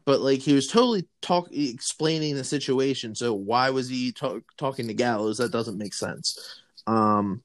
But 0.06 0.22
like 0.22 0.40
he 0.40 0.54
was 0.54 0.68
totally 0.68 1.08
talk 1.22 1.50
explaining 1.52 2.36
the 2.36 2.44
situation. 2.44 3.16
So 3.16 3.34
why 3.34 3.70
was 3.70 3.88
he 3.88 4.12
talk, 4.12 4.44
talking 4.58 4.88
to 4.88 4.94
Gallows? 4.94 5.38
That 5.38 5.52
doesn't 5.52 5.78
make 5.78 5.94
sense. 5.94 6.62
Um, 6.88 7.42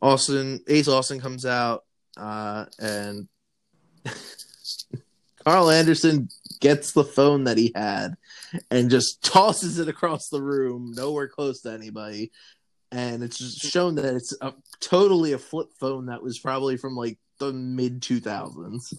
Austin 0.00 0.60
Ace 0.68 0.88
Austin 0.88 1.20
comes 1.20 1.44
out 1.44 1.84
uh, 2.16 2.66
and 2.78 3.28
Karl 5.44 5.70
Anderson 5.70 6.28
gets 6.60 6.92
the 6.92 7.04
phone 7.04 7.44
that 7.44 7.56
he 7.56 7.72
had 7.74 8.16
and 8.70 8.90
just 8.90 9.22
tosses 9.24 9.78
it 9.78 9.88
across 9.88 10.28
the 10.28 10.42
room, 10.42 10.92
nowhere 10.96 11.28
close 11.28 11.62
to 11.62 11.72
anybody. 11.72 12.30
And 12.90 13.22
it's 13.22 13.38
shown 13.38 13.96
that 13.96 14.14
it's 14.14 14.34
a, 14.40 14.54
totally 14.80 15.32
a 15.32 15.38
flip 15.38 15.68
phone 15.78 16.06
that 16.06 16.22
was 16.22 16.38
probably 16.38 16.76
from 16.76 16.96
like 16.96 17.18
the 17.38 17.52
mid 17.52 18.00
2000s. 18.00 18.94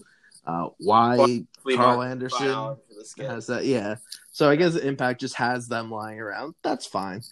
Uh, 0.46 0.68
why 0.78 1.44
Karl 1.74 2.02
Anderson 2.02 2.38
file 2.38 2.80
for 2.88 2.94
the 2.98 3.04
skit. 3.04 3.26
has 3.26 3.46
that? 3.46 3.64
Yeah. 3.64 3.96
So 4.32 4.48
I 4.48 4.56
guess 4.56 4.76
Impact 4.76 5.20
just 5.20 5.36
has 5.36 5.68
them 5.68 5.90
lying 5.90 6.18
around. 6.18 6.54
That's 6.62 6.86
fine. 6.86 7.22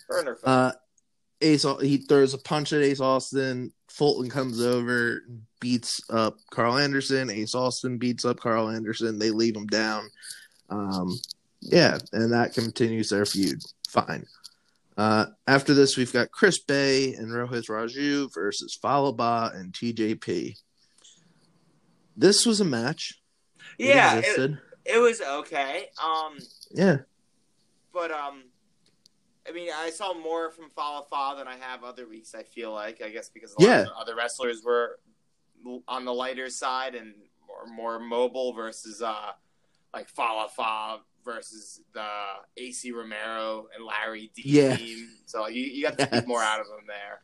Uh, 0.45 0.73
Ace 1.41 1.65
he 1.81 1.99
throws 1.99 2.35
a 2.35 2.39
punch 2.39 2.73
at 2.73 2.83
Ace 2.83 3.01
Austin. 3.01 3.73
Fulton 3.89 4.29
comes 4.29 4.61
over, 4.61 5.23
beats 5.61 6.03
up 6.11 6.37
Karl 6.51 6.77
Anderson. 6.79 7.31
Ace 7.31 7.55
Austin 7.55 7.99
beats 7.99 8.25
up 8.25 8.39
Karl 8.39 8.69
Anderson. 8.69 9.19
They 9.19 9.31
leave 9.31 9.57
him 9.57 9.67
down. 9.67 10.09
Um, 10.69 11.19
yeah, 11.61 11.99
and 12.13 12.33
that 12.33 12.55
continues 12.55 13.11
their 13.11 13.25
feud. 13.25 13.63
Fine. 13.89 14.27
Uh, 14.97 15.27
after 15.47 15.75
this, 15.75 15.97
we've 15.97 16.13
got 16.13 16.33
Chris 16.33 16.59
Bey 16.59 17.15
and 17.15 17.29
Rohit 17.29 17.69
Raju 17.69 18.35
versus 18.35 18.75
Fallah 18.75 19.13
Bahh 19.13 19.55
and 19.55 19.73
TJP. 19.73 20.59
This 22.19 22.45
was 22.45 22.61
a 22.61 22.65
match. 22.65 23.15
Yeah, 23.79 24.15
it, 24.17 24.19
existed. 24.19 24.59
it 24.85 24.99
was 24.99 25.21
okay. 25.21 25.87
Um, 26.03 26.37
yeah. 26.73 26.97
but 27.93 28.11
um, 28.11 28.43
I 29.49 29.53
mean, 29.53 29.71
I 29.75 29.91
saw 29.91 30.15
more 30.15 30.51
from 30.51 30.69
Fallah 30.71 31.07
Bahh 31.13 31.37
than 31.39 31.47
I 31.47 31.57
have 31.57 31.85
other 31.85 32.09
weeks. 32.09 32.35
I 32.35 32.43
feel 32.43 32.73
like, 32.73 33.01
I 33.01 33.11
guess, 33.11 33.29
because 33.29 33.55
a 33.55 33.63
lot 33.63 33.69
Yeah. 33.69 33.85
other 33.97 34.17
wrestlers 34.17 34.63
were 34.65 34.99
on 35.87 36.05
the 36.05 36.13
lighter 36.13 36.51
side 36.51 36.95
and 36.97 37.15
more, 37.47 37.67
more 37.67 37.99
mobile 38.01 38.53
versus 38.53 39.01
uh, 39.01 39.31
like 39.95 40.09
Fallah 40.09 40.49
Bahh 40.59 40.99
versus 41.25 41.81
the 41.95 42.09
Acey 42.59 42.93
Romero 42.93 43.69
and 43.77 43.85
Larry 43.85 44.33
D 44.35 44.43
Yeah. 44.45 44.75
team. 44.77 45.09
So 45.27 45.47
you, 45.47 45.63
you 45.63 45.83
got 45.85 45.97
to 45.99 46.05
Yes. 46.05 46.11
get 46.11 46.27
more 46.29 46.43
out 46.43 46.61
of 46.61 46.67
them 46.67 46.85
there. 46.89 47.21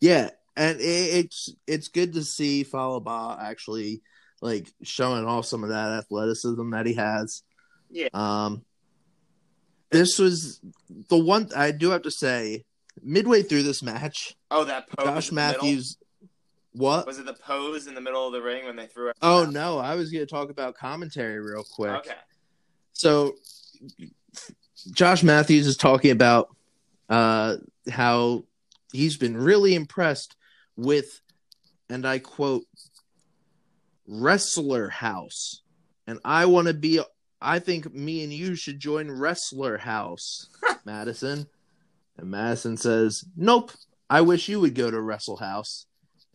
Yeah, 0.00 0.30
and 0.56 0.80
it, 0.80 0.84
it's 0.84 1.48
it's 1.66 1.88
good 1.88 2.12
to 2.14 2.22
see 2.24 2.62
Fallah 2.64 3.00
Bahh 3.00 3.38
actually 3.40 4.02
like 4.42 4.68
showing 4.82 5.24
off 5.24 5.46
some 5.46 5.62
of 5.62 5.70
that 5.70 5.90
athleticism 5.92 6.70
that 6.70 6.84
he 6.84 6.94
has. 6.94 7.42
Yeah. 7.90 8.08
Um, 8.12 8.64
this 9.90 10.18
was 10.18 10.60
the 11.08 11.16
one 11.16 11.48
I 11.56 11.70
do 11.70 11.90
have 11.90 12.02
to 12.02 12.10
say. 12.10 12.64
Midway 13.02 13.42
through 13.42 13.62
this 13.62 13.82
match, 13.82 14.36
Oh, 14.50 14.64
that 14.64 14.86
poke 14.90 15.06
Josh 15.06 15.32
middle? 15.32 15.62
Matthews, 15.62 15.96
What? 16.72 17.06
Was 17.06 17.18
it 17.18 17.24
the 17.24 17.32
pose 17.32 17.86
in 17.86 17.94
the 17.94 18.02
middle 18.02 18.26
of 18.26 18.34
the 18.34 18.42
ring 18.42 18.66
when 18.66 18.76
they 18.76 18.86
threw 18.86 19.08
it? 19.08 19.16
Oh 19.22 19.46
no, 19.46 19.78
I 19.78 19.94
was 19.94 20.10
going 20.10 20.26
to 20.26 20.30
talk 20.30 20.50
about 20.50 20.74
commentary 20.74 21.40
real 21.40 21.64
quick. 21.74 21.90
Okay. 21.90 22.12
So, 22.92 23.34
Josh 24.92 25.22
Matthews 25.22 25.66
is 25.66 25.76
talking 25.76 26.10
about 26.10 26.54
uh, 27.08 27.56
how 27.90 28.44
he's 28.92 29.16
been 29.16 29.36
really 29.36 29.74
impressed 29.74 30.36
with, 30.76 31.20
and 31.88 32.06
I 32.06 32.18
quote, 32.18 32.64
Wrestler 34.12 34.88
House. 34.90 35.62
And 36.06 36.18
I 36.24 36.46
want 36.46 36.68
to 36.68 36.74
be, 36.74 37.00
I 37.40 37.58
think 37.58 37.92
me 37.94 38.22
and 38.24 38.32
you 38.32 38.54
should 38.54 38.78
join 38.78 39.10
Wrestler 39.10 39.78
House, 39.78 40.48
Madison. 40.84 41.46
And 42.18 42.30
Madison 42.30 42.76
says, 42.76 43.24
Nope, 43.36 43.72
I 44.10 44.20
wish 44.20 44.48
you 44.48 44.60
would 44.60 44.74
go 44.74 44.90
to 44.90 45.00
Wrestle 45.00 45.38
House. 45.38 45.86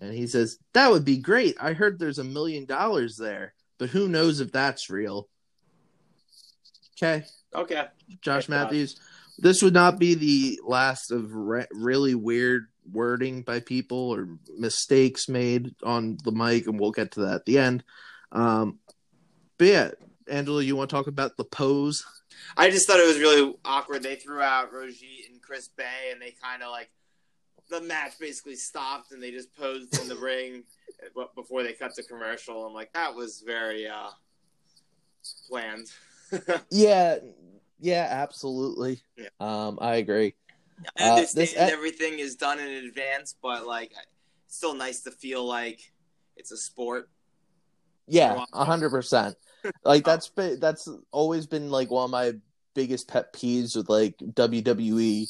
And 0.01 0.13
he 0.13 0.25
says, 0.28 0.57
That 0.73 0.89
would 0.91 1.05
be 1.05 1.17
great. 1.17 1.55
I 1.59 1.73
heard 1.73 1.99
there's 1.99 2.19
a 2.19 2.23
million 2.23 2.65
dollars 2.65 3.17
there, 3.17 3.53
but 3.78 3.89
who 3.89 4.07
knows 4.09 4.39
if 4.39 4.51
that's 4.51 4.89
real. 4.89 5.28
Okay, 6.97 7.25
Okay. 7.53 7.86
Josh 8.21 8.47
Thank 8.47 8.59
God. 8.59 8.63
Matthews. 8.65 8.99
This 9.39 9.61
would 9.61 9.73
not 9.73 9.99
be 9.99 10.15
the 10.15 10.59
last 10.65 11.11
of 11.11 11.32
re- 11.36 11.67
really 11.71 12.15
weird 12.15 12.67
wording 12.91 13.41
by 13.41 13.59
people 13.59 14.09
or 14.09 14.27
mistakes 14.57 15.27
made 15.29 15.75
on 15.83 16.17
the 16.23 16.31
mic, 16.31 16.67
and 16.67 16.79
we'll 16.79 16.91
get 16.91 17.11
to 17.11 17.21
that 17.21 17.35
at 17.35 17.45
the 17.45 17.57
end. 17.57 17.83
Um, 18.31 18.79
but 19.57 19.67
yeah, 19.67 19.91
Angelo, 20.27 20.59
you 20.59 20.75
want 20.75 20.89
to 20.89 20.95
talk 20.95 21.07
about 21.07 21.38
the 21.38 21.43
pose? 21.43 22.05
I 22.55 22.69
just 22.69 22.88
thought 22.88 22.99
it 22.99 23.07
was 23.07 23.19
really 23.19 23.55
awkward. 23.65 24.03
They 24.03 24.15
threw 24.15 24.41
out 24.41 24.71
Rohit 24.71 25.29
and 25.29 25.41
Chris 25.41 25.67
Bey, 25.67 26.11
and 26.11 26.21
they 26.21 26.35
kind 26.41 26.63
of 26.63 26.71
like 26.71 26.89
the 27.69 27.81
match 27.81 28.19
basically 28.19 28.55
stopped, 28.55 29.11
and 29.11 29.21
they 29.21 29.31
just 29.31 29.55
posed 29.55 29.99
in 29.99 30.07
the 30.07 30.15
ring 30.21 30.63
before 31.35 31.63
they 31.63 31.73
cut 31.73 31.95
the 31.95 32.03
commercial. 32.03 32.65
I'm 32.65 32.73
like, 32.73 32.93
that 32.93 33.13
was 33.15 33.43
very 33.45 33.88
uh 33.88 34.09
planned. 35.49 35.88
Yeah, 36.69 37.19
yeah, 37.79 38.07
absolutely. 38.09 39.01
Yeah. 39.15 39.29
Um, 39.39 39.77
I 39.79 39.95
agree. 39.95 40.33
I 40.99 41.03
Uh, 41.03 41.15
understand 41.15 41.41
this 41.47 41.53
e- 41.53 41.57
everything 41.57 42.19
is 42.19 42.36
done 42.36 42.59
in 42.59 42.86
advance, 42.86 43.36
but 43.41 43.65
like, 43.65 43.93
still 44.47 44.73
nice 44.73 45.01
to 45.01 45.11
feel 45.11 45.45
like 45.45 45.91
it's 46.36 46.51
a 46.51 46.57
sport. 46.57 47.09
Yeah, 48.07 48.45
a 48.53 48.63
hundred 48.65 48.91
percent. 48.91 49.36
Like 49.84 50.05
that's 50.05 50.30
been 50.30 50.59
that's 50.59 50.88
always 51.11 51.45
been 51.45 51.69
like 51.71 51.91
one 51.91 52.05
of 52.05 52.09
my 52.11 52.34
biggest 52.73 53.07
pet 53.07 53.34
peeves 53.34 53.75
with 53.75 53.89
like 53.89 54.15
WWE 54.19 55.28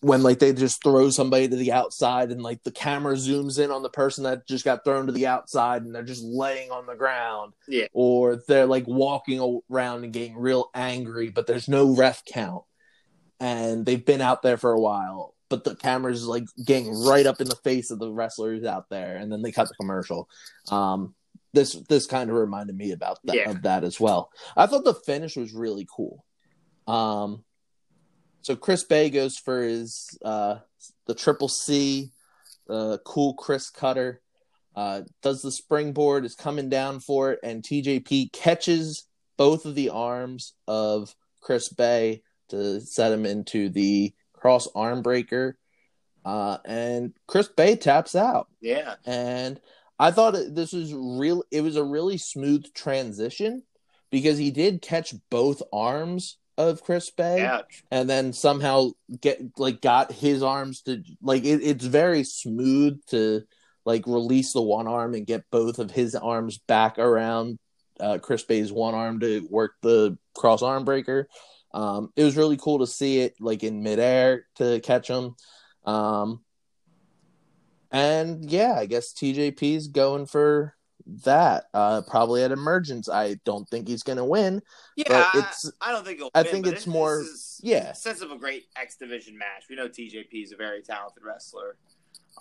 when 0.00 0.22
like 0.22 0.38
they 0.38 0.52
just 0.52 0.82
throw 0.82 1.10
somebody 1.10 1.46
to 1.48 1.56
the 1.56 1.72
outside 1.72 2.30
and 2.30 2.42
like 2.42 2.62
the 2.62 2.70
camera 2.70 3.14
zooms 3.14 3.58
in 3.62 3.70
on 3.70 3.82
the 3.82 3.90
person 3.90 4.24
that 4.24 4.46
just 4.46 4.64
got 4.64 4.82
thrown 4.82 5.06
to 5.06 5.12
the 5.12 5.26
outside 5.26 5.82
and 5.82 5.94
they're 5.94 6.02
just 6.02 6.24
laying 6.24 6.70
on 6.70 6.86
the 6.86 6.94
ground. 6.94 7.52
Yeah. 7.68 7.86
Or 7.92 8.36
they're 8.48 8.66
like 8.66 8.86
walking 8.86 9.62
around 9.70 10.04
and 10.04 10.12
getting 10.12 10.36
real 10.38 10.70
angry, 10.74 11.28
but 11.28 11.46
there's 11.46 11.68
no 11.68 11.94
ref 11.94 12.24
count. 12.24 12.64
And 13.40 13.86
they've 13.86 14.04
been 14.04 14.20
out 14.20 14.42
there 14.42 14.58
for 14.58 14.72
a 14.72 14.80
while, 14.80 15.34
but 15.48 15.64
the 15.64 15.74
camera's 15.74 16.26
like 16.26 16.44
getting 16.64 16.92
right 17.04 17.24
up 17.26 17.40
in 17.40 17.48
the 17.48 17.56
face 17.56 17.90
of 17.90 17.98
the 17.98 18.10
wrestlers 18.12 18.64
out 18.64 18.90
there, 18.90 19.16
and 19.16 19.32
then 19.32 19.40
they 19.42 19.50
cut 19.50 19.68
the 19.68 19.74
commercial. 19.74 20.28
Um, 20.70 21.14
this 21.52 21.72
this 21.88 22.06
kind 22.06 22.28
of 22.30 22.36
reminded 22.36 22.76
me 22.76 22.92
about 22.92 23.18
that 23.24 23.34
Yeah. 23.36 23.50
of 23.50 23.62
that 23.62 23.82
as 23.82 23.98
well. 23.98 24.30
I 24.56 24.66
thought 24.66 24.84
the 24.84 24.94
finish 24.94 25.36
was 25.36 25.52
really 25.52 25.86
cool. 25.94 26.24
Um, 26.86 27.44
so 28.42 28.56
Chris 28.56 28.84
Bey 28.84 29.10
goes 29.10 29.36
for 29.36 29.62
his 29.62 30.18
uh 30.24 30.58
the 31.06 31.14
triple 31.14 31.48
C, 31.48 32.12
the 32.66 33.00
cool 33.04 33.34
Chris 33.34 33.68
Cutter, 33.70 34.20
uh, 34.76 35.02
does 35.22 35.42
the 35.42 35.50
springboard, 35.50 36.24
is 36.24 36.34
coming 36.34 36.68
down 36.68 37.00
for 37.00 37.32
it, 37.32 37.40
and 37.42 37.62
TJP 37.62 38.32
catches 38.32 39.06
both 39.36 39.64
of 39.64 39.74
the 39.74 39.88
arms 39.88 40.52
of 40.68 41.14
Chris 41.40 41.68
Bey 41.70 42.22
to 42.50 42.80
set 42.80 43.12
him 43.12 43.26
into 43.26 43.68
the 43.68 44.12
cross 44.32 44.68
arm 44.74 45.02
breaker. 45.02 45.56
Uh, 46.24 46.58
and 46.66 47.14
Chris 47.26 47.48
Bey 47.48 47.76
taps 47.76 48.14
out 48.14 48.48
Yeah. 48.60 48.96
and 49.06 49.58
I 49.98 50.10
thought 50.10 50.34
this 50.48 50.72
was 50.72 50.92
real. 50.94 51.42
It 51.50 51.62
was 51.62 51.76
a 51.76 51.84
really 51.84 52.18
smooth 52.18 52.64
transition 52.74 53.62
because 54.10 54.38
he 54.38 54.50
did 54.50 54.82
catch 54.82 55.14
both 55.30 55.62
arms 55.72 56.36
of 56.58 56.82
Chris 56.82 57.10
Bey, 57.10 57.38
Yeah. 57.38 57.62
and 57.90 58.08
then 58.08 58.32
somehow 58.34 58.90
get 59.20 59.40
like 59.58 59.80
got 59.80 60.12
his 60.12 60.42
arms 60.42 60.82
to 60.82 61.02
like 61.22 61.44
it, 61.44 61.62
it's 61.62 61.84
very 61.86 62.24
smooth 62.24 63.00
to 63.08 63.44
like 63.86 64.06
release 64.06 64.52
the 64.52 64.60
one 64.62 64.86
arm 64.86 65.14
and 65.14 65.26
get 65.26 65.50
both 65.50 65.78
of 65.78 65.90
his 65.90 66.14
arms 66.14 66.58
back 66.58 66.98
around 66.98 67.58
uh, 67.98 68.18
Chris 68.18 68.42
Bey's 68.42 68.70
one 68.72 68.94
arm 68.94 69.20
to 69.20 69.46
work 69.50 69.72
the 69.82 70.18
cross 70.36 70.60
arm 70.62 70.84
breaker. 70.84 71.28
Um, 71.72 72.12
it 72.16 72.24
was 72.24 72.36
really 72.36 72.56
cool 72.56 72.80
to 72.80 72.86
see 72.86 73.20
it 73.20 73.34
like 73.40 73.62
in 73.62 73.82
midair 73.82 74.46
to 74.56 74.80
catch 74.80 75.08
him. 75.08 75.36
Um, 75.84 76.40
and 77.90 78.48
yeah, 78.50 78.74
I 78.76 78.86
guess 78.86 79.12
TJP's 79.12 79.88
going 79.88 80.26
for 80.26 80.74
that. 81.24 81.64
Uh, 81.74 82.02
probably 82.02 82.42
at 82.44 82.52
emergence. 82.52 83.08
I 83.08 83.36
don't 83.44 83.68
think 83.68 83.88
he's 83.88 84.02
going 84.02 84.18
to 84.18 84.24
win. 84.24 84.62
Yeah. 84.96 85.04
But 85.08 85.16
I- 85.34 85.38
it's- 85.38 85.72
I 85.80 85.92
don't 85.92 86.04
think 86.04 86.18
he'll. 86.18 86.30
I 86.34 86.42
win, 86.42 86.50
think 86.52 86.66
it's 86.66 86.86
it- 86.86 86.90
more- 86.90 87.20
is 87.22 87.60
Yeah, 87.62 87.92
sense 87.92 88.20
of 88.20 88.30
a 88.30 88.36
great 88.38 88.66
X 88.76 88.96
Division 88.96 89.36
match. 89.36 89.64
We 89.68 89.76
know 89.76 89.88
TJP 89.88 90.42
is 90.44 90.52
a 90.52 90.56
very 90.56 90.82
talented 90.82 91.22
wrestler. 91.24 91.76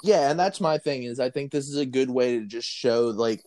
yeah, 0.04 0.30
and 0.30 0.40
that's 0.40 0.62
my 0.62 0.78
thing 0.78 1.04
is 1.04 1.20
I 1.20 1.30
think 1.30 1.52
this 1.52 1.68
is 1.68 1.76
a 1.78 1.86
good 1.86 2.10
way 2.10 2.40
to 2.40 2.46
just 2.46 2.68
show 2.70 3.08
like 3.08 3.44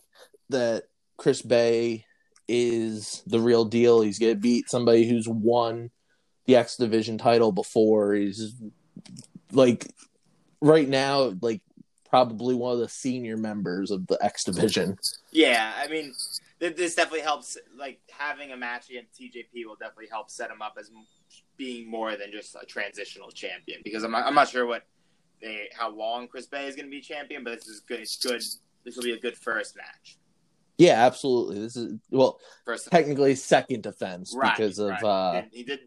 that 0.49 0.83
Chris 1.17 1.41
Bey 1.41 2.05
is 2.53 3.23
the 3.25 3.39
real 3.39 3.65
deal. 3.65 4.01
He's 4.01 4.19
going 4.19 4.33
to 4.33 4.39
beat 4.39 4.69
somebody 4.69 5.09
who's 5.09 5.27
won 5.27 5.89
the 6.45 6.55
X 6.55 6.77
Division 6.77 7.17
title 7.17 7.51
before. 7.51 8.13
He's 8.13 8.55
like 9.51 9.87
right 10.61 10.87
now, 10.87 11.33
like 11.41 11.61
probably 12.09 12.53
one 12.53 12.73
of 12.73 12.79
the 12.79 12.89
senior 12.89 13.37
members 13.37 13.89
of 13.89 14.05
the 14.07 14.17
X 14.21 14.43
Division. 14.43 14.97
Yeah, 15.31 15.73
I 15.75 15.87
mean, 15.87 16.13
th- 16.59 16.75
this 16.75 16.95
definitely 16.95 17.21
helps. 17.21 17.57
Like 17.75 17.99
having 18.11 18.51
a 18.51 18.57
match 18.57 18.89
against 18.89 19.19
TJP 19.19 19.65
will 19.65 19.75
definitely 19.75 20.09
help 20.11 20.29
set 20.29 20.51
him 20.51 20.61
up 20.61 20.75
as 20.79 20.91
being 21.57 21.89
more 21.89 22.15
than 22.15 22.31
just 22.31 22.55
a 22.55 22.65
transitional 22.65 23.31
champion. 23.31 23.81
Because 23.83 24.03
I'm 24.03 24.11
not, 24.11 24.27
I'm 24.27 24.35
not 24.35 24.49
sure 24.49 24.65
what 24.65 24.83
they 25.41 25.69
how 25.73 25.89
long 25.89 26.27
Chris 26.27 26.45
Bey 26.45 26.67
is 26.67 26.75
going 26.75 26.85
to 26.85 26.91
be 26.91 27.01
champion, 27.01 27.43
but 27.43 27.55
this 27.55 27.67
is 27.67 27.79
good. 27.79 27.99
It's 27.99 28.17
good. 28.17 28.41
This 28.85 28.95
will 28.95 29.03
be 29.03 29.13
a 29.13 29.19
good 29.19 29.37
first 29.37 29.75
match. 29.75 30.17
Yeah, 30.77 31.05
absolutely. 31.05 31.59
This 31.59 31.75
is 31.75 31.99
well, 32.09 32.39
First, 32.65 32.89
technically 32.89 33.35
second 33.35 33.83
defense 33.83 34.33
right, 34.35 34.55
because 34.55 34.79
of 34.79 34.89
right. 34.89 35.03
uh 35.03 35.41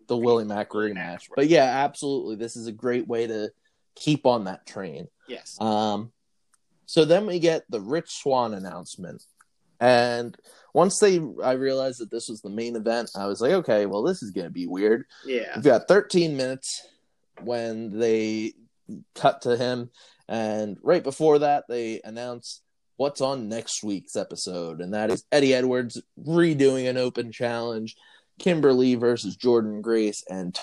the 0.06 0.16
Willie 0.16 0.44
Mack 0.44 0.70
rematch. 0.70 1.28
But 1.34 1.48
yeah, 1.48 1.64
absolutely. 1.84 2.36
This 2.36 2.56
is 2.56 2.66
a 2.66 2.72
great 2.72 3.08
way 3.08 3.26
to 3.26 3.50
keep 3.94 4.26
on 4.26 4.44
that 4.44 4.66
train. 4.66 5.08
Yes. 5.28 5.60
Um 5.60 6.12
so 6.86 7.04
then 7.04 7.26
we 7.26 7.40
get 7.40 7.64
the 7.68 7.80
Rich 7.80 8.10
Swann 8.10 8.54
announcement. 8.54 9.24
And 9.80 10.36
once 10.72 10.98
they 11.00 11.20
I 11.42 11.52
realized 11.52 12.00
that 12.00 12.10
this 12.10 12.28
was 12.28 12.40
the 12.40 12.50
main 12.50 12.76
event, 12.76 13.10
I 13.16 13.26
was 13.26 13.40
like, 13.40 13.52
okay, 13.52 13.86
well 13.86 14.02
this 14.02 14.22
is 14.22 14.30
gonna 14.30 14.50
be 14.50 14.66
weird. 14.66 15.04
Yeah. 15.24 15.52
We've 15.56 15.64
got 15.64 15.88
13 15.88 16.36
minutes 16.36 16.86
when 17.42 17.98
they 17.98 18.54
cut 19.14 19.42
to 19.42 19.56
him, 19.56 19.90
and 20.28 20.78
right 20.82 21.02
before 21.02 21.40
that, 21.40 21.64
they 21.68 22.00
announce 22.04 22.62
what's 22.96 23.20
on 23.20 23.48
next 23.48 23.82
week's 23.82 24.16
episode, 24.16 24.80
and 24.80 24.94
that 24.94 25.10
is 25.10 25.24
Eddie 25.30 25.54
Edwards 25.54 26.00
redoing 26.22 26.88
an 26.88 26.96
open 26.96 27.32
challenge, 27.32 27.96
Kimberly 28.38 28.94
versus 28.94 29.36
Jordynne 29.36 29.82
Grace, 29.82 30.24
and 30.28 30.58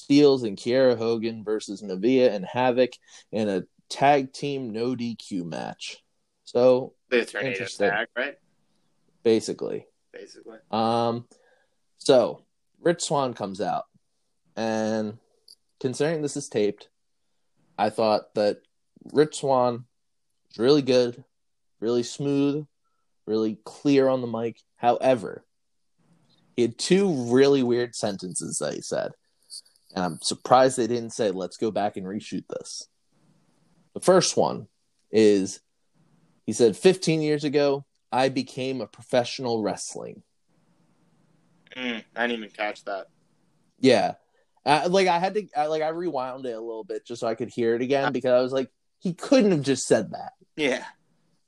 Steelz 0.00 0.44
and 0.46 0.56
Kiera 0.56 0.96
Hogan 0.96 1.44
versus 1.44 1.82
Nevaeh 1.82 2.32
and 2.32 2.44
Havok 2.44 2.92
in 3.32 3.48
a 3.48 3.62
tag 3.88 4.32
team 4.32 4.70
no 4.70 4.94
DQ 4.94 5.44
match. 5.44 5.98
So 6.44 6.94
The 7.10 7.24
tornado 7.24 7.52
Interesting. 7.52 7.90
tag, 7.90 8.08
right? 8.16 8.38
basically, 9.22 9.86
Basically. 10.12 10.58
Um, 10.70 11.26
so 11.98 12.44
Rich 12.80 13.02
Swann 13.02 13.34
comes 13.34 13.60
out, 13.60 13.84
and 14.56 15.18
considering 15.80 16.22
this 16.22 16.36
is 16.36 16.48
taped, 16.48 16.88
I 17.76 17.90
thought 17.90 18.32
that 18.34 18.58
Rich 19.12 19.36
Swann 19.40 19.84
was 20.48 20.58
really 20.58 20.82
good, 20.82 21.22
really 21.80 22.02
smooth, 22.02 22.66
really 23.26 23.58
clear 23.64 24.08
on 24.08 24.20
the 24.20 24.26
mic. 24.26 24.60
However, 24.76 25.44
he 26.54 26.62
had 26.62 26.78
two 26.78 27.12
really 27.30 27.62
weird 27.62 27.94
sentences 27.94 28.58
that 28.58 28.74
he 28.74 28.80
said, 28.80 29.12
and 29.94 30.04
I'm 30.04 30.18
surprised 30.22 30.76
they 30.76 30.86
didn't 30.86 31.10
say, 31.10 31.30
"Let's 31.30 31.56
go 31.56 31.70
back 31.70 31.96
and 31.96 32.06
reshoot 32.06 32.44
this." 32.48 32.88
The 33.94 34.00
first 34.00 34.36
one 34.36 34.68
is 35.10 35.60
he 36.46 36.52
said, 36.52 36.76
15 36.76 37.22
years 37.22 37.44
ago, 37.44 37.84
I 38.12 38.28
became 38.28 38.80
a 38.80 38.86
professional 38.86 39.62
wrestling. 39.62 40.22
Mm, 41.76 42.04
I 42.14 42.26
didn't 42.26 42.44
even 42.44 42.50
catch 42.50 42.84
that. 42.84 43.08
Yeah. 43.80 44.14
Uh, 44.64 44.86
like 44.88 45.08
I 45.08 45.18
had 45.18 45.34
to 45.34 45.46
I, 45.56 45.66
like 45.66 45.82
I 45.82 45.88
rewound 45.88 46.46
it 46.46 46.52
a 46.52 46.60
little 46.60 46.84
bit 46.84 47.06
just 47.06 47.20
so 47.20 47.26
I 47.26 47.34
could 47.34 47.50
hear 47.50 47.74
it 47.74 47.82
again 47.82 48.12
because 48.12 48.32
I 48.32 48.40
was 48.40 48.52
like 48.52 48.70
he 48.98 49.12
couldn't 49.12 49.50
have 49.50 49.62
just 49.62 49.86
said 49.86 50.12
that. 50.12 50.32
Yeah. 50.56 50.84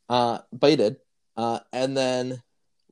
Uh, 0.09 0.39
did. 0.61 0.97
Uh, 1.37 1.61
and 1.73 1.97
then 1.97 2.43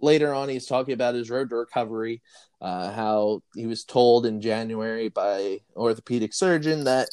later 0.01 0.33
on, 0.33 0.49
he's 0.49 0.67
talking 0.67 0.95
about 0.95 1.15
his 1.15 1.31
road 1.31 1.51
to 1.51 1.57
recovery, 1.57 2.23
uh, 2.61 2.93
how 2.93 3.43
he 3.55 3.67
was 3.67 3.85
told 3.85 4.27
in 4.27 4.41
January 4.41 5.09
by 5.09 5.61
orthopedic 5.75 6.33
surgeon 6.33 6.85
that 6.85 7.09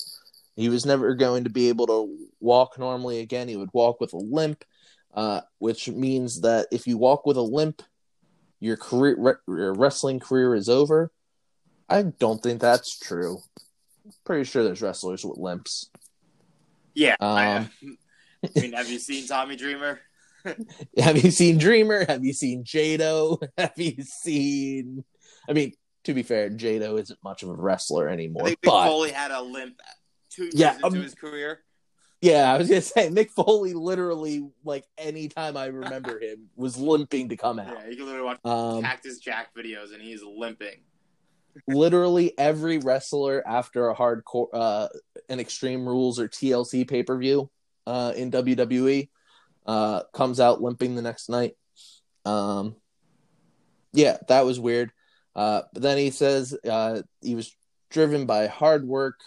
he 0.56 0.70
was 0.70 0.86
never 0.86 1.16
going 1.16 1.43
to 1.45 1.49
be 1.49 1.70
able 1.70 1.88
to 1.88 2.28
walk 2.39 2.78
normally 2.78 3.20
again. 3.20 3.47
He 3.47 3.58
would 3.58 3.74
walk 3.74 3.99
with 3.99 4.14
a 4.14 4.18
limp, 4.18 4.64
uh, 5.14 5.41
which 5.58 5.89
means 5.89 6.41
that 6.41 6.68
if 6.72 6.86
you 6.86 6.97
walk 6.97 7.26
with 7.26 7.38
a 7.38 7.41
limp, 7.41 7.82
your 8.60 8.78
career, 8.78 9.16
re- 9.18 9.34
your 9.47 9.74
wrestling 9.74 10.20
career 10.20 10.56
is 10.56 10.70
over. 10.70 11.12
I 11.89 12.04
don't 12.04 12.41
think 12.41 12.62
that's 12.62 12.97
true. 12.97 13.39
Pretty 14.24 14.43
sure 14.43 14.64
there's 14.64 14.82
wrestlers 14.82 15.26
with 15.26 15.38
limps. 15.38 15.89
Yeah. 16.93 17.16
Um, 17.20 17.38
I 17.38 17.70
mean, 18.59 18.73
have 18.73 18.89
you 18.89 18.99
seen 18.99 19.27
Tommy 19.27 19.55
Dreamer? 19.55 19.99
Have 20.97 21.23
you 21.23 21.31
seen 21.31 21.57
Dreamer? 21.57 22.03
Have 22.05 22.25
you 22.25 22.33
seen 22.33 22.65
Jado? 22.65 23.41
Have 23.57 23.71
you 23.77 24.03
seen? 24.03 25.05
I 25.47 25.53
mean, 25.53 25.71
to 26.03 26.13
be 26.13 26.21
fair, 26.21 26.49
Jado 26.49 26.99
isn't 26.99 27.19
much 27.23 27.43
of 27.43 27.49
a 27.49 27.53
wrestler 27.53 28.09
I 28.09 28.13
anymore. 28.13 28.47
think 28.47 28.59
Mick 28.59 28.65
But 28.69 28.87
Foley 28.89 29.11
had 29.11 29.31
a 29.31 29.41
limp 29.41 29.79
two 30.29 30.43
years 30.43 30.53
Yeah, 30.55 30.73
into 30.75 30.85
um, 30.87 30.93
his 30.95 31.15
career. 31.15 31.59
yeah, 32.21 32.53
I 32.53 32.57
was 32.57 32.67
gonna 32.67 32.81
say 32.81 33.07
Mick 33.09 33.29
Foley 33.29 33.73
literally, 33.73 34.45
like 34.65 34.83
any 34.97 35.29
time 35.29 35.55
I 35.55 35.67
remember 35.67 36.19
him, 36.19 36.49
was 36.57 36.77
limping 36.77 37.29
to 37.29 37.37
come 37.37 37.57
out. 37.57 37.77
Yeah, 37.79 37.87
you 37.89 37.95
can 37.95 38.05
literally 38.07 38.25
watch 38.25 38.39
Um, 38.43 38.81
Cactus 38.81 39.19
Jack 39.19 39.55
videos 39.55 39.93
and 39.93 40.01
he's 40.01 40.23
limping. 40.23 40.81
literally 41.67 42.37
every 42.37 42.79
wrestler 42.79 43.47
after 43.47 43.89
a 43.89 43.95
hardcore, 43.95 44.47
uh, 44.53 44.87
an 45.29 45.39
Extreme 45.39 45.87
Rules 45.87 46.19
or 46.19 46.27
TLC 46.27 46.85
pay 46.85 47.03
per 47.03 47.17
view, 47.17 47.49
uh, 47.86 48.13
in 48.15 48.31
WWE, 48.31 49.09
uh, 49.65 50.03
comes 50.13 50.39
out 50.39 50.61
limping 50.61 50.95
the 50.95 51.01
next 51.01 51.29
night. 51.29 51.55
Um, 52.25 52.75
yeah, 53.93 54.17
that 54.27 54.45
was 54.45 54.59
weird. 54.59 54.91
Uh, 55.36 55.63
but 55.73 55.81
then 55.81 55.97
he 55.97 56.11
says 56.11 56.55
uh, 56.69 57.01
he 57.21 57.36
was 57.36 57.55
driven 57.89 58.25
by 58.25 58.47
hard 58.47 58.88
work, 58.88 59.19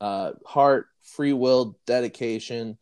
uh, 0.00 0.32
heart, 0.44 0.88
free 1.02 1.32
will, 1.32 1.78
dedication. 1.86 2.78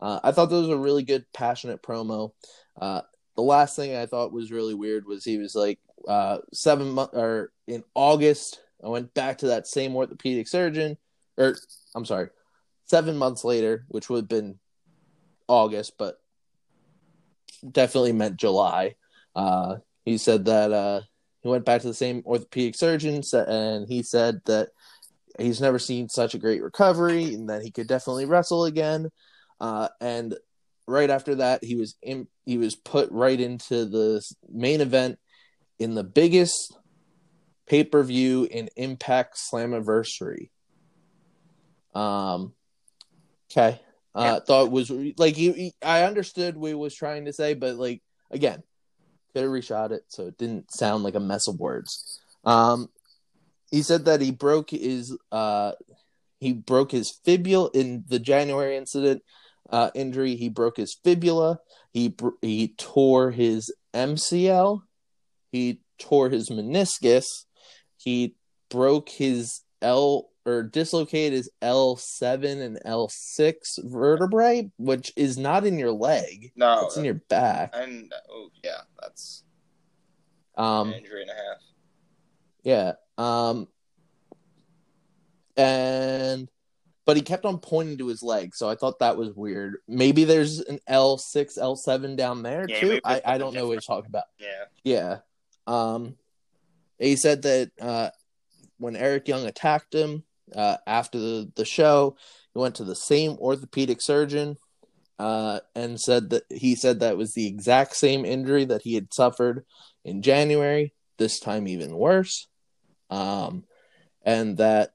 Uh, 0.00 0.20
I 0.22 0.32
thought 0.32 0.50
those 0.50 0.68
were 0.68 0.76
a 0.76 0.78
really 0.78 1.02
good, 1.02 1.24
passionate 1.32 1.82
promo. 1.82 2.32
The 2.78 3.42
last 3.42 3.76
thing 3.76 3.94
I 3.94 4.06
thought 4.06 4.32
was 4.32 4.50
really 4.50 4.72
weird 4.72 5.06
was 5.06 5.22
he 5.22 5.36
was 5.36 5.54
like 5.54 5.78
seven 6.54 6.90
months 6.90 7.14
or 7.14 7.52
in 7.66 7.84
August. 7.94 8.60
I 8.82 8.88
went 8.88 9.12
back 9.12 9.38
to 9.38 9.48
that 9.48 9.66
same 9.66 9.94
orthopedic 9.94 10.48
surgeon, 10.48 10.96
or 11.36 11.56
I'm 11.94 12.04
sorry, 12.04 12.28
seven 12.86 13.16
months 13.16 13.44
later, 13.44 13.84
which 13.88 14.08
would 14.08 14.22
have 14.22 14.28
been 14.28 14.58
August, 15.48 15.94
but 15.98 16.16
definitely 17.70 18.12
meant 18.12 18.36
July. 18.36 18.94
Uh, 19.34 19.76
he 20.04 20.18
said 20.18 20.46
that 20.46 20.72
uh, 20.72 21.00
he 21.42 21.48
went 21.48 21.64
back 21.64 21.82
to 21.82 21.88
the 21.88 21.94
same 21.94 22.22
orthopedic 22.26 22.74
surgeon, 22.74 23.22
and 23.32 23.88
he 23.88 24.02
said 24.02 24.40
that 24.46 24.70
he's 25.38 25.60
never 25.60 25.78
seen 25.78 26.08
such 26.08 26.34
a 26.34 26.38
great 26.38 26.62
recovery, 26.62 27.34
and 27.34 27.50
that 27.50 27.62
he 27.62 27.70
could 27.70 27.86
definitely 27.86 28.24
wrestle 28.24 28.64
again. 28.64 29.10
Uh, 29.60 29.88
and 30.00 30.36
right 30.86 31.10
after 31.10 31.36
that, 31.36 31.64
he 31.64 31.76
was 31.76 31.96
in, 32.02 32.28
he 32.44 32.58
was 32.58 32.74
put 32.74 33.10
right 33.10 33.40
into 33.40 33.84
the 33.84 34.24
main 34.48 34.80
event 34.80 35.18
in 35.78 35.94
the 35.94 36.04
biggest 36.04 36.76
pay 37.66 37.84
per 37.84 38.02
view 38.02 38.48
in 38.50 38.70
Impact 38.76 39.36
Slammiversary. 39.36 40.50
Um, 41.94 42.52
okay. 43.50 43.80
Uh, 44.14 44.40
thought 44.40 44.66
it 44.66 44.72
was 44.72 44.90
like 45.18 45.36
he, 45.36 45.52
he- 45.52 45.74
I 45.82 46.04
understood 46.04 46.56
what 46.56 46.68
he 46.68 46.74
was 46.74 46.94
trying 46.94 47.26
to 47.26 47.32
say, 47.32 47.54
but 47.54 47.76
like 47.76 48.02
again, 48.30 48.62
could 49.34 49.42
have 49.42 49.52
reshot 49.52 49.90
it 49.90 50.04
so 50.08 50.28
it 50.28 50.38
didn't 50.38 50.72
sound 50.72 51.04
like 51.04 51.14
a 51.14 51.20
mess 51.20 51.46
of 51.48 51.60
words. 51.60 52.18
Um, 52.44 52.88
he 53.70 53.82
said 53.82 54.06
that 54.06 54.20
he 54.22 54.30
broke 54.30 54.70
his 54.70 55.16
uh, 55.30 55.72
he 56.38 56.52
broke 56.54 56.92
his 56.92 57.10
fibula 57.24 57.70
in 57.74 58.04
the 58.08 58.18
January 58.18 58.76
incident 58.76 59.22
uh, 59.70 59.90
injury. 59.94 60.36
He 60.36 60.48
broke 60.48 60.76
his 60.78 60.96
fibula. 61.04 61.58
He 61.92 62.14
he 62.40 62.74
tore 62.78 63.32
his 63.32 63.74
MCL. 63.92 64.82
He 65.52 65.80
tore 65.98 66.30
his 66.30 66.48
meniscus. 66.48 67.26
He 67.98 68.36
broke 68.70 69.08
his 69.10 69.62
L 69.82 70.28
or 70.46 70.62
dislocated 70.62 71.32
his 71.32 71.50
L7 71.60 72.60
and 72.62 72.78
L6 72.86 73.78
vertebrae, 73.84 74.70
which 74.78 75.12
is 75.16 75.36
not 75.36 75.66
in 75.66 75.78
your 75.78 75.90
leg. 75.92 76.52
No, 76.56 76.86
It's 76.86 76.96
in 76.96 77.04
your 77.04 77.14
back. 77.28 77.70
and 77.74 78.12
oh 78.30 78.48
yeah, 78.62 78.82
that's 79.00 79.42
Um, 80.56 80.88
an 80.92 80.94
injury 81.00 81.22
and 81.22 81.30
a 81.30 81.34
half. 81.34 81.62
yeah. 82.62 82.92
Um, 83.18 83.68
and 85.56 86.48
but 87.04 87.16
he 87.16 87.22
kept 87.22 87.44
on 87.44 87.58
pointing 87.58 87.98
to 87.98 88.08
his 88.08 88.22
leg, 88.22 88.54
so 88.54 88.68
I 88.68 88.74
thought 88.74 88.98
that 88.98 89.16
was 89.16 89.32
weird. 89.34 89.76
Maybe 89.86 90.24
there's 90.24 90.58
an 90.60 90.80
L6, 90.88 91.56
L7 91.56 92.16
down 92.16 92.42
there 92.42 92.66
Yeah, 92.68 92.80
too. 92.80 93.00
I, 93.04 93.22
I 93.24 93.38
don't 93.38 93.54
know 93.54 93.66
what 93.68 93.74
he's 93.74 93.86
talking 93.86 94.08
about. 94.08 94.24
Yeah, 94.38 94.64
Yeah. 94.84 95.18
Um, 95.68 96.16
he 96.98 97.14
said 97.16 97.42
that 97.42 97.70
uh, 97.80 98.10
when 98.78 98.96
Eric 98.96 99.28
Young 99.28 99.46
attacked 99.46 99.94
him 99.94 100.24
uh, 100.54 100.76
after 100.86 101.18
the, 101.18 101.52
the 101.56 101.64
show, 101.64 102.16
he 102.54 102.60
went 102.60 102.76
to 102.76 102.84
the 102.84 102.94
same 102.96 103.32
orthopedic 103.38 104.00
surgeon 104.00 104.56
uh, 105.18 105.60
and 105.74 106.00
said 106.00 106.30
that 106.30 106.42
he 106.50 106.74
said 106.74 107.00
that 107.00 107.16
was 107.16 107.32
the 107.32 107.46
exact 107.46 107.96
same 107.96 108.24
injury 108.24 108.64
that 108.64 108.82
he 108.82 108.94
had 108.94 109.12
suffered 109.12 109.64
in 110.04 110.22
January, 110.22 110.92
this 111.18 111.40
time 111.40 111.66
even 111.66 111.96
worse. 111.96 112.48
Um, 113.10 113.64
and 114.22 114.58
that 114.58 114.92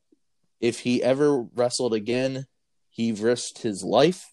if 0.59 0.79
he 0.79 1.01
ever 1.01 1.41
wrestled 1.41 1.93
again, 1.93 2.45
he 2.89 3.11
risked 3.13 3.59
his 3.63 3.83
life, 3.83 4.25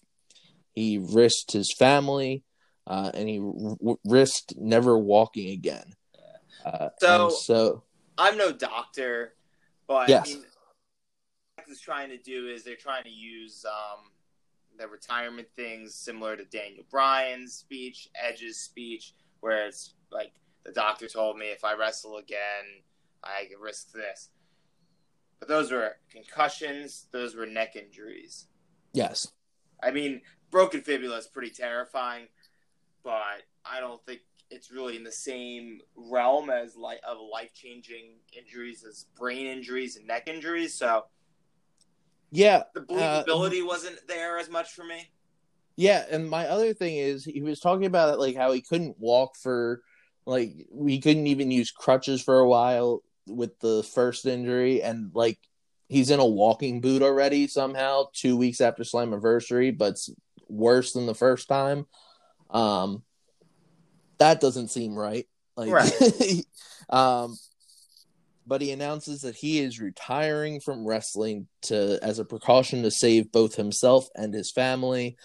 he 0.73 0.97
risked 0.99 1.53
his 1.53 1.73
family, 1.73 2.43
uh, 2.85 3.11
and 3.13 3.27
he 3.27 3.39
r- 3.39 3.95
risked 4.05 4.53
never 4.57 4.97
walking 4.97 5.49
again. 5.49 5.93
Uh, 6.63 6.89
So- 6.99 7.29
so 7.29 7.83
I'm 8.17 8.37
no 8.37 8.51
doctor, 8.51 9.33
but 9.87 10.09
Yes. 10.09 10.29
I 10.29 10.33
mean, 10.33 10.45
is 11.69 11.79
trying 11.79 12.09
to 12.09 12.17
do 12.17 12.47
is 12.47 12.63
they're 12.63 12.75
trying 12.75 13.03
to 13.03 13.09
use 13.09 13.65
um, 13.65 14.11
the 14.77 14.87
retirement 14.87 15.47
things 15.55 15.95
similar 15.95 16.35
to 16.35 16.45
Daniel 16.45 16.85
Bryan's 16.89 17.53
speech, 17.53 18.09
Edge's 18.15 18.57
speech, 18.57 19.13
where 19.41 19.67
it's 19.67 19.93
like 20.11 20.33
the 20.65 20.71
doctor 20.71 21.07
told 21.07 21.37
me 21.37 21.47
if 21.47 21.63
I 21.63 21.75
wrestle 21.75 22.17
again, 22.17 22.83
I 23.23 23.45
can 23.49 23.59
risk 23.59 23.91
this. 23.91 24.29
But 25.39 25.47
those 25.47 25.71
were 25.71 25.95
concussions. 26.11 27.07
Those 27.11 27.35
were 27.35 27.45
neck 27.45 27.75
injuries. 27.75 28.47
yes, 28.93 29.27
I 29.81 29.91
mean, 29.91 30.21
broken 30.51 30.81
fibula 30.81 31.17
is 31.17 31.27
pretty 31.27 31.51
terrifying, 31.51 32.27
but 33.03 33.43
I 33.65 33.79
don't 33.79 34.03
think 34.05 34.21
it's 34.49 34.71
really 34.71 34.95
in 34.95 35.03
the 35.03 35.11
same 35.11 35.79
realm 35.95 36.49
as 36.49 36.75
like 36.75 36.99
of 37.07 37.17
life 37.31 37.53
changing 37.53 38.15
injuries 38.37 38.83
as 38.83 39.05
brain 39.15 39.45
injuries 39.45 39.95
and 39.95 40.07
neck 40.07 40.27
injuries. 40.27 40.73
So 40.73 41.05
yeah, 42.31 42.63
the 42.73 42.85
Uh, 42.93 43.63
wasn't 43.65 43.99
there 44.07 44.37
as 44.37 44.49
much 44.49 44.71
for 44.71 44.83
me. 44.83 45.09
Yeah, 45.75 46.05
and 46.11 46.29
my 46.29 46.47
other 46.47 46.73
thing 46.73 46.97
is 46.97 47.23
he 47.23 47.41
was 47.41 47.59
talking 47.59 47.85
about 47.85 48.19
like 48.19 48.35
how 48.35 48.51
he 48.51 48.61
couldn't 48.61 48.99
walk 48.99 49.35
for 49.37 49.81
like 50.25 50.53
he 50.85 50.99
couldn't 50.99 51.27
even 51.27 51.51
use 51.51 51.71
crutches 51.71 52.21
for 52.21 52.39
a 52.39 52.47
while 52.47 53.01
with 53.27 53.57
the 53.59 53.83
first 53.83 54.25
injury 54.25 54.81
and 54.83 55.11
like 55.13 55.39
he's 55.87 56.11
in 56.11 56.19
a 56.19 56.25
walking 56.25 56.81
boot 56.81 57.01
already 57.01 57.47
somehow 57.47 58.03
2 58.13 58.35
weeks 58.35 58.59
after 58.59 58.83
Slammiversary 58.83 59.75
but 59.75 59.91
it's 59.91 60.09
worse 60.47 60.93
than 60.93 61.05
the 61.05 61.15
first 61.15 61.47
time. 61.47 61.85
Um 62.49 63.03
that 64.17 64.41
doesn't 64.41 64.67
seem 64.67 64.95
right. 64.95 65.27
Like 65.55 65.71
Right. 65.71 66.45
um 66.89 67.37
but 68.49 68.61
he 68.61 68.71
announces 68.71 69.21
that 69.21 69.35
he 69.35 69.59
is 69.59 69.79
retiring 69.79 70.59
from 70.59 70.85
wrestling 70.85 71.47
to 71.61 71.97
as 72.03 72.19
a 72.19 72.25
precaution 72.25 72.83
to 72.83 72.91
save 72.91 73.31
both 73.31 73.55
himself 73.55 74.09
and 74.15 74.33
his 74.33 74.51
family 74.51 75.15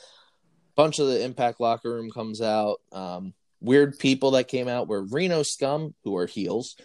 bunch 0.77 0.99
of 0.99 1.07
the 1.07 1.23
Impact 1.25 1.61
locker 1.61 1.93
room 1.93 2.11
comes 2.11 2.41
out. 2.41 2.81
Um, 2.93 3.35
weird 3.61 3.99
people 3.99 4.33
that 4.33 4.49
came 4.49 4.69
out 4.69 4.89
were 4.89 5.05
Reno 5.05 5.43
Scum, 5.43 5.95
who 6.05 6.17
are 6.17 6.27
heels, 6.27 6.77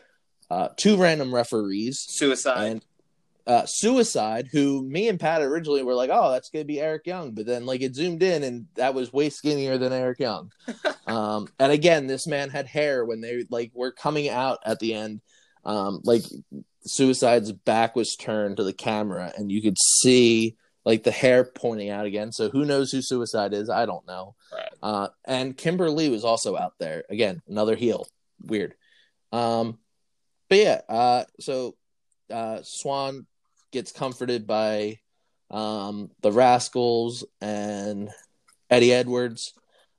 uh, 0.50 0.70
two 0.78 0.98
random 0.98 1.34
referees, 1.34 2.06
Suicide. 2.08 2.64
and 2.64 2.86
uh, 3.48 3.66
Suicide, 3.66 4.48
who 4.52 4.84
me 4.84 5.08
and 5.10 5.20
Pat 5.20 5.42
originally 5.42 5.82
were 5.82 5.96
like, 5.96 6.12
oh, 6.14 6.32
that's 6.32 6.50
gonna 6.50 6.66
be 6.66 6.80
Eric 6.80 7.08
Young, 7.08 7.32
but 7.32 7.46
then 7.46 7.66
like 7.66 7.82
it 7.82 7.96
zoomed 7.96 8.22
in 8.22 8.44
and 8.44 8.68
that 8.76 8.94
was 8.94 9.12
way 9.12 9.30
skinnier 9.30 9.78
than 9.78 9.94
Eric 9.94 10.20
Young. 10.20 10.52
um, 11.08 11.48
and 11.60 11.72
again, 11.72 12.08
this 12.08 12.28
man 12.28 12.50
had 12.50 12.68
hair 12.68 13.06
when 13.06 13.22
they 13.22 13.46
like 13.50 13.72
were 13.74 13.92
coming 13.92 14.30
out 14.30 14.60
at 14.66 14.80
the 14.80 14.94
end. 14.94 15.22
Um, 15.66 16.02
like 16.04 16.24
Suicide's 16.86 17.52
back 17.52 17.96
was 17.96 18.16
turned 18.16 18.58
to 18.58 18.64
the 18.64 18.74
camera, 18.74 19.32
and 19.38 19.52
you 19.52 19.62
could 19.62 19.78
see 19.78 20.56
like 20.86 21.04
the 21.04 21.12
hair 21.12 21.44
pointing 21.44 21.90
out 21.90 22.06
again. 22.06 22.32
So 22.32 22.50
who 22.50 22.66
knows 22.66 22.92
who 22.92 23.02
Suicide 23.02 23.54
is? 23.54 23.70
I 23.70 23.86
don't 23.86 24.08
know. 24.08 24.36
Right. 24.52 24.70
Uh, 24.82 25.08
and 25.26 25.56
Kimberly 25.56 26.10
was 26.10 26.24
also 26.24 26.58
out 26.58 26.74
there 26.80 27.04
again, 27.10 27.42
another 27.48 27.76
heel. 27.76 28.08
Weird. 28.44 28.76
Um, 29.32 29.78
but 30.50 30.58
yeah, 30.58 30.82
uh, 30.90 31.24
so 31.40 31.76
uh, 32.32 32.60
Swann 32.64 33.28
gets 33.72 33.92
comforted 33.92 34.48
by 34.48 35.00
um, 35.52 36.10
the 36.22 36.32
Rascalz 36.32 37.24
and 37.42 38.10
Eddie 38.70 38.94
Edwards 38.94 39.54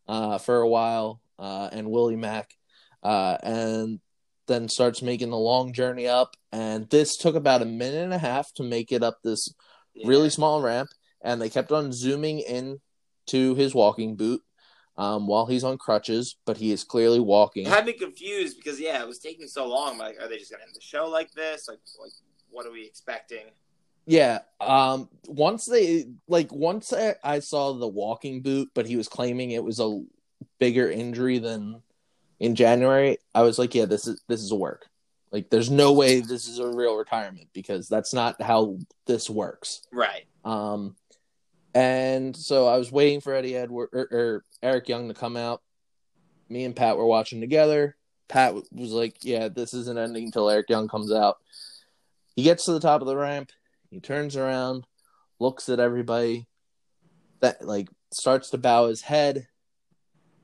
uh, 0.08 0.38
for 0.38 0.60
a 0.60 0.68
while, 0.68 1.20
uh, 1.38 1.68
and 1.72 1.90
Willie 1.90 2.16
Mack, 2.16 2.50
uh, 3.02 3.36
and 3.42 4.00
then 4.50 4.68
starts 4.68 5.00
making 5.00 5.30
the 5.30 5.38
long 5.38 5.72
journey 5.72 6.08
up. 6.08 6.36
And 6.50 6.90
this 6.90 7.16
took 7.16 7.36
about 7.36 7.62
a 7.62 7.66
minute 7.66 8.02
and 8.02 8.12
a 8.12 8.18
half 8.18 8.52
to 8.54 8.62
make 8.62 8.90
it 8.90 9.02
up 9.02 9.18
this 9.22 9.54
really 10.04 10.28
small 10.28 10.60
ramp, 10.60 10.90
and 11.22 11.40
they 11.40 11.48
kept 11.48 11.72
on 11.72 11.92
zooming 11.92 12.40
in 12.40 12.80
to 13.26 13.54
his 13.54 13.74
walking 13.74 14.16
boot 14.16 14.42
um, 14.96 15.26
while 15.26 15.46
he's 15.46 15.62
on 15.62 15.78
crutches, 15.78 16.36
but 16.44 16.56
he 16.56 16.72
is 16.72 16.82
clearly 16.82 17.20
walking. 17.20 17.66
I 17.66 17.70
had 17.70 17.86
me 17.86 17.92
confused 17.92 18.56
because 18.56 18.80
yeah, 18.80 19.00
it 19.00 19.06
was 19.06 19.20
taking 19.20 19.46
so 19.46 19.68
long. 19.68 19.98
Like, 19.98 20.20
are 20.20 20.28
they 20.28 20.38
just 20.38 20.50
gonna 20.50 20.64
end 20.64 20.74
the 20.74 20.80
show 20.80 21.08
like 21.08 21.30
this? 21.32 21.68
Like, 21.68 21.78
like 22.00 22.12
what 22.50 22.66
are 22.66 22.72
we 22.72 22.84
expecting? 22.84 23.46
Yeah. 24.06 24.40
Um. 24.60 25.08
Once 25.28 25.66
they 25.66 26.06
like 26.26 26.52
once 26.52 26.92
I, 26.92 27.14
I 27.22 27.38
saw 27.38 27.72
the 27.72 27.86
walking 27.86 28.42
boot, 28.42 28.70
but 28.74 28.86
he 28.86 28.96
was 28.96 29.06
claiming 29.06 29.52
it 29.52 29.62
was 29.62 29.78
a 29.78 30.02
bigger 30.58 30.90
injury 30.90 31.38
than 31.38 31.82
in 32.40 32.54
January. 32.54 33.18
I 33.34 33.42
was 33.42 33.58
like, 33.58 33.74
yeah, 33.74 33.84
this 33.84 34.06
is 34.08 34.20
this 34.26 34.42
is 34.42 34.50
a 34.50 34.56
work. 34.56 34.86
Like, 35.30 35.48
there's 35.50 35.70
no 35.70 35.92
way 35.92 36.20
this 36.20 36.48
is 36.48 36.58
a 36.58 36.66
real 36.66 36.96
retirement 36.96 37.48
because 37.52 37.88
that's 37.88 38.12
not 38.12 38.42
how 38.42 38.78
this 39.06 39.30
works. 39.30 39.82
Right. 39.92 40.24
Um. 40.44 40.96
And 41.72 42.36
so 42.36 42.66
I 42.66 42.78
was 42.78 42.90
waiting 42.90 43.20
for 43.20 43.32
Eddie 43.32 43.56
Edward 43.56 43.90
or, 43.92 44.08
or 44.10 44.44
Eric 44.60 44.88
Young 44.88 45.06
to 45.06 45.14
come 45.14 45.36
out. 45.36 45.62
Me 46.48 46.64
and 46.64 46.74
Pat 46.74 46.96
were 46.96 47.06
watching 47.06 47.40
together. 47.40 47.96
Pat 48.26 48.54
was 48.72 48.90
like, 48.90 49.18
"Yeah, 49.22 49.46
this 49.48 49.72
isn't 49.72 49.98
ending 49.98 50.24
until 50.24 50.50
Eric 50.50 50.68
Young 50.68 50.88
comes 50.88 51.12
out." 51.12 51.38
He 52.34 52.42
gets 52.42 52.64
to 52.64 52.72
the 52.72 52.80
top 52.80 53.02
of 53.02 53.06
the 53.06 53.16
ramp. 53.16 53.50
He 53.90 54.00
turns 54.00 54.36
around, 54.36 54.84
looks 55.38 55.68
at 55.68 55.78
everybody, 55.78 56.48
that 57.38 57.64
like 57.64 57.88
starts 58.10 58.50
to 58.50 58.58
bow 58.58 58.88
his 58.88 59.02
head, 59.02 59.46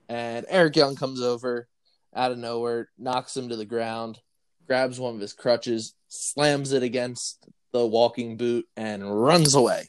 and 0.08 0.46
Eric 0.48 0.76
Young 0.76 0.94
comes 0.94 1.20
over 1.20 1.66
out 2.16 2.32
of 2.32 2.38
nowhere, 2.38 2.88
knocks 2.98 3.36
him 3.36 3.50
to 3.50 3.56
the 3.56 3.64
ground, 3.64 4.18
grabs 4.66 4.98
one 4.98 5.14
of 5.14 5.20
his 5.20 5.34
crutches, 5.34 5.94
slams 6.08 6.72
it 6.72 6.82
against 6.82 7.46
the 7.72 7.86
walking 7.86 8.36
boot, 8.36 8.66
and 8.76 9.22
runs 9.22 9.54
away. 9.54 9.88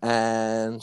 And 0.00 0.80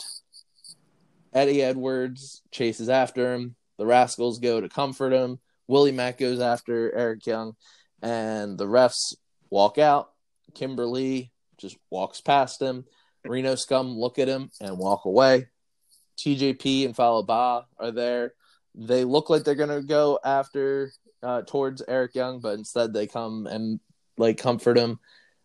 Eddie 1.32 1.62
Edwards 1.62 2.42
chases 2.50 2.88
after 2.88 3.34
him. 3.34 3.56
The 3.78 3.86
Rascalz 3.86 4.38
go 4.38 4.60
to 4.60 4.68
comfort 4.68 5.12
him. 5.12 5.40
Willie 5.66 5.92
Mack 5.92 6.18
goes 6.18 6.40
after 6.40 6.94
Eric 6.94 7.26
Young, 7.26 7.56
and 8.02 8.58
the 8.58 8.66
refs 8.66 9.14
walk 9.50 9.78
out. 9.78 10.10
Kimberly 10.54 11.32
just 11.56 11.76
walks 11.90 12.20
past 12.20 12.60
him. 12.60 12.84
Reno 13.24 13.54
Scum 13.54 13.98
look 13.98 14.18
at 14.18 14.28
him 14.28 14.50
and 14.60 14.78
walk 14.78 15.06
away. 15.06 15.48
TJP 16.18 16.84
and 16.84 16.94
Fallah 16.94 17.24
Bahh 17.24 17.64
are 17.78 17.90
there. 17.90 18.34
They 18.74 19.04
look 19.04 19.30
like 19.30 19.44
they're 19.44 19.54
gonna 19.54 19.82
go 19.82 20.18
after 20.24 20.92
uh, 21.22 21.42
towards 21.42 21.82
Eric 21.86 22.14
Young, 22.14 22.40
but 22.40 22.58
instead 22.58 22.92
they 22.92 23.06
come 23.06 23.46
and 23.46 23.80
like 24.18 24.38
comfort 24.38 24.76
him. 24.76 24.98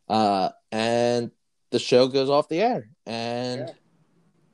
Uh, 0.08 0.50
and 0.72 1.32
the 1.72 1.80
show 1.80 2.08
goes 2.08 2.30
off 2.30 2.50
the 2.50 2.62
air. 2.62 2.90
And 3.06 3.74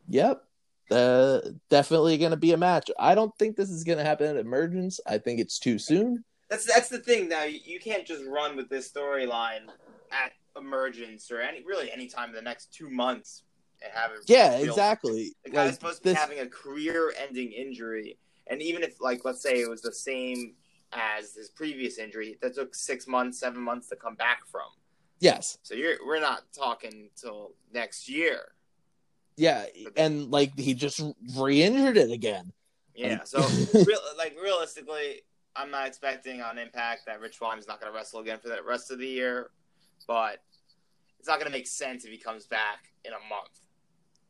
yep, 0.10 0.44
uh, 0.92 1.40
definitely 1.70 2.18
gonna 2.18 2.36
be 2.38 2.52
a 2.52 2.58
match. 2.58 2.92
I 3.00 3.16
don't 3.16 3.36
think 3.40 3.56
this 3.56 3.70
is 3.70 3.84
gonna 3.84 4.04
happen 4.04 4.28
at 4.28 4.36
Emergence. 4.38 5.00
I 5.08 5.18
think 5.18 5.40
it's 5.40 5.58
too 5.60 5.80
soon. 5.80 6.24
That's 6.50 6.66
that's 6.66 6.90
the 6.90 7.00
thing. 7.00 7.30
Now 7.30 7.44
you 7.46 7.60
you 7.64 7.80
can't 7.80 8.06
just 8.06 8.24
run 8.26 8.56
with 8.56 8.70
this 8.70 8.92
storyline 8.92 9.68
at 10.12 10.34
emergence 10.58 11.32
or 11.32 11.42
any 11.42 11.64
really 11.66 11.92
any 11.92 12.08
time 12.08 12.30
in 12.30 12.36
the 12.36 12.42
next 12.42 12.74
two 12.74 12.90
months 12.90 13.44
and 13.82 13.92
have 13.94 14.12
it. 14.12 14.20
Yeah, 14.28 14.58
real- 14.58 14.70
exactly. 14.70 15.34
The 15.44 15.50
guy's 15.52 15.66
Like, 15.68 15.74
supposed 15.76 15.98
to 15.98 16.04
be 16.04 16.10
this- 16.12 16.20
having 16.20 16.40
a 16.40 16.48
career-ending 16.48 17.52
injury, 17.52 18.18
and 18.48 18.62
even 18.62 18.84
if, 18.84 19.02
like, 19.02 19.26
let's 19.26 19.42
say 19.42 19.60
it 19.62 19.70
was 19.70 19.82
the 19.82 19.94
same 19.94 20.54
as 20.92 21.34
his 21.34 21.50
previous 21.50 21.98
injury, 21.98 22.38
that 22.42 22.56
took 22.56 22.74
six 22.76 23.08
months, 23.08 23.40
seven 23.40 23.62
months 23.62 23.88
to 23.90 23.96
come 23.96 24.16
back 24.16 24.46
from. 24.48 24.70
yes, 25.20 25.58
So 25.64 25.74
you're 25.74 25.98
we're 26.06 26.20
not 26.22 26.44
talking 26.54 27.10
till 27.16 27.54
next 27.74 28.08
year. 28.08 28.40
yeah, 29.38 29.66
and 29.98 30.32
like 30.32 30.58
he 30.58 30.74
just 30.74 31.02
re-injured 31.38 31.98
it 31.98 32.12
again. 32.12 32.52
Yeah. 32.96 33.24
So 33.26 33.40
real, 33.74 34.00
like 34.18 34.38
realistically, 34.42 35.24
I'm 35.56 35.72
not 35.72 35.88
expecting 35.88 36.42
on 36.42 36.58
Impact 36.58 37.06
that 37.08 37.20
Rich 37.20 37.40
is 37.58 37.68
not 37.68 37.80
going 37.82 37.92
to 37.92 37.96
wrestle 37.98 38.20
again 38.22 38.40
for 38.40 38.50
the 38.50 38.62
rest 38.66 38.92
of 38.92 39.00
the 39.00 39.08
year, 39.08 39.50
but 40.08 40.42
it's 41.20 41.28
not 41.28 41.40
going 41.40 41.52
to 41.52 41.58
make 41.58 41.68
sense 41.68 42.06
if 42.06 42.12
he 42.12 42.18
comes 42.18 42.46
back 42.46 42.92
in 43.04 43.12
a 43.12 43.30
month. 43.30 43.60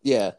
Yeah, 0.01 0.31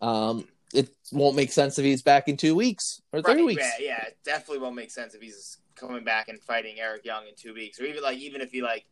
um, 0.00 0.48
it 0.74 0.90
won't 1.12 1.36
make 1.36 1.52
sense 1.52 1.78
if 1.78 1.84
he's 1.84 2.02
back 2.02 2.28
in 2.28 2.36
two 2.36 2.54
weeks 2.54 3.00
or 3.12 3.22
three 3.22 3.34
Right, 3.34 3.44
weeks. 3.46 3.64
Yeah, 3.78 3.86
yeah, 3.86 4.04
it 4.06 4.18
definitely 4.24 4.58
won't 4.58 4.76
make 4.76 4.90
sense 4.90 5.14
if 5.14 5.20
he's 5.22 5.58
coming 5.74 6.04
back 6.04 6.28
and 6.28 6.40
fighting 6.42 6.76
Eric 6.78 7.04
Young 7.04 7.26
in 7.28 7.34
two 7.36 7.54
weeks, 7.54 7.80
or 7.80 7.84
even 7.84 8.02
like 8.02 8.18
even 8.18 8.40
if 8.40 8.50
he 8.50 8.62
like 8.62 8.84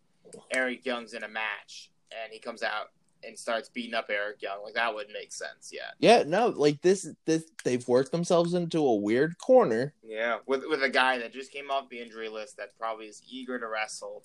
Eric 0.53 0.85
Young's 0.87 1.14
in 1.14 1.22
a 1.25 1.29
match 1.29 1.91
and 2.11 2.33
he 2.33 2.39
comes 2.39 2.62
out 2.62 2.91
and 3.27 3.39
starts 3.39 3.70
beating 3.70 3.95
up 3.95 4.07
Eric 4.11 4.43
Young, 4.43 4.62
like 4.62 4.75
that 4.75 4.95
wouldn't 4.95 5.14
make 5.14 5.33
sense 5.33 5.70
Yeah. 5.72 5.91
Yeah, 5.99 6.25
no, 6.27 6.49
like 6.49 6.81
this, 6.83 7.09
this 7.25 7.45
they've 7.64 7.87
worked 7.89 8.12
themselves 8.12 8.55
into 8.55 8.79
a 8.87 8.95
weird 8.95 9.39
corner. 9.39 9.95
Yeah, 10.03 10.39
with 10.47 10.62
with 10.68 10.83
a 10.83 10.91
guy 10.91 11.18
that 11.18 11.33
just 11.33 11.51
came 11.51 11.70
off 11.70 11.89
the 11.89 12.01
injury 12.01 12.29
list 12.29 12.57
that 12.59 12.77
probably 12.79 13.07
is 13.07 13.22
eager 13.29 13.59
to 13.59 13.66
wrestle. 13.66 14.22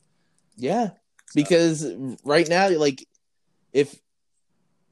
Yeah, 0.57 0.89
because 1.33 1.89
right 2.25 2.47
now, 2.49 2.69
like, 2.77 3.07
if 3.71 3.97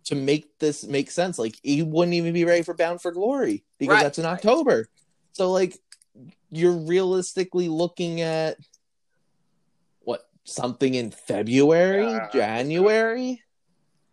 to 0.08 0.16
make 0.16 0.58
this 0.60 0.84
make 0.86 1.12
sense, 1.12 1.38
like 1.40 1.56
he 1.64 1.84
wouldn't 1.84 2.14
even 2.16 2.34
be 2.34 2.46
ready 2.46 2.64
for 2.64 2.74
Bound 2.74 3.02
for 3.02 3.12
Glory 3.12 3.64
because 3.78 3.96
Right, 3.96 4.04
that's 4.04 4.18
in 4.18 4.26
right. 4.26 4.34
October. 4.34 4.90
So, 5.34 5.52
like, 5.52 5.78
you're 6.50 6.72
realistically 6.76 7.68
looking 7.68 8.22
at 8.22 8.58
what 10.00 10.28
something 10.46 10.94
in 10.94 11.12
February, 11.12 12.06
Yeah. 12.12 12.30
January. 12.34 13.44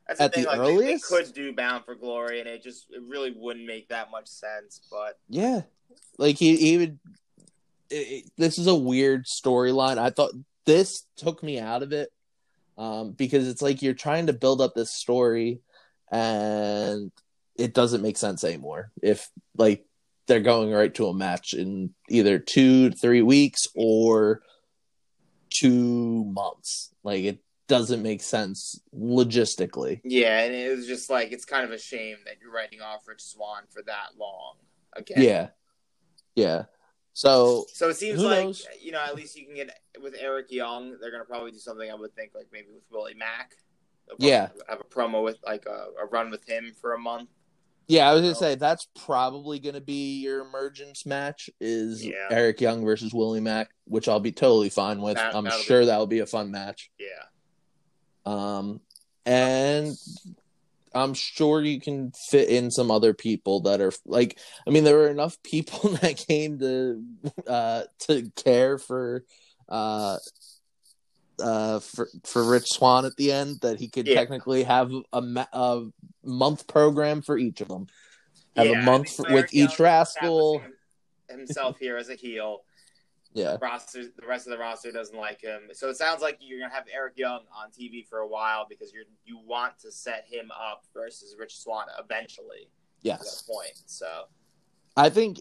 That's 0.07 0.21
At 0.21 0.33
the 0.33 0.35
thing, 0.35 0.45
the 0.45 0.49
like 0.51 0.59
they- 0.59 0.75
earliest? 0.75 1.11
they, 1.11 1.17
could 1.25 1.33
do 1.35 1.53
Bound 1.55 1.85
for 1.85 1.95
Glory, 1.95 2.41
and 2.41 2.49
it 2.49 2.63
just 2.63 2.87
it 2.91 3.01
really 3.03 3.31
wouldn't 3.31 3.67
make 3.67 3.89
that 3.89 4.11
much 4.11 4.27
sense. 4.29 4.81
But 4.91 5.19
Yeah, 5.29 5.63
like 6.19 6.37
he 6.39 6.57
he 6.57 6.79
would. 6.79 6.99
It, 7.91 7.95
it- 8.25 8.31
this 8.37 8.59
is 8.59 8.67
a 8.67 8.75
weird 8.75 9.27
storyline. 9.27 9.99
I 9.99 10.11
thought 10.11 10.33
this 10.67 11.05
took 11.17 11.43
me 11.43 11.59
out 11.61 11.83
of 11.83 11.93
it 11.93 12.11
um, 12.77 13.13
because 13.13 13.47
it's 13.49 13.63
like 13.63 13.81
you're 13.81 13.95
trying 13.95 14.27
to 14.27 14.33
build 14.33 14.61
up 14.61 14.75
this 14.75 14.91
story, 14.93 15.61
and 16.15 17.11
it 17.57 17.75
doesn't 17.75 18.03
make 18.03 18.17
sense 18.17 18.45
anymore. 18.45 18.93
If 19.03 19.29
like 19.57 19.85
they're 20.27 20.41
going 20.41 20.71
right 20.71 20.95
to 20.95 21.09
a 21.09 21.15
match 21.15 21.55
in 21.55 21.93
either 22.09 22.39
two 22.39 22.91
three 22.93 23.23
weeks 23.23 23.67
or 23.75 24.43
two 25.51 26.25
months, 26.25 26.95
like 27.03 27.25
it 27.25 27.39
doesn't 27.67 28.03
make 28.03 28.23
sense 28.23 28.81
logistically. 28.95 30.01
yeah, 30.05 30.43
and 30.43 30.55
it 30.55 30.77
was 30.77 30.87
just 30.87 31.11
like 31.11 31.33
it's 31.33 31.45
kind 31.45 31.65
of 31.65 31.73
a 31.73 31.79
shame 31.79 32.17
that 32.27 32.37
you're 32.41 32.53
writing 32.53 32.81
off 32.81 33.07
Rich 33.09 33.23
Swann 33.23 33.65
for 33.71 33.83
that 33.87 34.17
long. 34.19 34.57
Again. 34.93 35.23
Yeah, 35.23 35.49
yeah. 36.37 36.65
So 37.13 37.65
So 37.73 37.89
it 37.89 37.97
seems 37.97 38.21
like 38.23 38.45
knows? 38.45 38.67
you 38.81 38.93
know 38.93 39.01
at 39.01 39.15
least 39.17 39.37
you 39.37 39.47
can 39.47 39.55
get 39.55 39.77
with 40.01 40.15
Eric 40.19 40.51
Young. 40.51 40.97
They're 41.01 41.11
gonna 41.11 41.25
probably 41.25 41.51
do 41.51 41.59
something 41.59 41.91
I 41.91 41.95
would 41.95 42.15
think 42.15 42.33
like 42.35 42.47
maybe 42.53 42.69
with 42.73 42.85
Willie 42.91 43.15
Mack. 43.15 43.53
Yeah. 44.19 44.49
have 44.69 44.81
a 44.81 44.85
promo 44.85 45.23
with 45.25 45.39
like 45.45 45.67
a, 45.67 45.89
a 46.03 46.07
run 46.11 46.31
with 46.31 46.49
him 46.49 46.73
for 46.81 46.93
a 46.95 46.99
month. 46.99 47.29
Yeah, 47.87 48.09
I 48.09 48.15
was 48.15 48.23
gonna 48.23 48.35
say 48.35 48.55
that's 48.55 48.89
probably 49.05 49.59
gonna 49.59 49.81
be 49.81 50.21
your 50.21 50.41
emergence 50.47 51.05
match 51.05 51.51
is 51.61 52.05
Yeah. 52.05 52.29
Eric 52.31 52.61
Young 52.61 52.85
versus 52.85 53.13
Willie 53.13 53.41
Mack, 53.41 53.71
which 53.85 54.09
I'll 54.09 54.21
be 54.21 54.33
totally 54.33 54.71
fine 54.71 55.01
with. 55.03 55.17
That- 55.17 55.35
I'm 55.35 55.45
that'll 55.45 55.59
be- 55.59 55.65
sure 55.65 55.85
that'll 55.85 56.07
be 56.07 56.21
a 56.21 56.27
fun 56.27 56.51
match. 56.51 56.91
Yeah, 56.99 57.07
Um, 58.25 58.81
and 59.27 59.95
I'm 60.95 61.13
sure 61.15 61.61
you 61.61 61.81
can 61.81 62.13
fit 62.31 62.49
in 62.49 62.71
some 62.71 62.91
other 62.91 63.13
people 63.15 63.61
that 63.63 63.81
are 63.81 63.93
like. 64.07 64.39
I 64.67 64.71
mean, 64.71 64.85
there 64.85 64.97
were 64.97 65.09
enough 65.09 65.43
people 65.43 65.91
that 66.01 66.17
came 66.17 66.59
to 66.61 67.03
uh 67.47 67.83
to 68.07 68.31
care 68.37 68.79
for 68.79 69.25
uh 69.69 70.19
uh 71.43 71.81
for 71.81 72.09
for 72.25 72.45
Rich 72.45 72.69
Swann 72.71 73.05
at 73.05 73.17
the 73.17 73.33
end 73.33 73.61
that 73.63 73.79
he 73.79 73.89
could 73.89 74.07
Yeah. 74.07 74.15
technically 74.15 74.63
have 74.63 74.93
a, 75.13 75.21
ma- 75.21 75.47
a 75.53 75.85
month 76.25 76.67
program 76.67 77.23
for 77.23 77.37
each 77.39 77.61
of 77.61 77.69
them. 77.69 77.87
Have 78.57 78.67
Yeah, 78.67 78.81
a 78.81 78.85
month 78.85 79.19
with 79.31 79.53
each 79.53 79.79
rascal. 79.81 80.63
himself 81.29 81.79
here 81.79 81.97
as 81.97 82.09
a 82.09 82.15
heel. 82.15 82.65
Yeah. 83.37 83.57
roster 83.61 84.05
the 84.05 84.27
rest 84.29 84.47
of 84.47 84.53
the 84.53 84.59
roster 84.59 84.93
doesn't 84.93 85.19
like 85.19 85.41
him. 85.41 85.63
So 85.73 85.89
it 85.89 85.97
sounds 85.97 86.23
like 86.23 86.39
you're 86.41 86.61
gonna 86.61 86.73
have 86.73 86.85
Eric 86.95 87.15
Young 87.17 87.41
on 87.53 87.69
TV 87.73 88.07
for 88.07 88.21
a 88.21 88.29
while 88.29 88.65
because 88.69 88.93
you're 88.93 89.07
you 89.25 89.41
want 89.45 89.77
to 89.81 89.91
set 89.91 90.25
him 90.31 90.53
up 90.53 90.85
versus 90.95 91.35
Rich 91.37 91.57
Swan 91.59 91.87
eventually 91.99 92.69
to 93.03 93.09
that 93.09 93.19
Yes. 93.19 93.43
point. 93.43 93.75
So 93.87 94.27
I 94.97 95.11
think, 95.11 95.41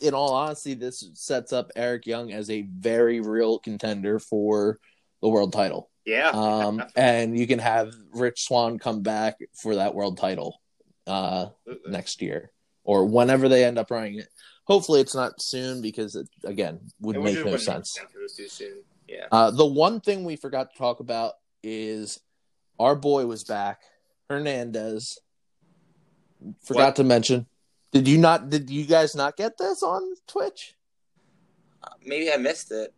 in 0.00 0.14
all 0.14 0.32
honesty, 0.32 0.72
this 0.72 1.10
sets 1.12 1.52
up 1.52 1.70
Eric 1.76 2.06
Young 2.06 2.32
as 2.32 2.48
a 2.48 2.62
very 2.62 3.20
real 3.20 3.58
contender 3.58 4.18
for 4.18 4.80
the 5.22 5.28
world 5.28 5.52
title. 5.52 5.90
yeah, 6.04 6.30
Um, 6.34 6.82
and 6.96 7.38
you 7.38 7.46
can 7.46 7.58
have 7.58 7.92
Rich 8.12 8.44
Swann 8.44 8.78
come 8.78 9.02
back 9.02 9.36
for 9.54 9.76
that 9.76 9.94
world 9.94 10.18
title 10.18 10.60
uh, 11.06 11.46
absolutely. 11.66 11.90
next 11.92 12.22
year 12.22 12.50
or 12.84 13.04
whenever 13.06 13.48
they 13.48 13.64
end 13.64 13.78
up 13.78 13.90
running 13.90 14.18
it. 14.18 14.28
Hopefully, 14.64 15.00
it's 15.00 15.14
not 15.14 15.40
soon 15.40 15.80
because 15.80 16.16
it 16.16 16.28
again 16.44 16.80
would 17.00 17.16
It 17.16 17.22
make 17.22 17.44
no 17.44 17.56
sense. 17.56 17.92
sense 17.94 17.98
it 18.14 18.20
was 18.22 18.34
too 18.34 18.48
soon. 18.48 18.82
Yeah. 19.08 19.26
Uh, 19.30 19.50
the 19.52 19.64
one 19.66 20.00
thing 20.00 20.24
we 20.24 20.34
forgot 20.36 20.72
to 20.72 20.78
talk 20.78 20.98
about 21.00 21.34
is 21.62 22.18
our 22.78 22.96
boy 22.96 23.26
was 23.26 23.44
back, 23.44 23.80
Hernandez. 24.28 25.18
Forgot 26.64 26.80
What? 26.88 26.96
to 26.96 27.04
mention. 27.04 27.46
Did 27.92 28.08
you 28.08 28.18
not? 28.18 28.50
Did 28.50 28.68
you 28.68 28.84
guys 28.84 29.14
not 29.14 29.36
get 29.36 29.56
this 29.56 29.82
on 29.82 30.02
Twitch? 30.26 30.74
Maybe 32.04 32.30
I 32.32 32.36
missed 32.36 32.72
it. 32.72 32.92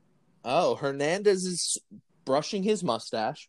Oh, 0.45 0.75
Hernandez 0.77 1.45
is 1.45 1.79
brushing 2.29 2.63
his 2.63 2.85
mustache, 2.85 3.49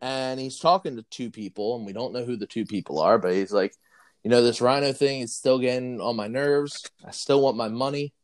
and 0.00 0.38
he's 0.38 0.58
talking 0.60 0.94
to 0.96 1.02
two 1.10 1.30
people, 1.32 1.74
and 1.76 1.84
we 1.84 1.92
don't 1.92 2.12
know 2.12 2.24
who 2.24 2.36
the 2.36 2.46
two 2.46 2.64
people 2.64 3.00
are, 3.00 3.18
but 3.18 3.32
he's 3.34 3.52
like, 3.52 3.74
you 4.22 4.30
know, 4.30 4.40
this 4.40 4.60
Rhino 4.60 4.92
thing 4.92 5.20
is 5.20 5.34
still 5.34 5.58
getting 5.58 6.00
on 6.00 6.14
my 6.14 6.28
nerves. 6.28 6.88
I 7.04 7.10
still 7.10 7.42
want 7.42 7.56
my 7.56 7.66
money. 7.68 8.14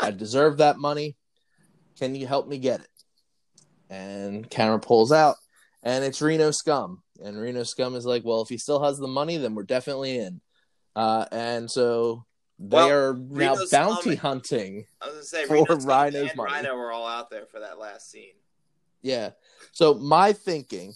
I 0.00 0.10
deserve 0.16 0.58
that 0.58 0.78
money. 0.78 1.16
Can 1.98 2.14
you 2.14 2.28
help 2.28 2.46
me 2.46 2.58
get 2.58 2.80
it? 2.80 2.88
And 3.90 4.48
camera 4.48 4.78
pulls 4.78 5.10
out, 5.10 5.34
and 5.82 6.04
it's 6.04 6.22
Reno 6.22 6.52
Scum. 6.52 7.02
And 7.22 7.36
Reno 7.40 7.64
Scum 7.64 7.96
is 7.96 8.06
like, 8.06 8.24
well, 8.24 8.42
if 8.42 8.48
he 8.48 8.56
still 8.56 8.82
has 8.84 8.98
the 8.98 9.08
money, 9.08 9.36
then 9.36 9.54
we're 9.56 9.64
definitely 9.64 10.16
in. 10.18 10.40
Uh, 10.94 11.26
and 11.32 11.68
so 11.68 12.24
they 12.60 12.76
Well, 12.76 12.90
are 12.90 13.14
now 13.14 13.54
Reno 13.54 13.64
Scum- 13.64 13.88
bounty 13.94 14.14
hunting. 14.14 14.84
I 15.00 15.06
was 15.06 15.14
gonna 15.14 15.24
say 15.24 15.44
For 15.46 15.64
Rhino's 15.86 16.28
and 16.30 16.36
money. 16.36 16.52
Rhino 16.52 16.76
were 16.76 16.92
all 16.92 17.06
out 17.08 17.30
there 17.30 17.46
for 17.46 17.58
that 17.60 17.78
last 17.80 18.10
scene. 18.10 18.34
Yeah. 19.02 19.30
So 19.72 19.94
my 19.94 20.32
thinking 20.32 20.92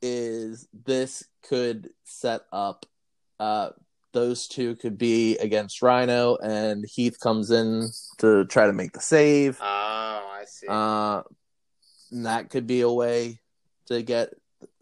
is 0.00 0.68
this 0.72 1.24
could 1.48 1.90
set 2.04 2.42
up 2.52 2.86
uh 3.38 3.70
those 4.12 4.46
two 4.46 4.76
could 4.76 4.98
be 4.98 5.38
against 5.38 5.80
Rhino 5.80 6.36
and 6.36 6.84
Heath 6.84 7.18
comes 7.18 7.50
in 7.50 7.88
to 8.18 8.44
try 8.44 8.66
to 8.66 8.72
make 8.72 8.92
the 8.92 9.00
save. 9.00 9.58
Oh, 9.60 9.64
I 9.64 10.44
see. 10.46 10.66
Uh 10.68 11.22
and 12.10 12.26
that 12.26 12.50
could 12.50 12.66
be 12.66 12.82
a 12.82 12.90
way 12.90 13.40
to 13.86 14.02
get 14.02 14.34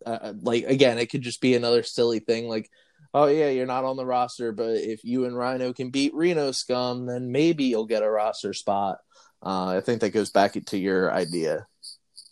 uh, 0.04 0.32
like 0.42 0.64
again 0.64 0.98
it 0.98 1.06
could 1.10 1.22
just 1.22 1.40
be 1.40 1.54
another 1.54 1.82
silly 1.82 2.18
thing 2.18 2.48
like 2.48 2.68
oh 3.14 3.26
yeah 3.26 3.48
you're 3.48 3.66
not 3.66 3.84
on 3.84 3.96
the 3.96 4.04
roster 4.04 4.52
but 4.52 4.76
if 4.76 5.04
you 5.04 5.24
and 5.24 5.36
Rhino 5.36 5.72
can 5.72 5.90
beat 5.90 6.14
Reno 6.14 6.52
scum 6.52 7.06
then 7.06 7.30
maybe 7.32 7.64
you'll 7.64 7.86
get 7.86 8.02
a 8.02 8.10
roster 8.10 8.52
spot. 8.52 8.98
Uh 9.42 9.76
I 9.76 9.80
think 9.80 10.00
that 10.00 10.10
goes 10.10 10.30
back 10.30 10.52
to 10.52 10.78
your 10.78 11.12
idea. 11.12 11.66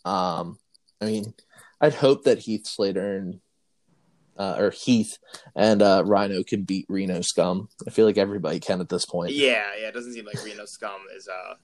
Um 0.05 0.57
I 1.01 1.05
mean 1.05 1.33
I'd 1.81 1.93
hope 1.95 2.23
that 2.25 2.39
Heath 2.39 2.67
Slater 2.67 3.17
and 3.17 3.39
uh, 4.37 4.55
or 4.57 4.71
Heath 4.71 5.17
and 5.55 5.81
uh, 5.81 6.01
Rhino 6.05 6.43
can 6.43 6.63
beat 6.63 6.85
Reno 6.87 7.19
Scum. 7.21 7.67
I 7.85 7.91
feel 7.91 8.05
like 8.05 8.17
everybody 8.17 8.59
can 8.61 8.79
at 8.79 8.87
this 8.87 9.05
point. 9.05 9.33
yeah, 9.33 9.65
yeah. 9.79 9.87
It 9.89 9.93
doesn't 9.93 10.13
seem 10.13 10.25
like 10.25 10.41
Reno 10.45 10.63
Scum 10.65 11.01
is 11.15 11.27
a, 11.27 11.57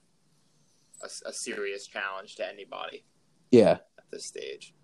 a 1.04 1.28
a 1.30 1.32
serious 1.32 1.86
challenge 1.86 2.34
to 2.36 2.46
anybody 2.46 3.04
Yeah. 3.50 3.78
at 3.98 4.04
this 4.12 4.26
stage. 4.26 4.74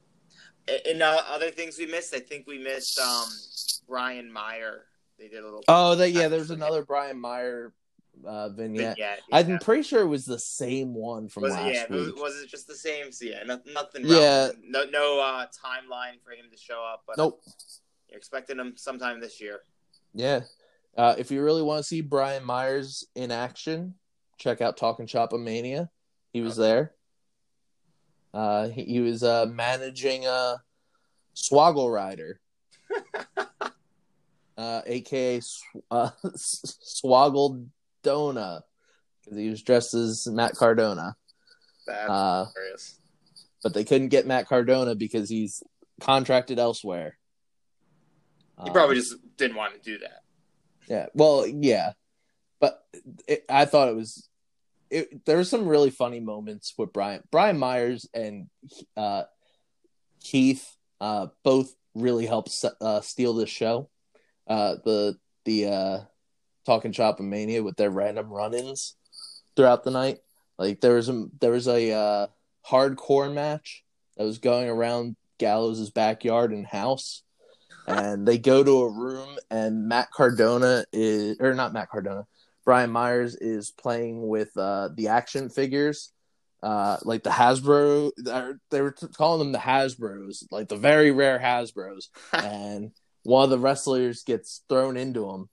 And 0.87 1.03
uh, 1.03 1.21
other 1.29 1.51
things 1.51 1.77
we 1.79 1.87
missed, 1.87 2.15
I 2.15 2.21
think 2.21 2.47
we 2.47 2.57
missed 2.59 2.99
um, 2.99 3.27
Brian 3.89 4.33
Meyer. 4.33 4.85
They 5.19 5.29
did 5.29 5.41
a 5.41 5.45
little. 5.45 5.65
Oh, 5.69 5.95
that 5.97 6.11
yeah. 6.13 6.29
There's 6.29 6.51
another 6.51 6.85
Brian 6.85 7.21
Meyer 7.21 7.75
uh, 8.27 8.49
vignette. 8.51 8.97
vignette, 8.97 9.21
I'm 9.33 9.59
pretty 9.59 9.83
sure 9.83 10.03
it 10.03 10.07
was 10.07 10.25
the 10.25 10.39
same 10.39 10.95
one 10.95 11.29
from 11.29 11.45
Was 11.45 11.53
last 11.53 11.67
it, 11.67 11.75
yeah, 11.75 11.97
was, 11.97 12.07
week. 12.07 12.17
was 12.17 12.41
it 12.43 12.49
just 12.49 12.67
the 12.67 12.75
same? 12.75 13.11
So 13.13 13.25
yeah, 13.25 13.43
no, 13.45 13.61
nothing. 13.73 14.07
Yeah. 14.07 14.17
relevant. 14.17 14.65
no, 14.69 14.85
no 14.85 15.21
uh, 15.21 15.47
timeline 15.47 16.21
for 16.25 16.31
him 16.33 16.47
to 16.51 16.57
show 16.57 16.83
up. 16.83 17.03
But 17.07 17.19
Nope. 17.19 17.43
you're 18.09 18.17
expecting 18.19 18.59
him 18.59 18.75
sometime 18.77 19.21
this 19.21 19.41
year. 19.41 19.61
Yeah. 20.15 20.41
Uh, 20.97 21.15
if 21.17 21.31
you 21.31 21.43
really 21.43 21.63
want 21.63 21.79
to 21.79 21.85
see 21.85 22.01
Brian 22.03 22.45
Myers 22.45 23.07
in 23.15 23.31
action, 23.31 23.95
check 24.37 24.61
out 24.61 24.77
Talking 24.77 25.07
Shop 25.07 25.33
Mania. 25.33 25.89
He 26.33 26.43
was 26.43 26.57
there. 26.57 26.93
Uh, 28.35 28.69
he, 28.69 28.85
he 28.85 29.01
was 29.01 29.23
uh, 29.23 29.47
managing 29.51 30.27
uh, 30.27 30.57
Swoggle 31.35 31.93
Rider, 31.93 32.41
uh, 34.57 34.83
aka 34.87 35.41
Sw- 35.41 35.63
uh, 35.91 36.11
Dona, 38.03 38.65
because 39.23 39.39
he 39.39 39.49
was 39.49 39.63
dressed 39.63 39.95
as 39.95 40.27
Matt 40.27 40.55
Cardona. 40.55 41.17
That's 41.87 42.11
Uh, 42.11 42.47
hilarious. 42.55 42.99
but 43.63 43.75
they 43.75 43.85
couldn't 43.85 44.09
get 44.09 44.27
Matt 44.27 44.49
Cardona 44.49 44.95
because 44.95 45.29
he's 45.29 45.63
contracted 46.01 46.59
elsewhere. 46.59 47.19
He 48.63 48.69
Um, 48.69 48.73
probably 48.73 48.97
just 48.97 49.15
didn't 49.37 49.57
want 49.57 49.75
to 49.75 49.81
do 49.81 49.99
that. 49.99 50.23
Yeah. 50.89 51.07
Well, 51.15 51.47
yeah. 51.47 51.93
But 52.61 52.85
it, 53.27 53.45
I 53.49 53.65
thought 53.65 53.89
it 53.89 53.97
was 53.97 54.29
it, 54.91 55.25
there 55.25 55.37
were 55.39 55.45
some 55.45 55.67
really 55.67 55.91
funny 55.91 56.21
moments 56.21 56.75
with 56.77 56.93
Brian 56.93 57.23
Brian 57.31 57.59
Myers 57.59 58.07
and 58.13 58.49
uh 58.97 59.25
Keith 60.21 60.77
uh 61.01 61.29
both 61.43 61.75
really 61.95 62.27
helped 62.27 62.53
uh 62.81 63.01
steal 63.01 63.33
this 63.35 63.49
show. 63.51 63.89
Uh 64.47 64.77
the 64.85 65.19
the 65.45 65.67
uh 65.67 66.01
Talking 66.65 66.93
Shop 66.93 67.21
and 67.21 67.31
Mania 67.31 67.63
with 67.63 67.77
their 67.77 67.91
random 67.91 68.29
run-ins 68.29 68.95
throughout 69.57 69.85
the 69.85 69.91
night. 69.91 70.19
Like 70.59 70.81
there 70.81 70.95
was 70.95 71.09
a 71.09 71.27
there 71.41 71.53
was 71.53 71.69
a 71.69 71.93
uh 71.93 72.27
hardcore 72.69 73.33
match 73.33 73.85
that 74.17 74.25
was 74.25 74.39
going 74.39 74.69
around 74.69 75.17
Gallows' 75.39 75.91
backyard 75.91 76.53
and 76.53 76.67
house 76.67 77.23
and 77.87 78.27
they 78.27 78.39
go 78.39 78.63
to 78.63 78.83
a 78.83 78.91
room 78.91 79.37
and 79.51 79.89
Matt 79.89 80.11
Cardona 80.11 80.85
is 80.93 81.37
or 81.41 81.55
not 81.55 81.73
Matt 81.73 81.91
Cardona, 81.91 82.27
Brian 82.65 82.91
Myers 82.91 83.35
is 83.35 83.71
playing 83.71 84.27
with 84.27 84.57
uh 84.57 84.91
the 84.95 85.09
action 85.09 85.49
figures. 85.49 86.13
Uh, 86.63 86.97
like 87.03 87.25
the 87.25 87.31
Hasbro, 87.31 88.13
they 88.71 88.81
were 88.81 88.95
calling 89.17 89.41
them 89.41 89.51
the 89.51 89.59
Hasbros, 89.59 90.45
like 90.53 90.69
the 90.69 90.77
very 90.77 91.11
rare 91.11 91.37
Hasbros, 91.37 92.07
and 92.33 92.93
one 93.25 93.45
of 93.45 93.51
the 93.51 93.59
wrestlers 93.59 94.23
gets 94.25 94.63
thrown 94.69 94.97
into 94.97 95.27
them. 95.27 95.49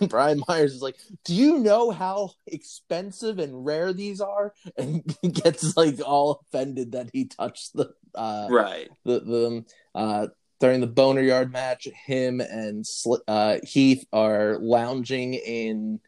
and 0.00 0.08
Brian 0.10 0.42
Myers 0.48 0.74
is 0.74 0.82
like, 0.82 0.96
"Do 1.24 1.34
you 1.34 1.58
know 1.58 1.90
how 1.90 2.30
expensive 2.46 3.38
and 3.38 3.64
rare 3.64 3.92
these 3.92 4.20
are?" 4.20 4.54
And 4.76 5.02
he 5.22 5.28
gets 5.42 5.76
like 5.76 6.00
all 6.04 6.40
offended 6.42 6.92
that 6.92 7.10
he 7.12 7.26
touched 7.26 7.74
the 7.74 7.92
uh, 8.14 8.48
Right. 8.50 8.88
the 9.04 9.20
the 9.20 9.64
uh 9.94 10.26
during 10.60 10.80
the 10.80 10.86
boner 10.88 11.20
yard 11.22 11.52
match 11.52 11.86
him 12.06 12.40
and 12.40 12.84
uh 13.28 13.58
heath 13.62 14.04
are 14.12 14.58
lounging 14.60 15.34
in 15.34 16.00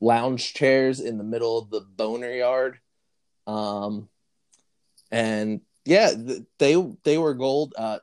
lounge 0.00 0.54
chairs 0.54 1.00
in 1.00 1.18
the 1.18 1.24
middle 1.24 1.58
of 1.58 1.70
the 1.70 1.80
boner 1.80 2.30
yard 2.30 2.78
um 3.46 4.08
and 5.10 5.60
yeah 5.84 6.10
th- 6.14 6.42
they 6.58 6.74
they 7.04 7.18
were 7.18 7.34
gold 7.34 7.74
uh 7.76 7.98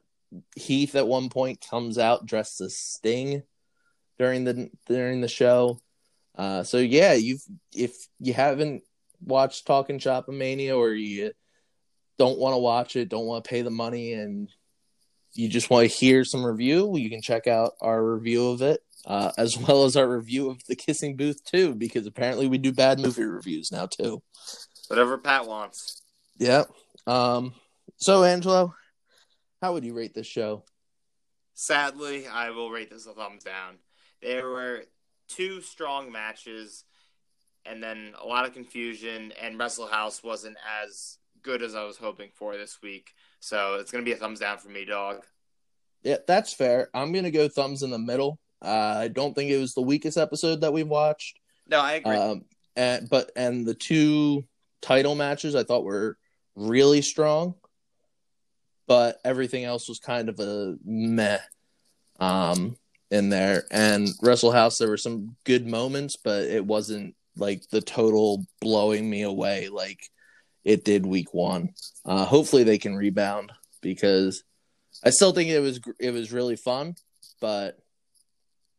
heath 0.56 0.96
at 0.96 1.08
one 1.08 1.30
point 1.30 1.66
comes 1.70 1.98
out 1.98 2.26
dressed 2.26 2.62
as 2.62 2.78
sting 2.78 3.44
during 4.18 4.44
the 4.44 4.70
during 4.86 5.22
the 5.22 5.28
show 5.28 5.80
uh 6.38 6.64
so 6.64 6.78
yeah 6.78 7.14
you've 7.14 7.42
if 7.74 7.96
you 8.20 8.34
haven't 8.34 8.84
watched 9.22 9.66
talking 9.66 10.00
shop 10.00 10.28
mania 10.28 10.78
or 10.78 10.94
you 10.94 11.32
don't 12.20 12.38
want 12.38 12.54
to 12.54 12.60
watch 12.60 12.96
it, 12.96 13.10
don't 13.10 13.26
want 13.26 13.44
to 13.44 13.50
pay 13.50 13.64
the 13.64 13.72
money, 13.72 14.14
and 14.14 14.50
you 15.34 15.48
just 15.48 15.72
want 15.72 15.90
to 15.90 15.96
hear 15.96 16.24
some 16.24 16.46
review, 16.46 16.96
you 16.98 17.10
can 17.10 17.22
check 17.22 17.48
out 17.48 17.72
our 17.82 18.04
review 18.06 18.50
of 18.50 18.62
it, 18.62 18.82
uh, 19.08 19.32
as 19.38 19.58
well 19.58 19.86
as 19.86 19.96
our 19.96 20.08
review 20.08 20.52
of 20.52 20.64
the 20.68 20.76
Kissing 20.76 21.16
Booth 21.16 21.44
too, 21.46 21.74
because 21.74 22.06
apparently 22.06 22.48
we 22.48 22.60
do 22.60 22.72
bad 22.72 23.00
movie 23.00 23.24
reviews 23.24 23.72
now 23.72 23.88
too. 23.88 24.22
Whatever 24.90 25.18
Pat 25.18 25.48
wants. 25.48 26.04
Yeah. 26.38 26.66
Um. 27.08 27.54
So 27.98 28.24
Angelo, 28.24 28.76
how 29.62 29.74
would 29.74 29.84
you 29.84 29.94
rate 29.94 30.14
this 30.14 30.28
show? 30.28 30.64
Sadly, 31.54 32.28
I 32.28 32.52
will 32.52 32.70
rate 32.70 32.90
this 32.90 33.06
a 33.06 33.14
thumbs 33.14 33.44
down. 33.44 33.78
There 34.22 34.48
were 34.48 34.84
two 35.28 35.62
strong 35.62 36.12
matches, 36.12 36.86
and 37.66 37.84
then 37.84 38.14
a 38.22 38.26
lot 38.26 38.46
of 38.46 38.54
confusion, 38.54 39.34
and 39.42 39.60
Wrestle 39.60 39.88
House 39.88 40.24
wasn't 40.24 40.58
as 40.84 41.18
good 41.42 41.62
as 41.62 41.76
I 41.76 41.84
was 41.84 41.98
hoping 41.98 42.30
for 42.34 42.58
this 42.58 42.80
week. 42.82 43.12
So 43.40 43.76
it's 43.76 43.92
gonna 43.92 44.04
be 44.04 44.12
a 44.12 44.18
thumbs 44.18 44.40
down 44.40 44.58
for 44.58 44.70
me, 44.70 44.86
dog. 44.86 45.26
Yeah, 46.04 46.18
that's 46.28 46.54
fair. 46.54 46.90
I'm 46.94 47.12
gonna 47.12 47.32
go 47.32 47.48
thumbs 47.48 47.84
in 47.84 47.92
the 47.92 48.00
middle. 48.00 48.40
Uh, 48.62 48.96
I 48.98 49.08
don't 49.08 49.34
think 49.34 49.52
it 49.52 49.58
was 49.58 49.74
the 49.74 49.82
weakest 49.82 50.18
episode 50.18 50.62
that 50.62 50.74
we've 50.74 50.88
watched. 50.88 51.40
No, 51.68 51.80
I 51.80 51.94
agree. 51.94 52.16
Um, 52.16 52.46
and 52.76 53.10
but 53.10 53.32
and 53.36 53.66
the 53.66 53.74
two 53.74 54.46
title 54.82 55.16
matches 55.16 55.56
I 55.56 55.64
thought 55.64 55.84
were 55.84 56.18
really 56.56 57.02
strong, 57.02 57.56
but 58.90 59.22
everything 59.24 59.66
else 59.66 59.88
was 59.88 60.00
kind 60.00 60.30
of 60.30 60.40
a 60.40 60.76
meh 60.84 61.38
um, 62.20 62.76
in 63.12 63.30
there. 63.30 63.66
And 63.70 64.10
Wrestle 64.20 64.52
House, 64.52 64.80
there 64.80 64.90
were 64.90 64.98
some 64.98 65.36
good 65.44 65.68
moments, 65.68 66.16
but 66.16 66.46
it 66.46 66.66
wasn't 66.66 67.16
like 67.38 67.62
the 67.70 67.82
total 67.82 68.48
blowing 68.60 69.08
me 69.08 69.22
away 69.22 69.70
like 69.70 70.00
it 70.66 70.84
did 70.84 71.06
week 71.06 71.36
one. 71.36 71.70
Uh, 72.04 72.26
hopefully 72.26 72.64
they 72.64 72.80
can 72.80 72.96
rebound 72.96 73.52
because 73.82 74.44
I 75.06 75.12
still 75.12 75.34
think 75.34 75.52
it 75.52 75.60
was 75.60 75.80
it 76.00 76.10
was 76.10 76.34
really 76.34 76.56
fun, 76.56 76.96
but 77.40 77.78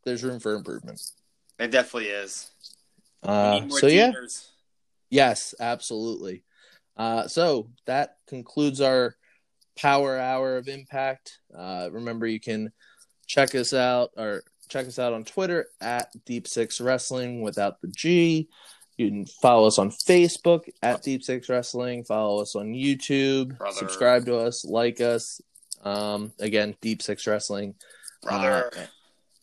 there's 0.05 0.25
room 0.25 0.41
for 0.41 0.55
improvement. 0.55 1.01
It 1.61 1.71
definitely 1.71 2.09
is. 2.09 2.51
Uh, 3.23 3.69
so 3.69 3.87
yeah, 3.87 4.11
yes, 5.09 5.55
absolutely. 5.61 6.43
Uh, 6.97 7.29
so 7.29 7.71
that 7.87 8.17
concludes 8.27 8.81
our 8.81 9.15
power 9.77 10.19
hour 10.19 10.57
of 10.57 10.69
impact. 10.69 11.39
Uh, 11.57 11.89
remember, 11.91 12.27
you 12.27 12.41
can 12.41 12.73
check 13.27 13.55
us 13.55 13.73
out 13.73 14.11
or 14.17 14.43
check 14.69 14.87
us 14.87 14.99
out 14.99 15.13
on 15.13 15.25
Twitter 15.25 15.67
at 15.81 16.09
Deep 16.25 16.47
Six 16.47 16.81
Wrestling 16.81 17.43
without 17.43 17.81
the 17.81 17.89
G. 17.89 18.49
You 18.97 19.09
can 19.09 19.27
follow 19.27 19.67
us 19.67 19.79
on 19.79 19.91
Facebook 19.91 20.69
at 20.83 21.03
Deep 21.03 21.23
Six 21.23 21.49
Wrestling. 21.49 22.05
Follow 22.05 22.43
us 22.43 22.55
on 22.55 22.73
YouTube. 22.73 23.57
Brother. 23.57 23.77
Subscribe 23.77 24.27
to 24.27 24.37
us. 24.37 24.65
Like 24.65 25.01
us. 25.01 25.41
Um, 25.83 26.33
again, 26.39 26.77
Deep 26.81 27.01
Six 27.03 27.27
Wrestling. 27.27 27.75
brother. 28.23 28.71
Uh, 28.77 28.81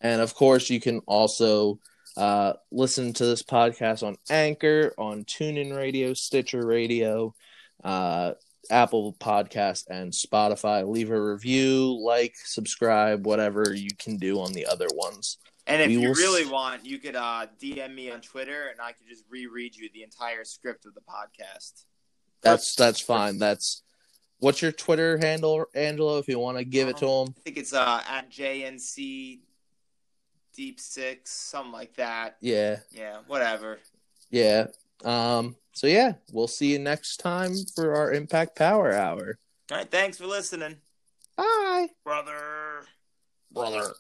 and 0.02 0.22
of 0.22 0.36
course, 0.36 0.70
you 0.70 0.80
can 0.80 1.00
also 1.08 1.80
uh, 2.16 2.54
listen 2.72 3.14
to 3.14 3.26
this 3.26 3.42
podcast 3.44 4.06
on 4.06 4.18
Anchor, 4.30 4.94
on 4.98 5.24
TuneIn 5.24 5.76
Radio, 5.76 6.14
Stitcher 6.14 6.66
Radio, 6.66 7.34
uh, 7.84 8.34
Apple 8.70 9.14
Podcast, 9.20 9.86
and 9.90 10.12
Spotify. 10.12 10.88
Leave 10.88 11.12
a 11.12 11.22
review, 11.22 12.00
like, 12.04 12.34
subscribe, 12.46 13.26
whatever 13.26 13.74
you 13.74 13.90
can 13.98 14.18
do 14.18 14.40
on 14.40 14.54
the 14.54 14.66
other 14.66 14.88
ones. 14.94 15.38
and 15.68 15.82
if 15.82 15.88
we 15.88 15.94
you 15.96 16.08
will 16.10 16.16
really 16.16 16.44
s- 16.44 16.50
want, 16.50 16.86
you 16.86 16.98
could 16.98 17.16
uh, 17.16 17.48
DM 17.62 17.94
me 17.94 18.10
on 18.12 18.22
Twitter, 18.22 18.68
and 18.70 18.80
I 18.82 18.92
could 18.94 19.08
just 19.10 19.24
reread 19.30 19.76
you 19.76 19.90
the 19.94 20.04
entire 20.04 20.44
script 20.44 20.86
of 20.86 20.94
the 20.94 21.02
podcast. 21.02 21.84
That's 22.42 22.76
that's 22.76 23.02
fine. 23.02 23.38
That's 23.40 23.84
what's 24.40 24.62
your 24.62 24.72
Twitter 24.72 25.18
handle, 25.18 25.66
Angelo? 25.74 26.18
If 26.20 26.28
you 26.28 26.40
want 26.40 26.58
to 26.58 26.64
give 26.64 26.88
it 26.88 26.98
to 26.98 27.08
him, 27.08 27.28
I 27.38 27.42
think 27.44 27.58
it's 27.58 27.74
uh, 27.74 28.02
at 28.08 28.30
JNC 28.32 29.40
Deep 30.56 30.80
Six, 30.80 31.32
something 31.32 31.72
like 31.72 31.96
that. 31.96 32.38
yeah, 32.42 32.78
Yeah, 32.92 33.18
whatever. 33.28 33.80
yeah. 34.32 34.68
Um. 35.04 35.56
So 35.78 35.86
yeah, 35.86 36.14
we'll 36.32 36.48
see 36.48 36.72
you 36.72 36.80
next 36.80 37.18
time 37.18 37.54
for 37.76 37.94
our 37.94 38.12
Impact 38.12 38.56
Power 38.56 38.94
Hour. 38.94 39.38
All 39.70 39.78
right, 39.78 39.92
thanks 39.92 40.18
for 40.18 40.26
listening. 40.26 40.78
Bye, 41.36 41.90
brother. 42.04 42.82
Brother. 43.52 43.94